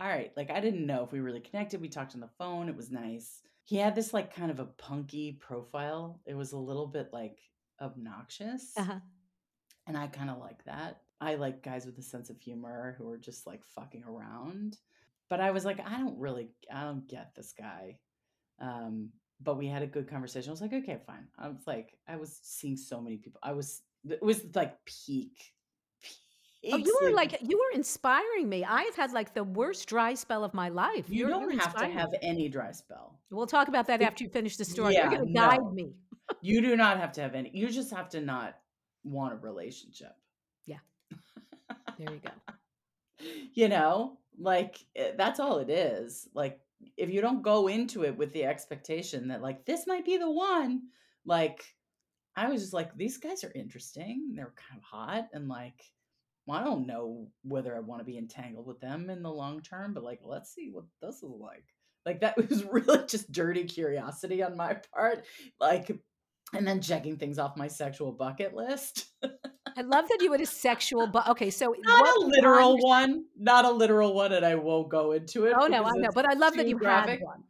all 0.00 0.08
right, 0.08 0.32
like 0.36 0.50
I 0.50 0.60
didn't 0.60 0.86
know 0.86 1.04
if 1.04 1.12
we 1.12 1.20
really 1.20 1.40
connected. 1.40 1.80
We 1.80 1.88
talked 1.88 2.14
on 2.14 2.20
the 2.20 2.28
phone. 2.38 2.68
It 2.68 2.76
was 2.76 2.90
nice. 2.90 3.42
He 3.64 3.76
had 3.76 3.94
this 3.94 4.12
like 4.14 4.34
kind 4.34 4.50
of 4.50 4.58
a 4.60 4.66
punky 4.66 5.32
profile. 5.32 6.20
It 6.26 6.34
was 6.34 6.52
a 6.52 6.58
little 6.58 6.86
bit 6.86 7.10
like 7.12 7.38
obnoxious. 7.80 8.72
Uh-huh. 8.76 9.00
And 9.86 9.96
I 9.96 10.06
kind 10.06 10.30
of 10.30 10.38
like 10.38 10.64
that. 10.64 11.02
I 11.20 11.34
like 11.36 11.62
guys 11.62 11.86
with 11.86 11.98
a 11.98 12.02
sense 12.02 12.30
of 12.30 12.40
humor 12.40 12.94
who 12.98 13.08
are 13.08 13.18
just 13.18 13.46
like 13.46 13.64
fucking 13.64 14.04
around. 14.04 14.78
But 15.32 15.40
I 15.40 15.50
was 15.50 15.64
like, 15.64 15.80
I 15.80 15.96
don't 15.96 16.18
really, 16.18 16.50
I 16.70 16.82
don't 16.82 17.08
get 17.08 17.34
this 17.34 17.54
guy. 17.58 17.96
Um, 18.60 19.08
but 19.40 19.56
we 19.56 19.66
had 19.66 19.80
a 19.80 19.86
good 19.86 20.06
conversation. 20.06 20.50
I 20.50 20.52
was 20.52 20.60
like, 20.60 20.74
okay, 20.74 20.98
fine. 21.06 21.26
I 21.38 21.48
was 21.48 21.62
like, 21.66 21.96
I 22.06 22.16
was 22.16 22.38
seeing 22.42 22.76
so 22.76 23.00
many 23.00 23.16
people. 23.16 23.40
I 23.42 23.52
was, 23.52 23.80
it 24.06 24.22
was 24.22 24.42
like 24.54 24.76
peak. 24.84 25.54
Oh, 26.70 26.76
peak 26.76 26.84
you 26.84 26.98
were 27.00 27.12
like, 27.12 27.38
you 27.40 27.56
were 27.56 27.74
inspiring 27.74 28.46
me. 28.46 28.62
I've 28.62 28.94
had 28.94 29.12
like 29.12 29.32
the 29.32 29.42
worst 29.42 29.88
dry 29.88 30.12
spell 30.12 30.44
of 30.44 30.52
my 30.52 30.68
life. 30.68 31.06
you 31.08 31.20
You're- 31.20 31.30
don't 31.30 31.58
have 31.58 31.76
to 31.76 31.86
have 31.86 32.10
any 32.20 32.50
dry 32.50 32.72
spell. 32.72 33.18
We'll 33.30 33.46
talk 33.46 33.68
about 33.68 33.86
that 33.86 34.02
after 34.02 34.24
you 34.24 34.28
finish 34.28 34.58
the 34.58 34.66
story. 34.66 34.92
Yeah, 34.92 35.08
You're 35.08 35.18
going 35.18 35.28
to 35.28 35.32
guide 35.32 35.62
no. 35.62 35.70
me. 35.70 35.94
You 36.42 36.60
do 36.60 36.76
not 36.76 37.00
have 37.00 37.12
to 37.12 37.22
have 37.22 37.34
any. 37.34 37.50
You 37.54 37.70
just 37.70 37.90
have 37.90 38.10
to 38.10 38.20
not 38.20 38.56
want 39.02 39.32
a 39.32 39.36
relationship. 39.36 40.12
Yeah. 40.66 40.80
There 41.98 42.12
you 42.12 42.20
go. 42.20 43.24
you 43.54 43.70
know 43.70 44.18
like 44.38 44.78
eh, 44.96 45.12
that's 45.16 45.40
all 45.40 45.58
it 45.58 45.70
is 45.70 46.28
like 46.34 46.58
if 46.96 47.10
you 47.10 47.20
don't 47.20 47.42
go 47.42 47.68
into 47.68 48.04
it 48.04 48.16
with 48.16 48.32
the 48.32 48.44
expectation 48.44 49.28
that 49.28 49.42
like 49.42 49.64
this 49.64 49.86
might 49.86 50.04
be 50.04 50.16
the 50.16 50.30
one 50.30 50.82
like 51.24 51.64
i 52.36 52.48
was 52.48 52.60
just 52.60 52.72
like 52.72 52.96
these 52.96 53.18
guys 53.18 53.44
are 53.44 53.52
interesting 53.54 54.32
they're 54.34 54.54
kind 54.56 54.78
of 54.78 54.84
hot 54.84 55.28
and 55.32 55.48
like 55.48 55.80
well, 56.46 56.58
i 56.58 56.64
don't 56.64 56.86
know 56.86 57.28
whether 57.42 57.76
i 57.76 57.80
want 57.80 58.00
to 58.00 58.04
be 58.04 58.18
entangled 58.18 58.66
with 58.66 58.80
them 58.80 59.10
in 59.10 59.22
the 59.22 59.30
long 59.30 59.60
term 59.60 59.94
but 59.94 60.02
like 60.02 60.20
let's 60.24 60.52
see 60.54 60.70
what 60.72 60.84
this 61.00 61.16
is 61.16 61.22
like. 61.22 61.64
Like 62.04 62.20
that 62.22 62.36
was 62.48 62.64
really 62.64 63.06
just 63.06 63.30
dirty 63.30 63.64
curiosity 63.64 64.42
on 64.42 64.56
my 64.56 64.76
part 64.92 65.24
like 65.60 65.90
and 66.52 66.66
then 66.66 66.80
checking 66.80 67.16
things 67.16 67.38
off 67.38 67.56
my 67.56 67.68
sexual 67.68 68.12
bucket 68.12 68.54
list 68.54 69.06
I 69.76 69.82
love 69.82 70.08
that 70.08 70.18
you 70.20 70.32
had 70.32 70.40
a 70.40 70.46
sexual, 70.46 71.06
but 71.06 71.28
okay, 71.28 71.50
so 71.50 71.74
not 71.84 72.16
a 72.16 72.20
literal 72.26 72.78
one 72.78 73.24
not 73.36 73.64
a 73.64 73.70
literal 73.70 74.14
one 74.14 74.32
and 74.32 74.44
i 74.44 74.54
won't 74.54 74.88
go 74.88 75.12
into 75.12 75.46
it 75.46 75.54
Oh 75.58 75.66
no, 75.66 75.84
I 75.84 75.92
know, 75.96 76.10
but 76.14 76.24
I 76.24 76.34
love 76.34 76.54
that 76.56 76.68
you 76.68 76.78
graphic. 76.78 77.20
had 77.20 77.22
one. 77.22 77.42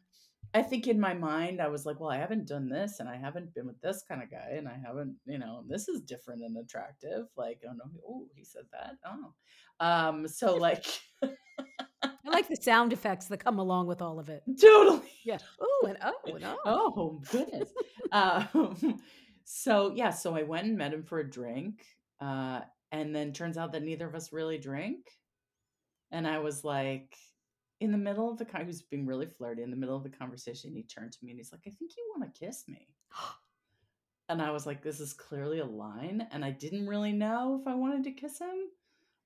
i 0.55 0.63
think 0.63 0.87
in 0.87 0.99
my 0.99 1.15
mind 1.15 1.61
i 1.61 1.69
was 1.69 1.87
like 1.87 2.01
well 2.01 2.11
i 2.11 2.17
haven't 2.19 2.47
done 2.47 2.69
this 2.69 3.01
and 3.01 3.09
i 3.09 3.17
haven't 3.17 3.55
been 3.55 3.67
with 3.67 3.81
this 3.81 4.03
kind 4.09 4.23
of 4.23 4.31
guy 4.31 4.55
and 4.57 4.69
i 4.69 4.77
haven't 4.85 5.15
you 5.27 5.39
know 5.39 5.65
this 5.69 5.89
is 5.89 6.01
different 6.03 6.43
and 6.43 6.57
attractive 6.57 7.27
like 7.37 7.61
oh 7.69 7.73
no 7.73 7.85
oh 8.07 8.27
he 8.35 8.45
said 8.45 8.65
that 8.73 8.97
oh 9.07 9.33
um 9.85 10.27
so 10.29 10.57
like 10.69 10.87
I 11.23 12.31
like 12.31 12.49
the 12.49 12.57
sound 12.57 12.93
effects 12.93 13.27
that 13.27 13.45
come 13.45 13.59
along 13.59 13.87
with 13.87 14.01
all 14.01 14.19
of 14.19 14.29
it. 14.29 14.43
totally 14.61 15.03
Yeah. 15.25 15.39
Oh, 15.61 15.87
and 15.89 15.99
oh, 16.03 16.15
and 16.27 16.45
oh. 16.45 16.59
oh 16.67 17.23
goodness 17.31 17.69
um 18.13 19.01
so 19.45 19.93
yeah 19.95 20.11
so 20.11 20.35
i 20.37 20.43
went 20.43 20.67
and 20.67 20.79
met 20.79 20.95
him 20.95 21.03
for 21.03 21.19
a 21.19 21.29
drink 21.29 21.85
uh 22.23 22.61
and 22.93 23.15
then 23.15 23.33
turns 23.33 23.57
out 23.59 23.73
that 23.73 23.83
neither 23.83 24.07
of 24.07 24.15
us 24.15 24.33
really 24.33 24.59
drink 24.59 25.11
and 26.11 26.27
i 26.27 26.39
was 26.39 26.63
like 26.65 27.17
in 27.81 27.91
the 27.91 27.99
middle 27.99 28.31
of 28.31 28.39
the 28.39 28.45
con- 28.45 28.61
he 28.61 28.67
was 28.67 28.83
being 28.83 29.07
really 29.07 29.27
flirty 29.27 29.63
in 29.63 29.71
the 29.71 29.77
middle 29.77 29.97
of 29.97 30.05
the 30.05 30.09
conversation 30.09 30.73
he 30.73 30.83
turned 30.85 31.13
to 31.13 31.19
me 31.23 31.31
and 31.33 31.39
he's 31.41 31.53
like 31.53 31.63
i 31.67 31.71
think 31.71 31.91
you 31.97 32.13
want 32.17 32.33
to 32.33 32.41
kiss 32.41 32.65
me 32.69 32.87
and 34.29 34.41
i 34.41 34.51
was 34.51 34.67
like 34.67 34.83
this 34.83 35.01
is 35.01 35.13
clearly 35.13 35.59
a 35.59 35.65
line 35.67 36.27
and 36.31 36.45
i 36.45 36.51
didn't 36.51 36.87
really 36.87 37.13
know 37.13 37.59
if 37.61 37.67
i 37.67 37.75
wanted 37.75 38.05
to 38.05 38.13
kiss 38.13 38.39
him 38.39 38.69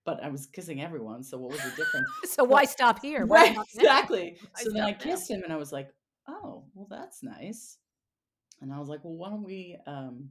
but 0.05 0.23
i 0.25 0.29
was 0.29 0.47
kissing 0.47 0.81
everyone 0.81 1.23
so 1.23 1.37
what 1.39 1.53
was 1.53 1.61
the 1.63 1.71
difference 1.71 2.09
So 2.25 2.45
why 2.45 2.65
stop 2.65 3.01
here? 3.03 3.25
Why 3.25 3.55
Right, 3.55 3.59
exactly. 3.75 4.37
I 4.57 4.63
So 4.63 4.71
then 4.71 4.83
I 4.83 4.93
stop 4.93 5.07
now. 5.07 5.11
kissed 5.13 5.31
him 5.31 5.43
and 5.43 5.53
I 5.53 5.57
was 5.57 5.73
like, 5.73 5.89
oh, 6.29 6.65
well, 6.75 6.87
that's 6.91 7.23
nice. 7.23 7.79
And 8.61 8.73
I 8.73 8.79
was 8.79 8.89
like, 8.89 9.05
well, 9.05 9.15
why 9.15 9.31
don't 9.31 9.45
we 9.45 9.79
um 9.87 10.31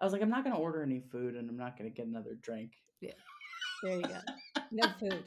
I 0.00 0.04
was 0.04 0.12
like, 0.12 0.22
I'm 0.22 0.30
not 0.30 0.44
going 0.44 0.54
to 0.54 0.60
order 0.60 0.82
any 0.82 1.00
food 1.00 1.36
and 1.36 1.48
I'm 1.48 1.56
not 1.56 1.78
going 1.78 1.90
to 1.90 1.94
get 1.94 2.06
another 2.06 2.36
drink. 2.40 2.72
Yeah. 3.00 3.12
There 3.82 3.96
you 3.96 4.02
go. 4.02 4.18
No 4.70 4.88
food. 4.98 5.24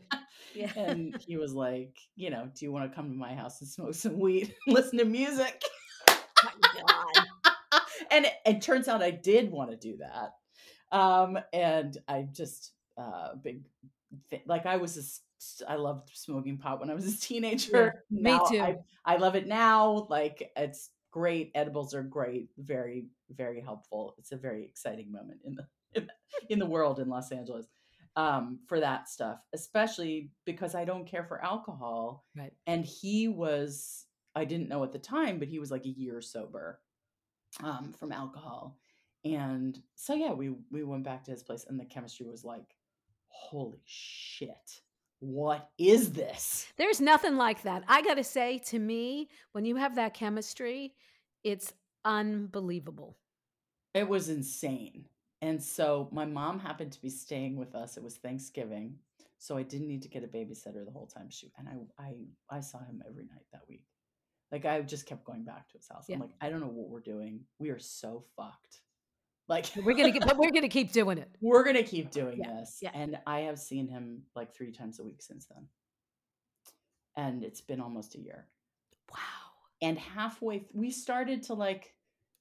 Yeah. 0.53 0.71
And 0.75 1.15
he 1.25 1.37
was 1.37 1.53
like, 1.53 1.97
you 2.15 2.29
know, 2.29 2.49
do 2.53 2.65
you 2.65 2.71
want 2.71 2.89
to 2.89 2.95
come 2.95 3.09
to 3.09 3.17
my 3.17 3.33
house 3.33 3.61
and 3.61 3.69
smoke 3.69 3.93
some 3.95 4.19
weed 4.19 4.53
and 4.65 4.75
listen 4.75 4.99
to 4.99 5.05
music? 5.05 5.61
My 6.43 6.51
God. 6.61 7.81
and 8.11 8.25
it, 8.25 8.33
it 8.45 8.61
turns 8.61 8.87
out 8.87 9.03
I 9.03 9.11
did 9.11 9.51
want 9.51 9.71
to 9.71 9.77
do 9.77 9.97
that. 9.97 10.33
Um, 10.95 11.37
and 11.53 11.97
I 12.07 12.27
just 12.31 12.73
uh 12.97 13.35
big 13.41 13.61
thi- 14.29 14.43
like 14.45 14.65
I 14.65 14.77
was 14.77 14.97
a 14.97 15.71
I 15.71 15.75
loved 15.75 16.09
smoking 16.13 16.57
pot 16.57 16.79
when 16.79 16.89
I 16.89 16.95
was 16.95 17.13
a 17.13 17.17
teenager. 17.21 18.03
me 18.09 18.21
Now 18.31 18.39
too. 18.39 18.59
I, 18.59 18.77
I 19.05 19.17
love 19.17 19.35
it 19.35 19.47
now. 19.47 20.07
Like 20.09 20.51
it's 20.55 20.89
great. 21.11 21.51
Edibles 21.55 21.93
are 21.93 22.03
great. 22.03 22.49
Very, 22.57 23.05
very 23.35 23.61
helpful. 23.61 24.15
It's 24.17 24.31
a 24.31 24.37
very 24.37 24.65
exciting 24.65 25.11
moment 25.11 25.41
in 25.45 25.55
the 25.55 25.65
in 25.93 26.05
the, 26.07 26.53
in 26.53 26.59
the 26.59 26.65
world 26.65 26.99
in 26.99 27.09
Los 27.09 27.31
Angeles 27.31 27.67
um, 28.15 28.59
for 28.67 28.79
that 28.79 29.09
stuff, 29.09 29.39
especially 29.53 30.31
because 30.45 30.75
I 30.75 30.85
don't 30.85 31.07
care 31.07 31.23
for 31.23 31.43
alcohol. 31.43 32.25
Right. 32.37 32.53
And 32.67 32.85
he 32.85 33.27
was, 33.27 34.05
I 34.35 34.45
didn't 34.45 34.69
know 34.69 34.83
at 34.83 34.91
the 34.91 34.99
time, 34.99 35.39
but 35.39 35.47
he 35.47 35.59
was 35.59 35.71
like 35.71 35.85
a 35.85 35.89
year 35.89 36.21
sober 36.21 36.79
um, 37.63 37.93
from 37.97 38.11
alcohol. 38.11 38.77
And 39.25 39.77
so 39.95 40.13
yeah, 40.13 40.31
we 40.31 40.53
we 40.71 40.83
went 40.83 41.03
back 41.03 41.23
to 41.25 41.31
his 41.31 41.43
place, 41.43 41.65
and 41.67 41.79
the 41.79 41.85
chemistry 41.85 42.25
was 42.25 42.45
like, 42.45 42.75
holy 43.27 43.81
shit, 43.85 44.81
what 45.19 45.69
is 45.77 46.13
this? 46.13 46.67
There's 46.77 47.01
nothing 47.01 47.35
like 47.35 47.63
that. 47.63 47.83
I 47.87 48.01
got 48.01 48.15
to 48.15 48.23
say, 48.23 48.59
to 48.67 48.79
me, 48.79 49.29
when 49.51 49.65
you 49.65 49.75
have 49.75 49.95
that 49.95 50.13
chemistry, 50.13 50.93
it's 51.43 51.73
unbelievable. 52.05 53.17
It 53.93 54.07
was 54.07 54.29
insane. 54.29 55.05
And 55.41 55.61
so 55.61 56.09
my 56.11 56.25
mom 56.25 56.59
happened 56.59 56.91
to 56.93 57.01
be 57.01 57.09
staying 57.09 57.55
with 57.55 57.75
us. 57.75 57.97
It 57.97 58.03
was 58.03 58.15
Thanksgiving. 58.15 58.95
So 59.37 59.55
I 59.57 59.63
didn't 59.63 59.87
need 59.87 60.01
to 60.01 60.09
get 60.09 60.23
a 60.23 60.27
babysitter 60.27 60.83
the 60.85 60.91
whole 60.91 61.07
time 61.07 61.29
she 61.29 61.51
and 61.57 61.67
I 61.69 62.03
I 62.03 62.57
I 62.57 62.59
saw 62.59 62.79
him 62.79 63.01
every 63.07 63.23
night 63.23 63.45
that 63.53 63.61
week. 63.69 63.85
Like 64.51 64.65
I 64.65 64.81
just 64.81 65.05
kept 65.05 65.23
going 65.23 65.45
back 65.45 65.69
to 65.69 65.77
his 65.77 65.87
house. 65.87 66.07
I'm 66.11 66.19
like, 66.19 66.33
I 66.41 66.49
don't 66.49 66.59
know 66.59 66.67
what 66.67 66.89
we're 66.89 66.99
doing. 66.99 67.41
We 67.57 67.69
are 67.69 67.79
so 67.79 68.25
fucked. 68.35 68.81
Like 69.47 69.65
We're 69.83 69.93
gonna 69.95 70.11
get, 70.11 70.25
but 70.27 70.37
we're 70.37 70.51
gonna 70.51 70.67
keep 70.67 70.91
doing 70.91 71.17
it. 71.17 71.29
we're 71.41 71.63
gonna 71.63 71.83
keep 71.83 72.11
doing 72.11 72.39
Yeah, 72.39 72.59
this. 72.59 72.79
yeah. 72.81 72.91
And 72.93 73.17
I 73.25 73.41
have 73.41 73.57
seen 73.57 73.87
him 73.87 74.23
like 74.35 74.53
three 74.53 74.71
times 74.73 74.99
a 74.99 75.03
week 75.03 75.21
since 75.21 75.47
then. 75.47 75.65
And 77.15 77.43
it's 77.43 77.61
been 77.61 77.79
almost 77.79 78.15
a 78.15 78.19
year. 78.19 78.45
Wow. 79.11 79.17
And 79.81 79.97
halfway 79.97 80.59
th- 80.59 80.71
we 80.73 80.91
started 80.91 81.43
to 81.43 81.53
like 81.53 81.93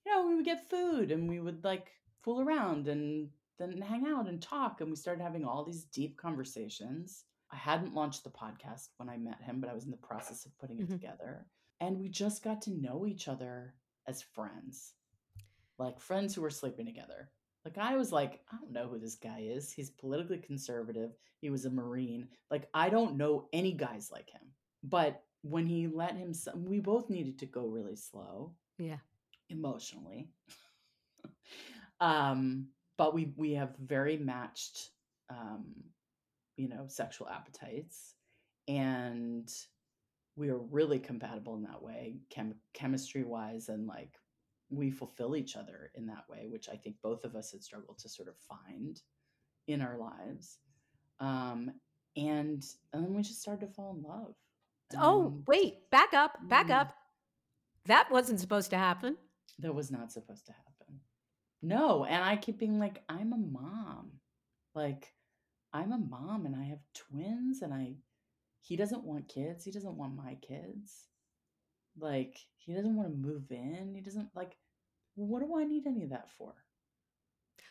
you 0.06 0.12
know 0.12 0.26
we 0.26 0.34
would 0.34 0.44
get 0.44 0.68
food 0.70 1.10
and 1.12 1.28
we 1.28 1.40
would 1.40 1.62
like 1.64 1.92
fool 2.22 2.40
around 2.40 2.88
and 2.88 3.28
then 3.58 3.80
hang 3.80 4.06
out 4.06 4.28
and 4.28 4.40
talk 4.40 4.80
and 4.80 4.90
we 4.90 4.96
started 4.96 5.22
having 5.22 5.44
all 5.44 5.64
these 5.64 5.84
deep 5.84 6.16
conversations. 6.16 7.24
I 7.52 7.56
hadn't 7.56 7.94
launched 7.94 8.24
the 8.24 8.30
podcast 8.30 8.88
when 8.98 9.08
i 9.08 9.16
met 9.16 9.40
him 9.42 9.60
but 9.60 9.70
i 9.70 9.74
was 9.74 9.84
in 9.84 9.90
the 9.90 9.96
process 9.96 10.44
of 10.46 10.56
putting 10.58 10.78
it 10.80 10.88
Mhm. 10.88 10.92
together 10.92 11.46
and 11.80 11.98
we 11.98 12.08
just 12.08 12.42
got 12.42 12.60
to 12.62 12.70
know 12.70 13.06
each 13.06 13.26
other 13.28 13.74
as 14.06 14.22
friends. 14.22 14.94
Like 15.78 16.00
friends 16.00 16.34
who 16.34 16.42
were 16.42 16.50
sleeping 16.50 16.86
together. 16.86 17.30
Like 17.64 17.78
i 17.78 17.96
was 17.96 18.12
like 18.12 18.40
i 18.52 18.56
don't 18.56 18.72
know 18.72 18.88
who 18.88 18.98
this 18.98 19.16
guy 19.16 19.40
is. 19.40 19.72
He's 19.72 19.90
politically 19.90 20.38
conservative. 20.38 21.12
He 21.40 21.50
was 21.50 21.64
a 21.66 21.70
marine. 21.70 22.28
Like 22.50 22.68
i 22.74 22.88
don't 22.88 23.16
know 23.16 23.48
any 23.52 23.72
guys 23.72 24.10
like 24.12 24.30
him 24.30 24.42
but 24.84 25.22
when 25.42 25.66
he 25.66 25.86
let 25.86 26.16
him 26.16 26.32
we 26.56 26.80
both 26.80 27.08
needed 27.10 27.38
to 27.38 27.46
go 27.46 27.66
really 27.66 27.96
slow 27.96 28.54
Yeah. 28.78 28.98
emotionally. 29.50 30.28
Um 32.00 32.68
but 32.96 33.14
we 33.14 33.32
we 33.36 33.52
have 33.52 33.76
very 33.78 34.16
matched 34.16 34.90
um 35.30 35.66
you 36.56 36.68
know 36.68 36.86
sexual 36.88 37.28
appetites 37.28 38.14
and 38.66 39.50
we 40.36 40.48
are 40.50 40.58
really 40.58 40.98
compatible 40.98 41.56
in 41.56 41.62
that 41.62 41.82
way 41.82 42.20
chem- 42.30 42.60
chemistry 42.74 43.24
wise 43.24 43.68
and 43.68 43.86
like 43.86 44.14
we 44.70 44.90
fulfill 44.90 45.34
each 45.36 45.56
other 45.56 45.90
in 45.94 46.06
that 46.06 46.28
way 46.28 46.46
which 46.48 46.68
i 46.68 46.76
think 46.76 46.96
both 47.02 47.24
of 47.24 47.34
us 47.34 47.50
had 47.52 47.62
struggled 47.62 47.98
to 47.98 48.08
sort 48.08 48.28
of 48.28 48.36
find 48.38 49.00
in 49.66 49.80
our 49.80 49.98
lives. 49.98 50.58
Um 51.20 51.72
and 52.16 52.64
and 52.92 53.04
then 53.04 53.14
we 53.14 53.22
just 53.22 53.40
started 53.42 53.66
to 53.66 53.72
fall 53.72 53.94
in 53.96 54.02
love 54.02 54.34
Oh, 54.96 55.34
And 55.34 55.44
wait, 55.46 55.90
back 55.90 56.14
up, 56.14 56.38
back 56.48 56.68
Mm. 56.68 56.70
up. 56.70 56.94
That 57.86 58.10
wasn't 58.10 58.40
supposed 58.40 58.70
to 58.70 58.78
happen. 58.78 59.16
that 59.58 59.74
was 59.74 59.90
not 59.90 60.12
supposed 60.12 60.46
to 60.46 60.52
happen 60.52 61.00
no 61.62 62.04
and 62.04 62.22
i 62.22 62.36
keep 62.36 62.58
being 62.58 62.78
like 62.78 63.02
i'm 63.08 63.32
a 63.32 63.36
mom 63.36 64.12
like 64.74 65.12
i'm 65.72 65.92
a 65.92 65.98
mom 65.98 66.46
and 66.46 66.54
i 66.54 66.62
have 66.64 66.78
twins 66.94 67.62
and 67.62 67.74
i 67.74 67.94
he 68.60 68.76
doesn't 68.76 69.04
want 69.04 69.28
kids 69.28 69.64
he 69.64 69.70
doesn't 69.72 69.96
want 69.96 70.14
my 70.14 70.36
kids 70.36 71.08
like 71.98 72.38
he 72.56 72.72
doesn't 72.72 72.96
want 72.96 73.08
to 73.08 73.14
move 73.28 73.50
in 73.50 73.92
he 73.94 74.00
doesn't 74.00 74.28
like 74.36 74.56
what 75.16 75.40
do 75.40 75.58
i 75.58 75.64
need 75.64 75.86
any 75.86 76.04
of 76.04 76.10
that 76.10 76.30
for 76.30 76.54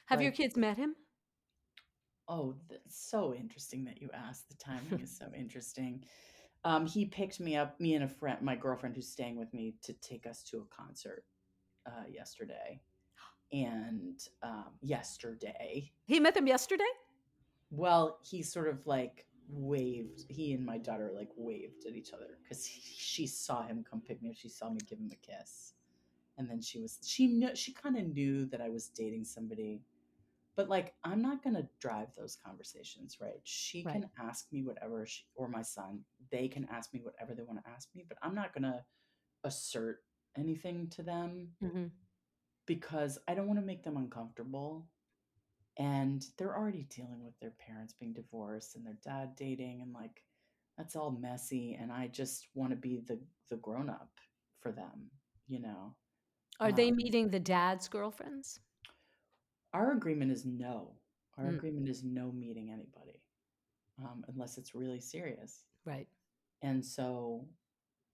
Have 0.08 0.22
your 0.22 0.32
kids 0.32 0.58
met 0.58 0.78
him? 0.78 0.96
Oh, 2.30 2.56
that's 2.70 3.00
so 3.10 3.34
interesting 3.34 3.86
that 3.86 4.02
you 4.02 4.10
asked. 4.14 4.50
The 4.50 4.56
timing 4.58 5.00
is 5.02 5.18
so 5.18 5.28
interesting. 5.34 6.04
Um, 6.68 6.86
he 6.86 7.06
picked 7.06 7.40
me 7.40 7.56
up, 7.56 7.80
me 7.80 7.94
and 7.96 8.04
a 8.04 8.10
friend, 8.10 8.42
my 8.42 8.56
girlfriend 8.58 8.94
who's 8.94 9.08
staying 9.08 9.38
with 9.38 9.54
me, 9.54 9.76
to 9.84 9.94
take 9.94 10.28
us 10.28 10.44
to 10.44 10.58
a 10.58 10.66
concert 10.76 11.24
uh, 11.86 12.04
yesterday. 12.12 12.82
And 13.54 14.20
um, 14.44 14.74
yesterday, 14.82 15.90
He 16.08 16.20
met 16.20 16.34
them 16.34 16.46
yesterday? 16.48 16.84
well, 17.72 18.20
he 18.22 18.42
sort 18.42 18.68
of 18.68 18.86
like 18.86 19.26
waved. 19.50 20.26
He 20.28 20.52
and 20.52 20.66
my 20.66 20.78
daughter 20.78 21.10
like 21.16 21.30
waved 21.38 21.86
at 21.88 21.96
each 21.96 22.12
other 22.14 22.38
because 22.44 22.66
she 22.68 23.26
saw 23.28 23.64
him 23.66 23.86
come 23.90 24.02
pick 24.02 24.22
me 24.22 24.30
up. 24.30 24.36
She 24.36 24.50
saw 24.50 24.70
me 24.70 24.80
give 24.90 25.00
him 25.00 25.10
a 25.12 25.16
kiss, 25.16 25.74
and 26.38 26.50
then 26.50 26.62
she 26.62 26.80
was 26.82 27.00
she 27.06 27.28
knew 27.28 27.56
she 27.56 27.72
kind 27.72 27.98
of 27.98 28.08
knew 28.14 28.46
that 28.48 28.60
I 28.60 28.68
was 28.68 28.90
dating 28.90 29.24
somebody, 29.24 29.84
but 30.58 30.70
like 30.70 30.96
I'm 31.06 31.22
not 31.22 31.44
gonna 31.44 31.70
drive 31.82 32.10
those 32.18 32.38
conversations, 32.46 33.18
right? 33.22 33.42
She 33.46 33.86
Right. 33.86 34.04
can 34.04 34.10
ask 34.20 34.48
me 34.54 34.64
whatever, 34.64 35.06
she, 35.08 35.24
or 35.36 35.50
my 35.50 35.64
son, 35.64 36.02
they 36.32 36.50
can 36.50 36.68
ask 36.72 36.94
me 36.94 37.02
whatever 37.02 37.36
they 37.36 37.44
want 37.44 37.64
to 37.64 37.72
ask 37.72 37.90
me, 37.96 38.06
but 38.08 38.20
I'm 38.24 38.36
not 38.36 38.54
gonna 38.54 38.86
assert 39.44 40.00
anything 40.38 40.90
to 40.92 41.04
them 41.04 41.50
Mm-hmm. 41.64 41.88
because 42.66 43.18
I 43.28 43.36
don't 43.36 43.48
want 43.48 43.60
to 43.60 43.66
make 43.66 43.84
them 43.84 43.98
uncomfortable. 43.98 44.88
And 45.78 46.26
they're 46.38 46.56
already 46.58 46.88
dealing 46.90 47.24
with 47.24 47.40
their 47.40 47.54
parents 47.68 47.94
being 47.94 48.14
divorced 48.14 48.76
and 48.76 48.86
their 48.86 48.98
dad 49.04 49.36
dating 49.36 49.82
and 49.82 49.94
like 49.94 50.24
that's 50.78 50.96
all 50.96 51.12
messy 51.12 51.78
and 51.80 51.92
I 51.92 52.08
just 52.08 52.48
want 52.56 52.72
to 52.72 52.78
be 52.78 52.98
the 53.08 53.20
the 53.50 53.58
grown 53.58 53.90
up 53.90 54.12
for 54.62 54.72
them, 54.72 55.10
you 55.48 55.60
know. 55.60 55.96
Are 56.60 56.72
they 56.72 56.90
Um, 56.90 56.92
meeting 56.92 57.30
the 57.30 57.40
dad's 57.40 57.88
girlfriends? 57.88 58.60
Our 59.74 59.92
agreement 59.92 60.32
is 60.32 60.46
no. 60.46 60.92
Our 61.38 61.46
Mm. 61.46 61.56
agreement 61.56 61.90
is 61.90 62.04
no 62.04 62.32
meeting 62.32 62.72
anybody. 62.72 63.22
Um, 64.00 64.24
unless 64.28 64.58
it's 64.58 64.76
really 64.76 65.00
serious. 65.00 65.66
Right. 65.86 66.08
And 66.62 66.86
so, 66.86 67.48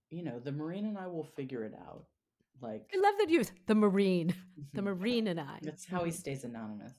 you 0.10 0.24
know, 0.24 0.40
the 0.40 0.52
Marine 0.52 0.86
and 0.86 0.98
I 0.98 1.08
will 1.08 1.24
figure 1.24 1.64
it 1.66 1.74
out. 1.74 2.06
Like 2.62 2.90
I 2.94 2.98
love 2.98 3.16
that 3.20 3.30
you, 3.30 3.44
the 3.66 3.76
Marine, 3.76 4.34
the 4.74 4.82
Marine 4.90 5.28
and 5.28 5.40
I. 5.40 5.60
That's 5.62 5.86
how 5.86 6.04
he 6.04 6.12
Mhm. 6.12 6.16
stays 6.16 6.44
anonymous. 6.44 6.94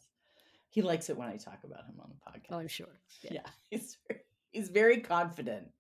He 0.68 0.82
likes 0.82 1.08
it 1.08 1.16
when 1.16 1.28
I 1.28 1.36
talk 1.36 1.62
about 1.64 1.86
him 1.86 2.00
on 2.00 2.10
the 2.10 2.16
podcast. 2.30 2.46
Oh, 2.50 2.58
I'm 2.58 2.68
sure. 2.68 2.88
Yeah. 3.22 3.34
yeah, 3.34 3.46
he's 3.70 3.96
very, 4.08 4.20
he's 4.50 4.68
very 4.70 5.00
confident. 5.00 5.72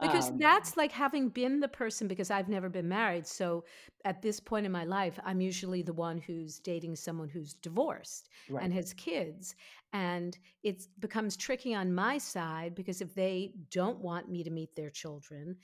Because 0.00 0.30
Um, 0.30 0.38
that's 0.38 0.76
like 0.76 0.92
having 0.92 1.28
been 1.28 1.60
the 1.60 1.68
person, 1.68 2.08
because 2.08 2.30
I've 2.30 2.48
never 2.48 2.68
been 2.68 2.88
married. 2.88 3.26
So 3.26 3.64
at 4.04 4.22
this 4.22 4.40
point 4.40 4.64
in 4.66 4.72
my 4.72 4.84
life, 4.84 5.18
I'm 5.24 5.40
usually 5.40 5.82
the 5.82 5.92
one 5.92 6.18
who's 6.18 6.58
dating 6.58 6.96
someone 6.96 7.28
who's 7.28 7.54
divorced 7.54 8.28
right. 8.48 8.64
and 8.64 8.72
has 8.72 8.94
kids. 8.94 9.54
And 9.92 10.38
it 10.62 10.86
becomes 11.00 11.36
tricky 11.36 11.74
on 11.74 11.92
my 11.92 12.18
side 12.18 12.74
because 12.74 13.00
if 13.00 13.14
they 13.14 13.52
don't 13.70 13.98
want 13.98 14.30
me 14.30 14.42
to 14.44 14.50
meet 14.50 14.74
their 14.74 14.90
children, 14.90 15.56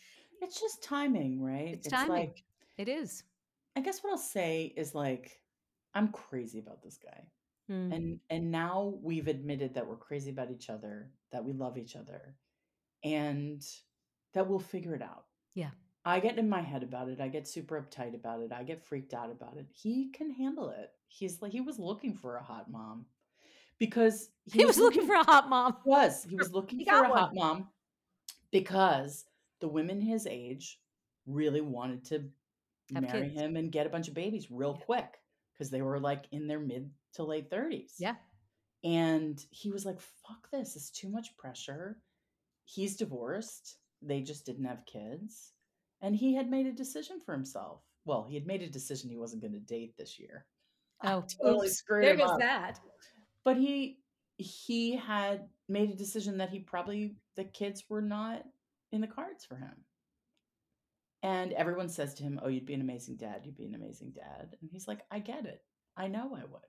it's 0.42 0.60
just 0.60 0.82
timing, 0.82 1.40
right? 1.40 1.74
It's 1.74 1.88
timing. 1.88 2.10
like 2.10 2.44
it 2.76 2.88
is. 2.88 3.22
I 3.76 3.80
guess 3.80 4.02
what 4.02 4.10
I'll 4.10 4.18
say 4.18 4.74
is 4.76 4.94
like 4.94 5.40
I'm 5.94 6.08
crazy 6.08 6.58
about 6.58 6.82
this 6.82 6.98
guy. 6.98 7.28
Mm. 7.70 7.94
And 7.94 8.20
and 8.30 8.50
now 8.50 8.94
we've 9.02 9.28
admitted 9.28 9.74
that 9.74 9.86
we're 9.86 9.96
crazy 9.96 10.30
about 10.30 10.50
each 10.50 10.68
other, 10.70 11.10
that 11.32 11.44
we 11.44 11.52
love 11.52 11.78
each 11.78 11.96
other, 11.96 12.36
and 13.04 13.62
that 14.34 14.46
we'll 14.48 14.58
figure 14.58 14.94
it 14.94 15.02
out. 15.02 15.24
Yeah. 15.54 15.70
I 16.04 16.20
get 16.20 16.38
in 16.38 16.48
my 16.48 16.60
head 16.60 16.82
about 16.82 17.08
it. 17.08 17.20
I 17.20 17.28
get 17.28 17.48
super 17.48 17.80
uptight 17.80 18.14
about 18.14 18.40
it. 18.40 18.52
I 18.52 18.62
get 18.62 18.84
freaked 18.84 19.12
out 19.14 19.30
about 19.30 19.56
it. 19.56 19.66
He 19.72 20.10
can 20.12 20.30
handle 20.30 20.70
it. 20.70 20.90
He's 21.08 21.40
like 21.42 21.52
he 21.52 21.60
was 21.60 21.78
looking 21.78 22.14
for 22.14 22.36
a 22.36 22.42
hot 22.42 22.70
mom 22.70 23.06
because 23.78 24.30
He, 24.52 24.64
was 24.64 24.78
looking 24.78 25.06
for 25.06 25.14
a 25.14 25.24
hot 25.24 25.48
mom. 25.48 25.76
was 25.84 26.24
he 26.28 26.36
was 26.36 26.52
looking 26.52 26.78
He 26.80 26.84
for 26.84 27.04
a 27.04 27.08
one. 27.08 27.18
hot 27.18 27.34
mom 27.34 27.68
because 28.52 29.24
the 29.60 29.68
women 29.68 30.00
his 30.00 30.26
age 30.26 30.78
really 31.26 31.60
wanted 31.60 32.04
to 32.06 32.24
Have 32.94 33.02
marry 33.04 33.28
kids. 33.28 33.34
him 33.34 33.56
and 33.56 33.72
get 33.72 33.86
a 33.86 33.90
bunch 33.90 34.08
of 34.08 34.14
babies 34.14 34.48
real 34.50 34.76
Yeah. 34.78 34.84
quick 34.84 35.18
because 35.52 35.70
they 35.70 35.82
were 35.82 35.98
like 35.98 36.26
in 36.32 36.46
their 36.46 36.60
mid 36.60 36.90
to 37.14 37.24
late 37.24 37.50
30s. 37.50 37.94
Yeah. 37.98 38.14
And 38.84 39.42
he 39.50 39.70
was 39.72 39.84
like, 39.86 40.00
fuck 40.00 40.48
this. 40.52 40.76
It's 40.76 40.90
too 40.90 41.08
much 41.08 41.36
pressure. 41.36 41.98
He's 42.66 42.96
divorced. 42.96 43.78
They 44.02 44.20
just 44.22 44.44
didn't 44.44 44.66
have 44.66 44.84
kids. 44.86 45.54
And 46.02 46.14
he 46.14 46.34
had 46.34 46.50
made 46.50 46.66
a 46.66 46.72
decision 46.72 47.20
for 47.20 47.32
himself. 47.32 47.82
Well, 48.04 48.24
he 48.24 48.34
had 48.34 48.46
made 48.46 48.62
a 48.62 48.68
decision 48.68 49.08
he 49.10 49.16
wasn't 49.16 49.42
going 49.42 49.54
to 49.54 49.60
date 49.60 49.96
this 49.96 50.18
year. 50.18 50.46
I 51.00 51.14
Oh, 51.14 51.22
totally 51.22 51.68
oops. 51.68 51.78
screwed 51.78 52.04
There 52.04 52.16
goes 52.16 52.30
up. 52.30 52.38
that. 52.40 52.80
But 53.44 53.56
he 53.56 54.02
he 54.38 54.96
had 54.96 55.48
made 55.68 55.90
a 55.90 55.94
decision 55.96 56.38
that 56.38 56.50
he 56.50 56.60
probably 56.60 57.16
the 57.36 57.44
kids 57.44 57.88
were 57.88 58.02
not 58.02 58.44
in 58.92 59.00
the 59.00 59.06
cards 59.06 59.44
for 59.46 59.56
him. 59.56 59.86
And 61.22 61.52
everyone 61.54 61.88
says 61.88 62.14
to 62.14 62.22
him, 62.22 62.38
"Oh, 62.42 62.48
you'd 62.48 62.66
be 62.66 62.74
an 62.74 62.80
amazing 62.80 63.16
dad. 63.16 63.44
You'd 63.46 63.56
be 63.56 63.66
an 63.66 63.74
amazing 63.74 64.12
dad." 64.12 64.56
And 64.60 64.70
he's 64.70 64.86
like, 64.88 65.04
"I 65.10 65.18
get 65.18 65.46
it. 65.46 65.64
I 65.96 66.08
know 66.08 66.34
I 66.34 66.44
would." 66.44 66.66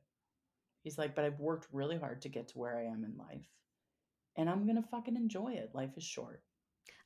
He's 0.84 0.98
like, 0.98 1.16
"But 1.16 1.26
I've 1.26 1.40
worked 1.40 1.72
really 1.74 1.98
hard 1.98 2.22
to 2.24 2.30
get 2.30 2.48
to 2.50 2.58
where 2.60 2.78
I 2.78 2.86
am 2.86 3.04
in 3.06 3.18
life, 3.18 3.48
and 4.38 4.50
I'm 4.50 4.64
going 4.64 4.82
to 4.82 4.88
fucking 4.90 5.16
enjoy 5.16 5.54
it. 5.54 5.72
Life 5.74 5.98
is 5.98 6.04
short." 6.04 6.42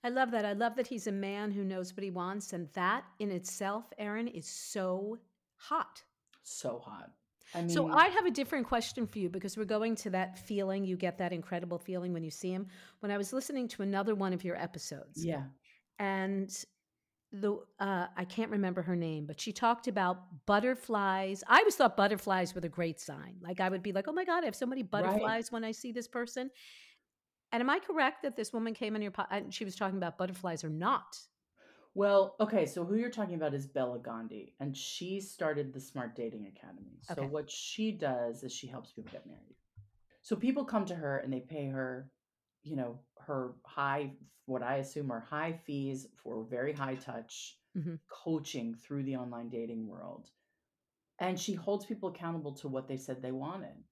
I 0.03 0.09
love 0.09 0.31
that. 0.31 0.45
I 0.45 0.53
love 0.53 0.75
that 0.75 0.87
he's 0.87 1.07
a 1.07 1.11
man 1.11 1.51
who 1.51 1.63
knows 1.63 1.95
what 1.95 2.03
he 2.03 2.09
wants. 2.09 2.53
And 2.53 2.67
that 2.73 3.03
in 3.19 3.29
itself, 3.31 3.85
Erin, 3.97 4.27
is 4.27 4.47
so 4.47 5.19
hot. 5.57 6.03
So 6.43 6.79
hot. 6.79 7.11
I 7.53 7.59
mean, 7.59 7.69
So 7.69 7.87
I 7.87 8.07
have 8.07 8.25
a 8.25 8.31
different 8.31 8.65
question 8.67 9.05
for 9.05 9.19
you 9.19 9.29
because 9.29 9.57
we're 9.57 9.65
going 9.65 9.95
to 9.97 10.09
that 10.11 10.39
feeling. 10.39 10.85
You 10.85 10.95
get 10.97 11.17
that 11.19 11.33
incredible 11.33 11.77
feeling 11.77 12.13
when 12.13 12.23
you 12.23 12.31
see 12.31 12.51
him. 12.51 12.67
When 13.01 13.11
I 13.11 13.17
was 13.17 13.33
listening 13.33 13.67
to 13.69 13.83
another 13.83 14.15
one 14.15 14.33
of 14.33 14.43
your 14.43 14.55
episodes, 14.55 15.23
yeah. 15.23 15.43
and 15.99 16.51
the 17.33 17.59
uh, 17.79 18.07
I 18.15 18.25
can't 18.25 18.51
remember 18.51 18.81
her 18.81 18.95
name, 18.95 19.25
but 19.25 19.39
she 19.39 19.51
talked 19.51 19.87
about 19.87 20.45
butterflies. 20.45 21.43
I 21.47 21.59
always 21.59 21.75
thought 21.75 21.97
butterflies 21.97 22.55
were 22.55 22.61
the 22.61 22.69
great 22.69 22.99
sign. 22.99 23.35
Like 23.41 23.59
I 23.59 23.69
would 23.69 23.83
be 23.83 23.91
like, 23.91 24.07
oh 24.07 24.13
my 24.13 24.25
god, 24.25 24.43
I 24.43 24.45
have 24.45 24.55
so 24.55 24.65
many 24.65 24.83
butterflies 24.83 25.51
when 25.51 25.63
I 25.63 25.71
see 25.71 25.91
this 25.91 26.07
person. 26.07 26.49
And 27.51 27.61
am 27.61 27.69
I 27.69 27.79
correct 27.79 28.23
that 28.23 28.35
this 28.35 28.53
woman 28.53 28.73
came 28.73 28.95
in 28.95 29.01
your 29.01 29.11
po- 29.11 29.25
and 29.29 29.53
she 29.53 29.65
was 29.65 29.75
talking 29.75 29.97
about 29.97 30.17
butterflies 30.17 30.63
or 30.63 30.69
not? 30.69 31.19
Well, 31.93 32.35
okay, 32.39 32.65
so 32.65 32.85
who 32.85 32.95
you're 32.95 33.09
talking 33.09 33.35
about 33.35 33.53
is 33.53 33.67
Bela 33.67 33.99
Gandhi, 33.99 34.53
and 34.61 34.75
she 34.75 35.19
started 35.19 35.73
the 35.73 35.79
Smart 35.81 36.15
Dating 36.15 36.47
Academy. 36.47 36.99
So 37.01 37.23
Okay. 37.23 37.25
what 37.25 37.49
she 37.51 37.91
does 37.91 38.43
is 38.43 38.53
she 38.53 38.67
helps 38.67 38.91
people 38.91 39.11
get 39.11 39.27
married. 39.27 39.57
So 40.21 40.35
people 40.35 40.63
come 40.63 40.85
to 40.85 40.95
her 40.95 41.17
and 41.17 41.33
they 41.33 41.41
pay 41.41 41.67
her, 41.67 42.09
you 42.63 42.75
know, 42.77 42.99
her 43.19 43.55
high, 43.65 44.13
what 44.45 44.63
I 44.63 44.77
assume 44.77 45.11
are 45.11 45.19
high 45.19 45.51
fees 45.51 46.07
for 46.15 46.43
very 46.43 46.71
high 46.71 46.95
touch 46.95 47.57
Mhm. 47.75 47.99
coaching 48.07 48.73
through 48.73 49.03
the 49.03 49.17
online 49.17 49.49
dating 49.49 49.87
world. 49.87 50.29
And 51.19 51.39
she 51.39 51.53
holds 51.53 51.85
people 51.85 52.09
accountable 52.09 52.53
to 52.53 52.67
what 52.69 52.87
they 52.87 52.97
said 52.97 53.21
they 53.21 53.31
wanted, 53.31 53.83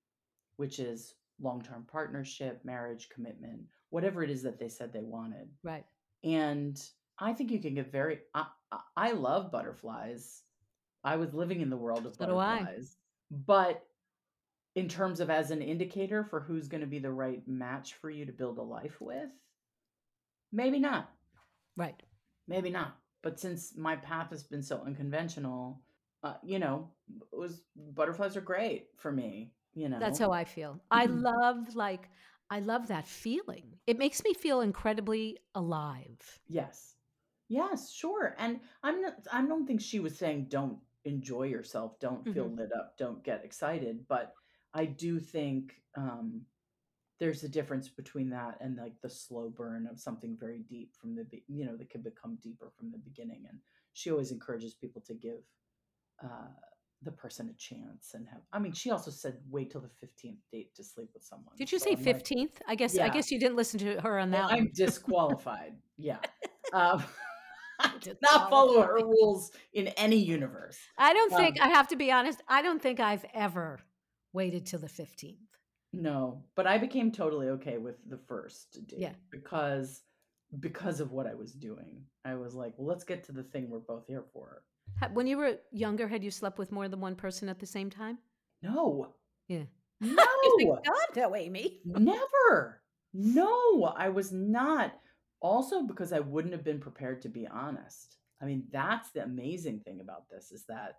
which 0.55 0.79
is 0.79 1.15
long 1.41 1.61
term 1.61 1.85
partnership, 1.91 2.63
marriage, 2.63 3.09
commitment, 3.09 3.61
whatever 3.89 4.23
it 4.23 4.29
is 4.29 4.43
that 4.43 4.59
they 4.59 4.69
said 4.69 4.91
they 4.93 5.03
wanted 5.03 5.49
Right. 5.63 5.85
and 6.23 6.81
I 7.21 7.33
think 7.33 7.51
you 7.51 7.59
can 7.59 7.75
get 7.75 7.91
very. 7.91 8.19
I, 8.33 8.45
I- 8.95 9.11
love 9.11 9.51
butterflies. 9.51 10.43
I 11.03 11.17
was 11.17 11.33
living 11.33 11.59
in 11.61 11.69
the 11.69 11.77
world 11.77 12.05
of 12.05 12.13
So 12.13 12.19
butterflies, 12.19 12.95
but 13.45 13.85
in 14.75 14.87
terms 14.87 15.19
of 15.19 15.29
as 15.29 15.51
an 15.51 15.61
indicator 15.61 16.23
for 16.23 16.39
who's 16.39 16.67
going 16.69 16.81
to 16.81 16.87
be 16.87 16.99
the 16.99 17.11
right 17.11 17.45
match 17.47 17.95
for 17.95 18.09
you 18.09 18.25
to 18.25 18.31
build 18.31 18.57
a 18.57 18.61
life 18.61 19.01
with, 19.01 19.29
maybe 20.51 20.79
not. 20.79 21.09
Right. 21.75 22.01
Maybe 22.47 22.69
not. 22.69 22.95
But 23.21 23.39
since 23.39 23.75
my 23.75 23.95
path 23.97 24.29
has 24.29 24.43
been 24.43 24.63
so 24.63 24.81
unconventional, 24.85 25.81
uh, 26.23 26.35
you 26.43 26.59
know, 26.59 26.89
it 27.33 27.37
was 27.37 27.63
butterflies 27.75 28.37
are 28.37 28.41
great 28.41 28.87
for 28.97 29.11
me. 29.11 29.51
You 29.75 29.89
know, 29.89 29.99
That's 29.99 30.19
how 30.19 30.31
I 30.31 30.43
feel. 30.45 30.79
I 30.91 31.05
Mhm. 31.05 31.21
love 31.21 31.75
like 31.75 32.09
I 32.49 32.59
love 32.59 32.87
that 32.87 33.07
feeling. 33.07 33.77
It 33.85 33.97
makes 33.99 34.23
me 34.23 34.33
feel 34.33 34.61
incredibly 34.61 35.37
alive. 35.53 36.39
Yes. 36.47 36.95
Yes, 37.47 37.91
sure. 37.91 38.35
And 38.37 38.59
I'm 38.83 39.01
not 39.01 39.27
I 39.31 39.41
don't 39.45 39.65
think 39.65 39.81
she 39.81 39.99
was 39.99 40.17
saying 40.17 40.47
don't 40.49 40.79
enjoy 41.05 41.43
yourself, 41.43 41.99
don't 41.99 42.27
feel 42.33 42.45
Mhm. 42.45 42.57
lit 42.57 42.71
up, 42.73 42.97
don't 42.97 43.23
get 43.23 43.43
excited, 43.43 44.07
but 44.07 44.33
I 44.73 44.85
do 44.85 45.19
think 45.19 45.81
um 45.95 46.41
there's 47.19 47.43
a 47.43 47.49
difference 47.49 47.89
between 47.89 48.29
that 48.29 48.57
and 48.61 48.77
like 48.77 48.99
the 49.01 49.09
slow 49.09 49.49
burn 49.49 49.87
of 49.87 49.99
something 49.99 50.37
very 50.39 50.59
deep 50.59 50.95
from 50.95 51.15
the 51.15 51.25
you 51.47 51.65
know 51.65 51.75
that 51.77 51.89
can 51.89 52.01
become 52.01 52.37
deeper 52.41 52.71
from 52.77 52.91
the 52.91 52.97
beginning 52.97 53.45
and 53.49 53.59
she 53.93 54.11
always 54.11 54.31
encourages 54.31 54.73
people 54.73 55.01
to 55.01 55.13
give 55.13 55.41
uh 56.23 56.47
the 57.03 57.11
person 57.11 57.49
a 57.49 57.53
chance 57.57 58.11
and 58.13 58.27
have 58.27 58.41
I 58.51 58.59
mean 58.59 58.73
she 58.73 58.91
also 58.91 59.09
said 59.09 59.37
wait 59.49 59.71
till 59.71 59.81
the 59.81 59.87
15th 59.87 60.37
date 60.51 60.75
to 60.75 60.83
sleep 60.83 61.09
with 61.13 61.23
someone. 61.23 61.55
Did 61.57 61.71
you 61.71 61.79
So 61.79 61.85
say 61.85 61.91
I'm 61.91 62.03
like, 62.03 62.23
15th? 62.23 62.55
I 62.67 62.75
guess 62.75 62.97
I 62.97 63.09
guess 63.09 63.31
you 63.31 63.39
didn't 63.39 63.55
listen 63.55 63.79
to 63.79 64.01
her 64.01 64.19
on 64.19 64.31
well, 64.31 64.49
that 64.49 64.55
I'm 64.55 64.71
disqualified. 64.75 65.73
Yeah. 65.97 66.17
Um, 66.73 67.03
I 67.79 67.93
did 68.01 68.17
not 68.21 68.49
follow 68.49 68.81
her 68.81 68.95
rules 68.95 69.51
in 69.71 69.87
any 69.89 70.17
universe. 70.17 70.77
I 70.97 71.13
don't 71.13 71.31
think 71.31 71.61
um, 71.61 71.69
I 71.69 71.73
have 71.73 71.87
to 71.89 71.95
be 71.95 72.11
honest, 72.11 72.41
I 72.47 72.61
don't 72.61 72.81
think 72.81 72.99
I've 72.99 73.23
ever 73.33 73.79
waited 74.33 74.65
till 74.65 74.79
the 74.79 74.87
15th. 74.87 75.37
No, 75.93 76.43
but 76.55 76.67
I 76.67 76.77
became 76.77 77.11
totally 77.11 77.47
okay 77.49 77.77
with 77.77 77.95
the 78.07 78.19
first 78.27 78.85
date 78.87 78.99
Yeah. 78.99 79.13
because 79.31 80.01
because 80.59 80.99
of 80.99 81.11
what 81.11 81.27
I 81.27 81.35
was 81.35 81.51
doing. 81.53 82.03
I 82.25 82.35
was 82.35 82.55
like, 82.55 82.73
well, 82.77 82.87
let's 82.87 83.03
get 83.03 83.23
to 83.25 83.31
the 83.31 83.43
thing 83.43 83.69
we're 83.69 83.79
both 83.79 84.07
here 84.07 84.25
for. 84.33 84.63
When 85.13 85.27
you 85.27 85.37
were 85.37 85.57
younger, 85.71 86.07
had 86.07 86.23
you 86.23 86.31
slept 86.31 86.57
with 86.57 86.71
more 86.71 86.87
than 86.87 86.99
one 86.99 87.15
person 87.15 87.49
at 87.49 87.59
the 87.59 87.65
same 87.65 87.89
time? 87.89 88.17
No. 88.61 89.13
Yeah. 89.47 89.63
No. 90.01 90.25
God, 90.85 91.15
no, 91.15 91.35
Amy. 91.35 91.79
Never. 91.85 92.81
No, 93.13 93.93
I 93.97 94.09
was 94.09 94.31
not. 94.31 94.93
Also, 95.41 95.83
because 95.83 96.11
I 96.11 96.19
wouldn't 96.19 96.53
have 96.53 96.63
been 96.63 96.79
prepared 96.79 97.21
to 97.21 97.29
be 97.29 97.47
honest. 97.47 98.17
I 98.41 98.45
mean, 98.45 98.65
that's 98.71 99.11
the 99.11 99.23
amazing 99.23 99.79
thing 99.81 99.99
about 100.01 100.29
this 100.29 100.51
is 100.51 100.65
that 100.67 100.95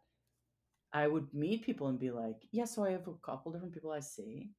I 0.93 1.07
would 1.07 1.33
meet 1.33 1.65
people 1.65 1.89
and 1.89 1.99
be 1.99 2.11
like, 2.11 2.37
yeah, 2.53 2.65
so 2.65 2.85
I 2.85 2.91
have 2.91 3.07
a 3.07 3.15
couple 3.25 3.53
different 3.53 3.75
people 3.75 3.93
I 3.93 4.01
see, 4.01 4.51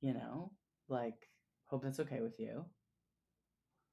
you 0.00 0.14
know, 0.14 0.52
like, 0.88 1.28
hope 1.66 1.82
that's 1.82 2.00
okay 2.00 2.20
with 2.20 2.38
you. 2.38 2.64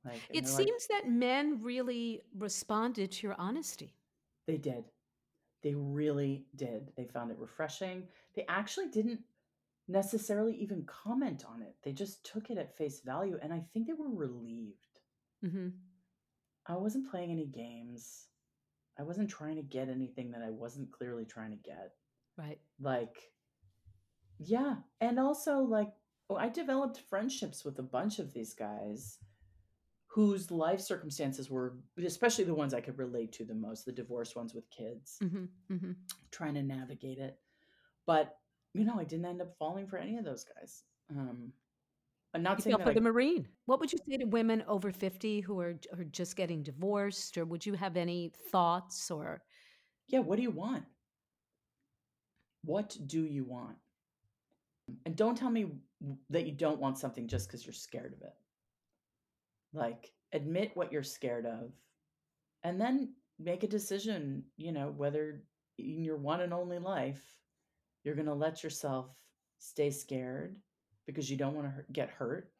Like, 0.05 0.22
It 0.30 0.45
they're 0.45 0.53
like, 0.53 0.68
seems 0.68 0.88
that 0.88 1.10
men 1.10 1.62
really 1.62 2.22
responded 2.38 3.12
to 3.12 3.28
your 3.28 3.36
honesty. 3.39 3.95
They 4.50 4.58
did. 4.58 4.86
They 5.62 5.76
really 5.76 6.47
did. 6.56 6.91
They 6.97 7.06
found 7.06 7.30
it 7.30 7.38
refreshing. 7.38 8.08
They 8.36 8.45
actually 8.50 8.88
didn't 8.88 9.20
necessarily 9.88 10.56
even 10.56 10.88
comment 10.88 11.45
on 11.47 11.62
it. 11.62 11.76
They 11.84 11.91
just 11.91 12.26
took 12.26 12.50
it 12.50 12.58
at 12.58 12.76
face 12.76 13.02
value. 13.02 13.38
And 13.43 13.54
I 13.54 13.62
think 13.72 13.86
they 13.86 13.93
were 13.93 14.10
relieved. 14.10 15.02
Mm-hmm. 15.45 15.68
I 16.66 16.78
wasn't 16.78 17.12
playing 17.12 17.30
any 17.30 17.45
games. 17.45 18.26
I 18.97 19.04
wasn't 19.04 19.30
trying 19.30 19.58
to 19.58 19.62
get 19.62 19.88
anything 19.88 20.32
that 20.32 20.41
I 20.41 20.50
wasn't 20.50 20.91
clearly 20.91 21.26
trying 21.26 21.52
to 21.52 21.58
get. 21.58 21.91
Right. 22.36 22.58
Like, 22.82 23.32
yeah. 24.39 24.78
And 25.00 25.20
also, 25.20 25.60
like, 25.60 25.91
oh, 26.28 26.38
I 26.38 26.50
developed 26.50 27.04
friendships 27.08 27.64
with 27.64 27.78
a 27.78 27.84
bunch 27.84 28.18
of 28.18 28.34
these 28.34 28.56
guys 28.56 29.20
whose 30.20 30.51
life 30.51 30.82
circumstances 30.82 31.49
were, 31.49 31.78
especially 32.03 32.43
the 32.43 32.53
ones 32.53 32.74
I 32.74 32.82
could 32.82 32.97
relate 32.97 33.32
to 33.34 33.45
the 33.45 33.55
most, 33.55 33.86
the 33.86 33.91
divorced 33.93 34.36
ones 34.36 34.53
with 34.53 34.70
kids. 34.70 35.17
hmm 35.22 35.45
hmm 35.70 35.91
trying 36.30 36.55
to 36.55 36.61
navigate 36.61 37.20
it. 37.20 37.39
But 38.05 38.38
you 38.74 38.84
know, 38.84 38.99
I 38.99 39.05
didn't 39.05 39.26
end 39.26 39.41
up 39.41 39.55
falling 39.57 39.88
for 39.88 39.97
any 39.97 40.17
of 40.17 40.26
those 40.26 40.43
guys. 40.43 40.84
Um, 41.09 41.53
I'm 42.34 42.43
not 42.43 42.57
You 42.57 42.63
saying 42.63 42.80
for 42.84 42.89
I, 42.89 42.93
the 42.93 42.99
Marine. 43.01 43.47
What 43.65 43.80
would 43.80 43.93
you 43.93 43.99
say 44.09 44.17
to 44.17 44.26
women 44.26 44.61
over 44.67 44.91
50 44.91 45.39
who 45.39 45.57
are, 45.61 45.80
are 45.97 46.03
just 46.03 46.36
getting 46.36 46.63
divorced? 46.63 47.38
Or 47.38 47.45
would 47.45 47.65
you 47.65 47.74
have 47.76 47.95
any 47.95 48.34
thoughts 48.51 49.09
or 49.09 49.41
yeah. 50.09 50.20
What 50.20 50.36
do 50.36 50.41
you 50.41 50.51
want? 50.51 50.84
What 52.65 52.97
do 53.07 53.24
you 53.24 53.45
want? 53.45 53.78
And 55.05 55.15
don't 55.15 55.38
tell 55.38 55.49
me 55.49 55.67
that 56.30 56.45
you 56.45 56.51
don't 56.51 56.80
want 56.80 56.97
something 56.97 57.26
just 57.26 57.47
because 57.47 57.65
you're 57.65 57.74
scared 57.74 58.13
of 58.13 58.22
it. 58.22 58.34
Like, 59.74 60.11
admit 60.34 60.72
what 60.74 60.91
you're 60.91 61.03
scared 61.03 61.45
of, 61.45 61.72
and 62.63 62.80
then 62.80 63.13
make 63.38 63.63
a 63.63 63.67
decision. 63.67 64.43
You 64.57 64.72
know, 64.72 64.93
whether 64.95 65.43
in 65.78 66.03
your 66.03 66.17
one 66.17 66.41
and 66.41 66.53
only 66.53 66.80
life, 66.80 67.24
you're 68.03 68.15
going 68.15 68.26
to 68.28 68.34
let 68.34 68.63
yourself 68.63 69.07
stay 69.59 69.91
scared 69.91 70.55
because 71.05 71.30
you 71.30 71.38
don't 71.38 71.55
want 71.55 71.67
to 71.67 71.84
get 71.91 72.09
hurt, 72.09 72.51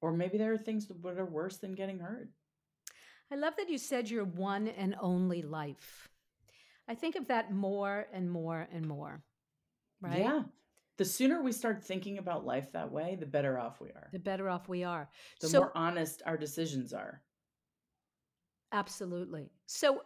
or 0.00 0.12
maybe 0.12 0.38
there 0.38 0.52
are 0.52 0.58
things 0.58 0.86
that 0.88 1.18
are 1.18 1.24
worse 1.24 1.58
than 1.58 1.74
getting 1.74 1.98
hurt. 1.98 2.28
I 3.30 3.34
love 3.34 3.54
that 3.56 3.68
you 3.68 3.78
said 3.78 4.08
your 4.08 4.24
one 4.24 4.68
and 4.68 4.94
only 5.00 5.42
life. 5.42 6.08
I 6.88 6.94
think 6.94 7.16
of 7.16 7.28
that 7.28 7.52
more 7.52 8.06
and 8.12 8.30
more 8.30 8.68
and 8.72 8.86
more. 8.86 9.22
Right? 10.00 10.20
Yeah. 10.20 10.42
The 10.98 11.04
sooner 11.04 11.42
we 11.42 11.52
start 11.52 11.82
thinking 11.84 12.18
about 12.18 12.46
life 12.46 12.72
that 12.72 12.90
way, 12.90 13.16
the 13.20 13.26
better 13.26 13.58
off 13.58 13.80
we 13.80 13.88
are. 13.90 14.08
The 14.12 14.18
better 14.18 14.48
off 14.48 14.68
we 14.68 14.82
are. 14.84 15.08
The 15.40 15.48
so 15.48 15.60
more 15.60 15.72
honest 15.76 16.22
our 16.26 16.36
decisions 16.38 16.92
are. 16.92 17.22
absolutely. 18.72 19.50
So 19.66 20.02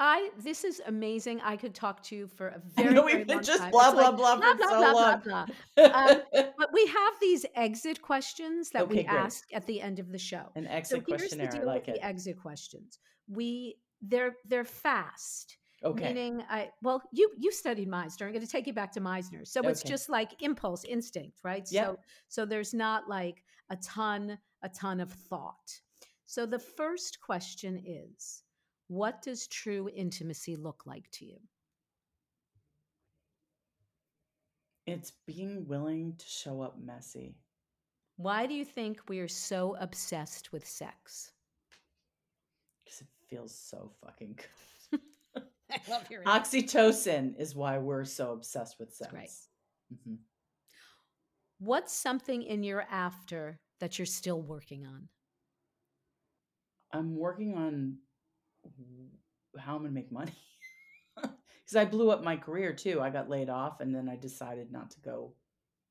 I 0.00 0.30
this 0.38 0.62
is 0.64 0.80
amazing. 0.86 1.40
I 1.40 1.56
could 1.56 1.74
talk 1.74 2.02
to 2.04 2.16
you 2.16 2.28
for 2.28 2.48
a 2.48 2.60
very, 2.76 2.94
know 2.94 3.02
very 3.04 3.18
we've 3.18 3.26
been 3.26 3.38
long 3.38 3.42
just 3.42 3.60
time. 3.62 3.70
blah 3.72 3.90
blah 3.92 4.10
like 4.10 4.16
blah 4.16 4.36
blah 4.36 4.52
for 4.52 4.56
blah 4.56 4.68
so 4.68 4.78
blah 4.78 4.92
blah 4.92 5.10
long. 5.10 5.20
blah. 5.24 5.46
Um, 5.84 6.22
but 6.58 6.72
we 6.72 6.86
have 6.86 7.14
these 7.20 7.44
exit 7.56 8.00
questions 8.00 8.70
that 8.70 8.88
we 8.88 9.02
great. 9.02 9.08
ask 9.08 9.44
at 9.52 9.66
the 9.66 9.80
end 9.80 9.98
of 9.98 10.10
the 10.12 10.18
show. 10.18 10.52
An 10.54 10.66
So 10.66 10.70
exit 10.70 10.98
the 11.06 11.16
questionnaire. 11.16 11.50
I 11.56 11.64
like 11.64 11.88
it. 11.88 11.94
the 11.96 12.04
exit 12.04 12.38
questions. 12.40 12.98
We 13.28 13.76
they're 14.00 14.36
they're 14.46 14.64
fast. 14.64 15.58
Okay. 15.84 16.12
Meaning, 16.12 16.42
I 16.50 16.70
well, 16.82 17.02
you 17.12 17.30
you 17.38 17.52
studied 17.52 17.88
Meisner. 17.88 18.22
I'm 18.22 18.32
going 18.32 18.44
to 18.44 18.50
take 18.50 18.66
you 18.66 18.72
back 18.72 18.92
to 18.92 19.00
Meisner. 19.00 19.46
So 19.46 19.62
it's 19.62 19.82
just 19.82 20.08
like 20.08 20.42
impulse, 20.42 20.84
instinct, 20.84 21.38
right? 21.44 21.66
Yep. 21.70 21.86
So 21.86 21.98
so 22.28 22.44
there's 22.44 22.74
not 22.74 23.08
like 23.08 23.44
a 23.70 23.76
ton 23.76 24.38
a 24.62 24.68
ton 24.68 24.98
of 24.98 25.12
thought. 25.12 25.80
So 26.26 26.46
the 26.46 26.58
first 26.58 27.20
question 27.20 27.80
is, 27.86 28.42
what 28.88 29.22
does 29.22 29.46
true 29.46 29.88
intimacy 29.94 30.56
look 30.56 30.82
like 30.84 31.08
to 31.12 31.26
you? 31.26 31.38
It's 34.86 35.12
being 35.26 35.66
willing 35.68 36.14
to 36.16 36.26
show 36.26 36.62
up 36.62 36.78
messy. 36.82 37.36
Why 38.16 38.46
do 38.46 38.54
you 38.54 38.64
think 38.64 39.00
we 39.08 39.20
are 39.20 39.28
so 39.28 39.76
obsessed 39.78 40.50
with 40.50 40.66
sex? 40.66 41.30
Because 42.84 43.02
it 43.02 43.06
feels 43.28 43.54
so 43.54 43.92
fucking 44.02 44.34
good. 44.36 44.46
I 45.70 45.80
love 45.90 46.06
hearing 46.08 46.26
Oxytocin 46.26 47.38
is 47.38 47.54
why 47.54 47.78
we're 47.78 48.04
so 48.04 48.32
obsessed 48.32 48.78
with 48.78 48.94
sex. 48.94 49.10
great. 49.10 49.30
Mhm. 49.92 50.18
What's 51.58 51.92
something 51.92 52.42
in 52.42 52.62
your 52.62 52.82
after 52.90 53.60
that 53.80 53.98
you're 53.98 54.06
still 54.06 54.40
working 54.40 54.86
on? 54.86 55.08
I'm 56.92 57.16
working 57.16 57.54
on 57.54 57.98
how 59.58 59.74
I'm 59.76 59.82
gonna 59.82 59.90
make 59.92 60.12
money. 60.12 60.32
Because 61.68 61.76
I 61.76 61.84
blew 61.84 62.10
up 62.10 62.24
my 62.24 62.34
career 62.34 62.72
too. 62.72 63.02
I 63.02 63.10
got 63.10 63.28
laid 63.28 63.50
off 63.50 63.80
and 63.80 63.94
then 63.94 64.08
I 64.08 64.16
decided 64.16 64.72
not 64.72 64.90
to 64.92 65.00
go 65.00 65.34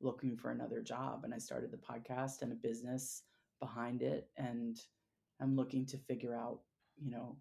looking 0.02 0.36
for 0.36 0.50
another 0.50 0.82
job. 0.82 1.24
And 1.24 1.32
I 1.32 1.38
started 1.38 1.70
the 1.70 1.78
podcast 1.78 2.42
and 2.42 2.52
a 2.52 2.56
business 2.56 3.22
behind 3.60 4.02
it. 4.02 4.28
And 4.38 4.80
I'm 5.40 5.56
looking 5.56 5.86
to 5.86 5.98
figure 6.00 6.34
out, 6.34 6.62
you 7.00 7.12
know, 7.12 7.38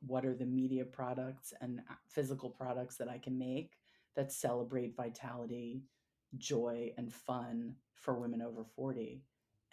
what 0.00 0.24
are 0.24 0.34
the 0.34 0.46
media 0.46 0.84
products 0.84 1.52
and 1.60 1.80
physical 2.08 2.50
products 2.50 2.96
that 2.96 3.08
I 3.08 3.18
can 3.18 3.38
make 3.38 3.76
that 4.16 4.32
celebrate 4.32 4.96
vitality, 4.96 5.82
joy, 6.38 6.92
and 6.96 7.12
fun 7.12 7.74
for 7.94 8.18
women 8.18 8.42
over 8.42 8.64
40. 8.64 9.22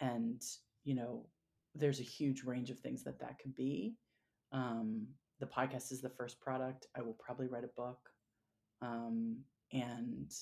And, 0.00 0.42
you 0.84 0.94
know, 0.94 1.26
there's 1.74 2.00
a 2.00 2.04
huge 2.04 2.44
range 2.44 2.70
of 2.70 2.78
things 2.78 3.02
that 3.04 3.20
that 3.20 3.38
could 3.38 3.54
be. 3.54 3.96
Um, 4.52 5.06
the 5.40 5.46
podcast 5.46 5.92
is 5.92 6.00
the 6.00 6.08
first 6.08 6.40
product. 6.40 6.86
I 6.96 7.02
will 7.02 7.16
probably 7.18 7.46
write 7.46 7.64
a 7.64 7.70
book. 7.76 7.98
Um, 8.82 9.38
and 9.72 10.32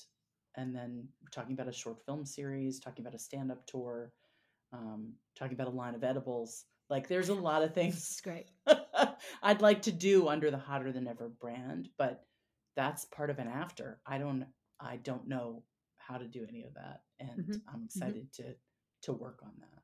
and 0.55 0.75
then 0.75 1.07
talking 1.31 1.53
about 1.53 1.67
a 1.67 1.73
short 1.73 2.03
film 2.03 2.25
series, 2.25 2.79
talking 2.79 3.03
about 3.05 3.13
a 3.13 3.19
stand-up 3.19 3.65
tour, 3.67 4.11
um, 4.73 5.13
talking 5.37 5.53
about 5.53 5.67
a 5.67 5.75
line 5.75 5.93
of 5.93 6.03
edibles. 6.03 6.65
Like 6.89 7.07
there's 7.07 7.29
a 7.29 7.33
lot 7.33 7.63
of 7.63 7.73
things 7.75 7.95
It's 7.95 8.21
great. 8.21 8.47
I'd 9.43 9.61
like 9.61 9.81
to 9.83 9.91
do 9.91 10.27
under 10.27 10.49
the 10.51 10.57
hotter 10.57 10.91
than 10.91 11.07
ever 11.07 11.29
brand, 11.29 11.89
but 11.97 12.25
that's 12.75 13.05
part 13.05 13.29
of 13.29 13.39
an 13.39 13.47
after. 13.47 13.99
I 14.05 14.17
don't 14.17 14.45
I 14.79 14.97
don't 14.97 15.27
know 15.27 15.63
how 15.97 16.17
to 16.17 16.27
do 16.27 16.45
any 16.47 16.63
of 16.63 16.73
that. 16.75 17.01
And 17.19 17.45
Mhm, 17.47 17.61
I'm 17.73 17.83
excited 17.83 18.31
to 18.33 18.55
to 19.03 19.13
work 19.13 19.39
on 19.43 19.53
that. 19.59 19.83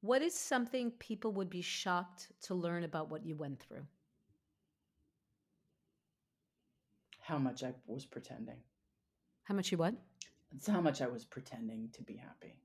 What 0.00 0.22
is 0.22 0.34
something 0.34 0.90
people 0.92 1.32
would 1.32 1.48
be 1.50 1.62
shocked 1.62 2.32
to 2.42 2.54
learn 2.54 2.84
about 2.84 3.08
what 3.10 3.24
you 3.24 3.36
went 3.36 3.60
through? 3.60 3.86
How 7.20 7.38
much 7.38 7.62
I 7.62 7.72
was 7.86 8.04
pretending. 8.04 8.58
How 9.44 9.54
much 9.54 9.70
you 9.70 9.78
what? 9.78 9.94
It's 10.54 10.66
how 10.66 10.80
much 10.80 11.00
I 11.00 11.06
was 11.06 11.24
pretending 11.24 11.88
to 11.92 12.02
be 12.02 12.16
happy. 12.16 12.56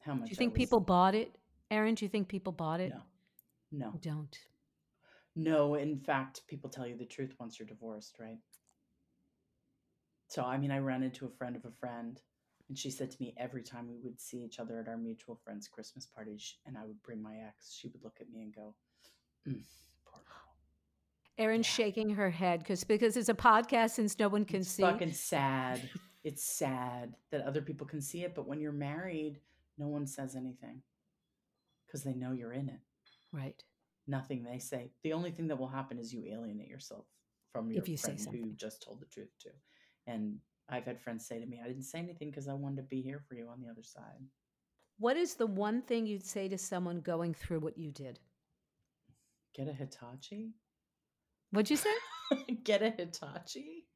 How 0.00 0.14
much 0.14 0.26
Do 0.28 0.30
you 0.32 0.36
think 0.36 0.52
was- 0.52 0.58
people 0.58 0.80
bought 0.80 1.14
it? 1.14 1.34
Erin, 1.70 1.94
do 1.94 2.04
you 2.04 2.08
think 2.08 2.28
people 2.28 2.52
bought 2.52 2.80
it? 2.80 2.92
No. 2.92 3.02
No. 3.72 3.98
Don't. 4.00 4.38
No, 5.36 5.74
in 5.74 5.98
fact, 5.98 6.42
people 6.46 6.70
tell 6.70 6.86
you 6.86 6.96
the 6.96 7.04
truth 7.04 7.34
once 7.40 7.58
you're 7.58 7.66
divorced, 7.66 8.16
right? 8.20 8.38
So, 10.28 10.44
I 10.44 10.58
mean, 10.58 10.70
I 10.70 10.78
ran 10.78 11.02
into 11.02 11.26
a 11.26 11.30
friend 11.30 11.56
of 11.56 11.64
a 11.64 11.70
friend, 11.72 12.20
and 12.68 12.78
she 12.78 12.90
said 12.90 13.10
to 13.10 13.16
me 13.20 13.34
every 13.36 13.62
time 13.62 13.88
we 13.88 13.98
would 14.02 14.20
see 14.20 14.38
each 14.38 14.58
other 14.60 14.78
at 14.80 14.88
our 14.88 14.96
mutual 14.96 15.40
friend's 15.44 15.66
Christmas 15.68 16.06
party, 16.06 16.38
and 16.66 16.78
I 16.78 16.84
would 16.84 17.02
bring 17.02 17.22
my 17.22 17.36
ex, 17.46 17.74
she 17.74 17.88
would 17.88 18.02
look 18.04 18.18
at 18.20 18.30
me 18.30 18.42
and 18.42 18.54
go, 18.54 18.74
mm, 19.48 19.62
poor 20.06 20.22
girl. 20.24 20.56
Erin's 21.36 21.66
Yeah. 21.66 21.72
shaking 21.72 22.10
her 22.10 22.30
head 22.30 22.60
because 22.60 22.84
because 22.84 23.16
it's 23.16 23.28
a 23.28 23.34
podcast 23.34 23.90
since 23.90 24.18
no 24.18 24.28
one 24.28 24.44
can 24.44 24.60
It's 24.60 24.70
see. 24.70 24.82
fucking 24.82 25.12
sad. 25.12 25.80
It's 26.22 26.44
sad 26.44 27.16
that 27.30 27.42
other 27.42 27.60
people 27.60 27.86
can 27.86 28.00
see 28.00 28.22
it, 28.22 28.34
but 28.34 28.46
when 28.46 28.60
you're 28.60 28.72
married, 28.72 29.40
no 29.78 29.88
one 29.88 30.06
says 30.06 30.36
anything 30.36 30.80
because 31.94 32.02
they 32.02 32.14
know 32.14 32.32
you're 32.32 32.52
in 32.52 32.68
it. 32.68 32.80
Right. 33.32 33.62
Nothing 34.08 34.42
they 34.42 34.58
say. 34.58 34.90
The 35.04 35.12
only 35.12 35.30
thing 35.30 35.46
that 35.46 35.58
will 35.58 35.68
happen 35.68 35.96
is 35.96 36.12
you 36.12 36.24
alienate 36.26 36.66
yourself 36.66 37.06
from 37.52 37.70
your 37.70 37.80
If 37.80 37.88
you 37.88 37.96
say 37.96 38.16
friend 38.16 38.28
who 38.32 38.48
you 38.48 38.52
just 38.56 38.82
told 38.82 39.00
the 39.00 39.06
truth 39.06 39.30
to. 39.42 39.50
And 40.08 40.38
I've 40.68 40.86
had 40.86 41.00
friends 41.00 41.24
say 41.24 41.38
to 41.38 41.46
me, 41.46 41.60
I 41.64 41.68
didn't 41.68 41.84
say 41.84 42.00
anything 42.00 42.30
because 42.30 42.48
I 42.48 42.54
wanted 42.54 42.78
to 42.78 42.82
be 42.82 43.00
here 43.00 43.22
for 43.28 43.36
you 43.36 43.46
on 43.46 43.60
the 43.60 43.70
other 43.70 43.84
side. 43.84 44.26
What 44.98 45.16
is 45.16 45.34
the 45.34 45.46
one 45.46 45.82
thing 45.82 46.04
you'd 46.04 46.26
say 46.26 46.48
to 46.48 46.58
someone 46.58 47.00
going 47.00 47.32
through 47.32 47.60
what 47.60 47.78
you 47.78 47.92
did? 47.92 48.18
Get 49.54 49.68
a 49.68 49.72
Hitachi? 49.72 50.50
What'd 51.52 51.70
you 51.70 51.76
say? 51.76 51.94
Get 52.64 52.82
a 52.82 52.90
Hitachi? 52.90 53.86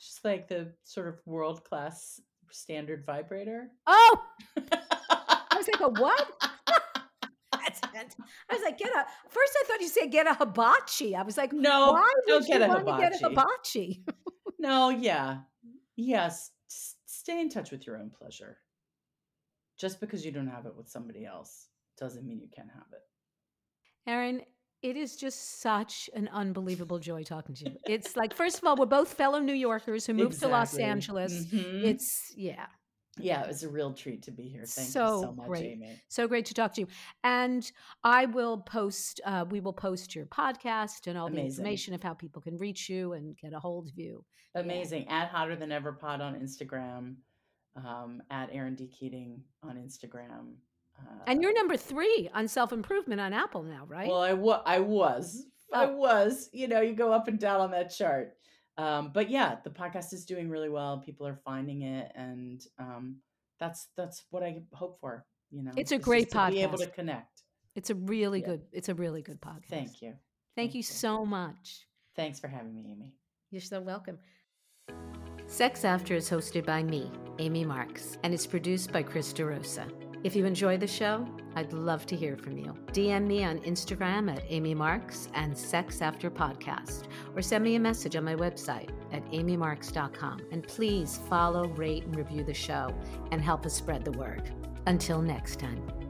Just 0.00 0.24
like 0.24 0.48
the 0.48 0.72
sort 0.82 1.06
of 1.06 1.20
world 1.24 1.62
class 1.62 2.20
standard 2.50 3.06
vibrator. 3.06 3.68
Oh, 3.86 4.22
I 4.56 5.56
was 5.56 5.68
like, 5.68 5.80
a 5.80 6.00
what? 6.00 6.51
That's 7.92 8.16
I 8.50 8.54
was 8.54 8.62
like, 8.62 8.78
get 8.78 8.88
a. 8.90 9.04
First, 9.28 9.52
I 9.60 9.64
thought 9.66 9.80
you 9.80 9.88
said 9.88 10.10
get 10.10 10.26
a 10.26 10.34
hibachi. 10.34 11.14
I 11.16 11.22
was 11.22 11.36
like, 11.36 11.52
no, 11.52 11.92
why 11.92 12.12
don't 12.26 12.40
would 12.40 12.46
get 12.48 12.60
you 12.60 12.64
a 12.64 12.68
want 12.68 12.86
to 12.86 12.96
get 12.98 13.12
a 13.22 13.28
hibachi. 13.28 14.04
hibachi? 14.04 14.04
No, 14.58 14.90
yeah. 14.90 15.38
Yes. 15.96 16.50
s- 16.70 16.96
Stay 17.06 17.40
in 17.40 17.48
touch 17.48 17.70
with 17.70 17.86
your 17.86 17.96
own 17.98 18.10
pleasure. 18.10 18.58
Just 19.78 20.00
because 20.00 20.24
you 20.24 20.30
don't 20.32 20.48
have 20.48 20.66
it 20.66 20.76
with 20.76 20.88
somebody 20.88 21.24
else 21.26 21.66
doesn't 21.98 22.24
mean 22.26 22.40
you 22.40 22.48
can't 22.54 22.68
have 22.72 22.86
it. 22.92 24.10
Erin, 24.10 24.42
it 24.82 24.96
is 24.96 25.16
just 25.16 25.60
such 25.60 26.08
an 26.14 26.28
unbelievable 26.32 26.98
joy 26.98 27.22
talking 27.22 27.54
to 27.56 27.64
you. 27.70 27.76
It's 27.86 28.16
like, 28.16 28.34
first 28.34 28.58
of 28.58 28.64
all, 28.64 28.76
we're 28.76 28.86
both 28.86 29.14
fellow 29.14 29.38
New 29.40 29.52
Yorkers 29.54 30.06
who 30.06 30.14
moved 30.14 30.40
to 30.40 30.48
Los 30.48 30.74
Exactly. 30.74 30.84
Angeles. 30.84 31.32
Mhm. 31.46 31.84
It's 31.84 32.32
yeah, 32.36 32.66
yeah, 33.18 33.42
it 33.42 33.48
was 33.48 33.62
a 33.62 33.68
real 33.68 33.92
treat 33.92 34.22
to 34.22 34.30
be 34.30 34.44
here. 34.48 34.64
Thank 34.64 34.86
you 34.88 34.92
So 34.92 35.20
so 35.22 35.32
much, 35.32 35.46
great. 35.46 35.72
Amy. 35.72 36.00
so 36.08 36.26
great 36.26 36.46
to 36.46 36.54
talk 36.54 36.72
to 36.74 36.80
you. 36.82 36.86
And 37.24 37.70
I 38.02 38.26
will 38.26 38.58
post, 38.58 39.20
uh, 39.26 39.44
we 39.50 39.60
will 39.60 39.72
post 39.74 40.14
your 40.14 40.26
podcast 40.26 41.06
and 41.06 41.18
all 41.18 41.28
the 41.28 41.40
information 41.40 41.92
of 41.94 42.02
how 42.02 42.14
people 42.14 42.40
can 42.40 42.56
reach 42.56 42.88
you 42.88 43.12
and 43.12 43.36
get 43.36 43.52
a 43.52 43.58
hold 43.60 43.88
of 43.88 43.98
you. 43.98 44.24
Amazing. 44.54 45.08
At 45.08 45.28
Hotter 45.28 45.56
Than 45.56 45.72
Ever 45.72 45.92
Pod 45.92 46.20
on 46.20 46.34
Instagram. 46.34 47.16
Um, 47.74 48.22
at 48.30 48.50
Erin 48.52 48.74
D. 48.74 48.86
Keating 48.86 49.40
on 49.62 49.76
Instagram. 49.76 50.54
Uh, 50.98 51.22
And 51.26 51.40
you're 51.42 51.54
number 51.54 51.76
three 51.76 52.28
on 52.34 52.46
self 52.46 52.70
improvement 52.72 53.18
on 53.20 53.32
Apple 53.32 53.62
now, 53.62 53.84
right? 53.86 54.06
Well, 54.08 54.20
I, 54.20 54.34
wa- 54.34 54.62
I 54.66 54.78
was. 54.80 55.46
I 55.72 55.86
Oh. 55.86 55.96
was. 55.96 56.50
You 56.52 56.68
know, 56.68 56.82
you 56.82 56.92
go 56.94 57.12
up 57.12 57.28
and 57.28 57.38
down 57.38 57.62
on 57.62 57.70
that 57.70 57.88
chart. 57.94 58.34
Um, 58.78 59.10
but 59.12 59.30
yeah, 59.30 59.56
the 59.64 59.70
podcast 59.70 60.12
is 60.12 60.24
doing 60.24 60.48
really 60.48 60.68
well. 60.70 60.98
People 61.04 61.26
are 61.26 61.38
finding 61.44 61.82
it, 61.82 62.10
and 62.14 62.62
um, 62.78 63.16
that's 63.60 63.88
that's 63.96 64.24
what 64.30 64.42
I 64.42 64.62
hope 64.72 64.98
for. 65.00 65.24
You 65.50 65.62
know, 65.62 65.72
It's 65.76 65.92
a 65.92 65.96
is 65.96 65.98
just 65.98 66.04
great 66.04 66.30
to 66.30 66.48
Be 66.50 66.62
able 66.62 66.78
to 66.78 66.86
connect. 66.86 67.42
it's 67.74 67.90
a 67.90 67.94
really 67.94 68.40
yeah. 68.40 68.46
good, 68.46 68.62
it's 68.72 68.88
a 68.88 68.94
really 68.94 69.20
good 69.22 69.40
podcast. 69.40 69.68
Thank 69.68 70.00
you. 70.02 70.08
Thank, 70.08 70.16
Thank 70.56 70.74
you 70.74 70.78
you. 70.78 70.82
so 70.84 71.26
much. 71.26 71.86
Thanks 72.16 72.40
for 72.40 72.48
having 72.48 72.74
me, 72.74 72.86
Amy. 72.90 73.14
You're 73.50 73.60
so 73.60 73.80
welcome. 73.80 74.18
Sex 75.46 75.84
After 75.84 76.14
is 76.14 76.30
hosted 76.30 76.64
by 76.64 76.82
me, 76.82 77.10
Amy 77.38 77.64
Marks, 77.64 78.16
and 78.22 78.32
it's 78.32 78.46
produced 78.46 78.92
by 78.92 79.02
Chris 79.02 79.32
DeRosa. 79.34 79.90
If 80.24 80.36
you 80.36 80.46
enjoy 80.46 80.78
the 80.78 80.86
show, 80.86 81.26
I'd 81.56 81.72
love 81.72 82.06
to 82.06 82.16
hear 82.16 82.36
from 82.36 82.56
you. 82.56 82.74
DM 82.92 83.26
me 83.26 83.42
on 83.42 83.58
Instagram 83.60 84.32
at 84.34 84.44
Amy 84.48 84.72
Marks 84.72 85.28
and 85.34 85.56
Sex 85.56 86.00
After 86.00 86.30
Podcast, 86.30 87.04
or 87.34 87.42
send 87.42 87.64
me 87.64 87.74
a 87.74 87.80
message 87.80 88.14
on 88.14 88.24
my 88.24 88.36
website 88.36 88.90
at 89.12 89.24
amymarks.com. 89.32 90.40
And 90.52 90.62
please 90.62 91.18
follow, 91.28 91.66
rate, 91.70 92.04
and 92.04 92.14
review 92.14 92.44
the 92.44 92.54
show 92.54 92.94
and 93.32 93.42
help 93.42 93.66
us 93.66 93.74
spread 93.74 94.04
the 94.04 94.12
word. 94.12 94.52
Until 94.86 95.20
next 95.20 95.58
time. 95.58 96.01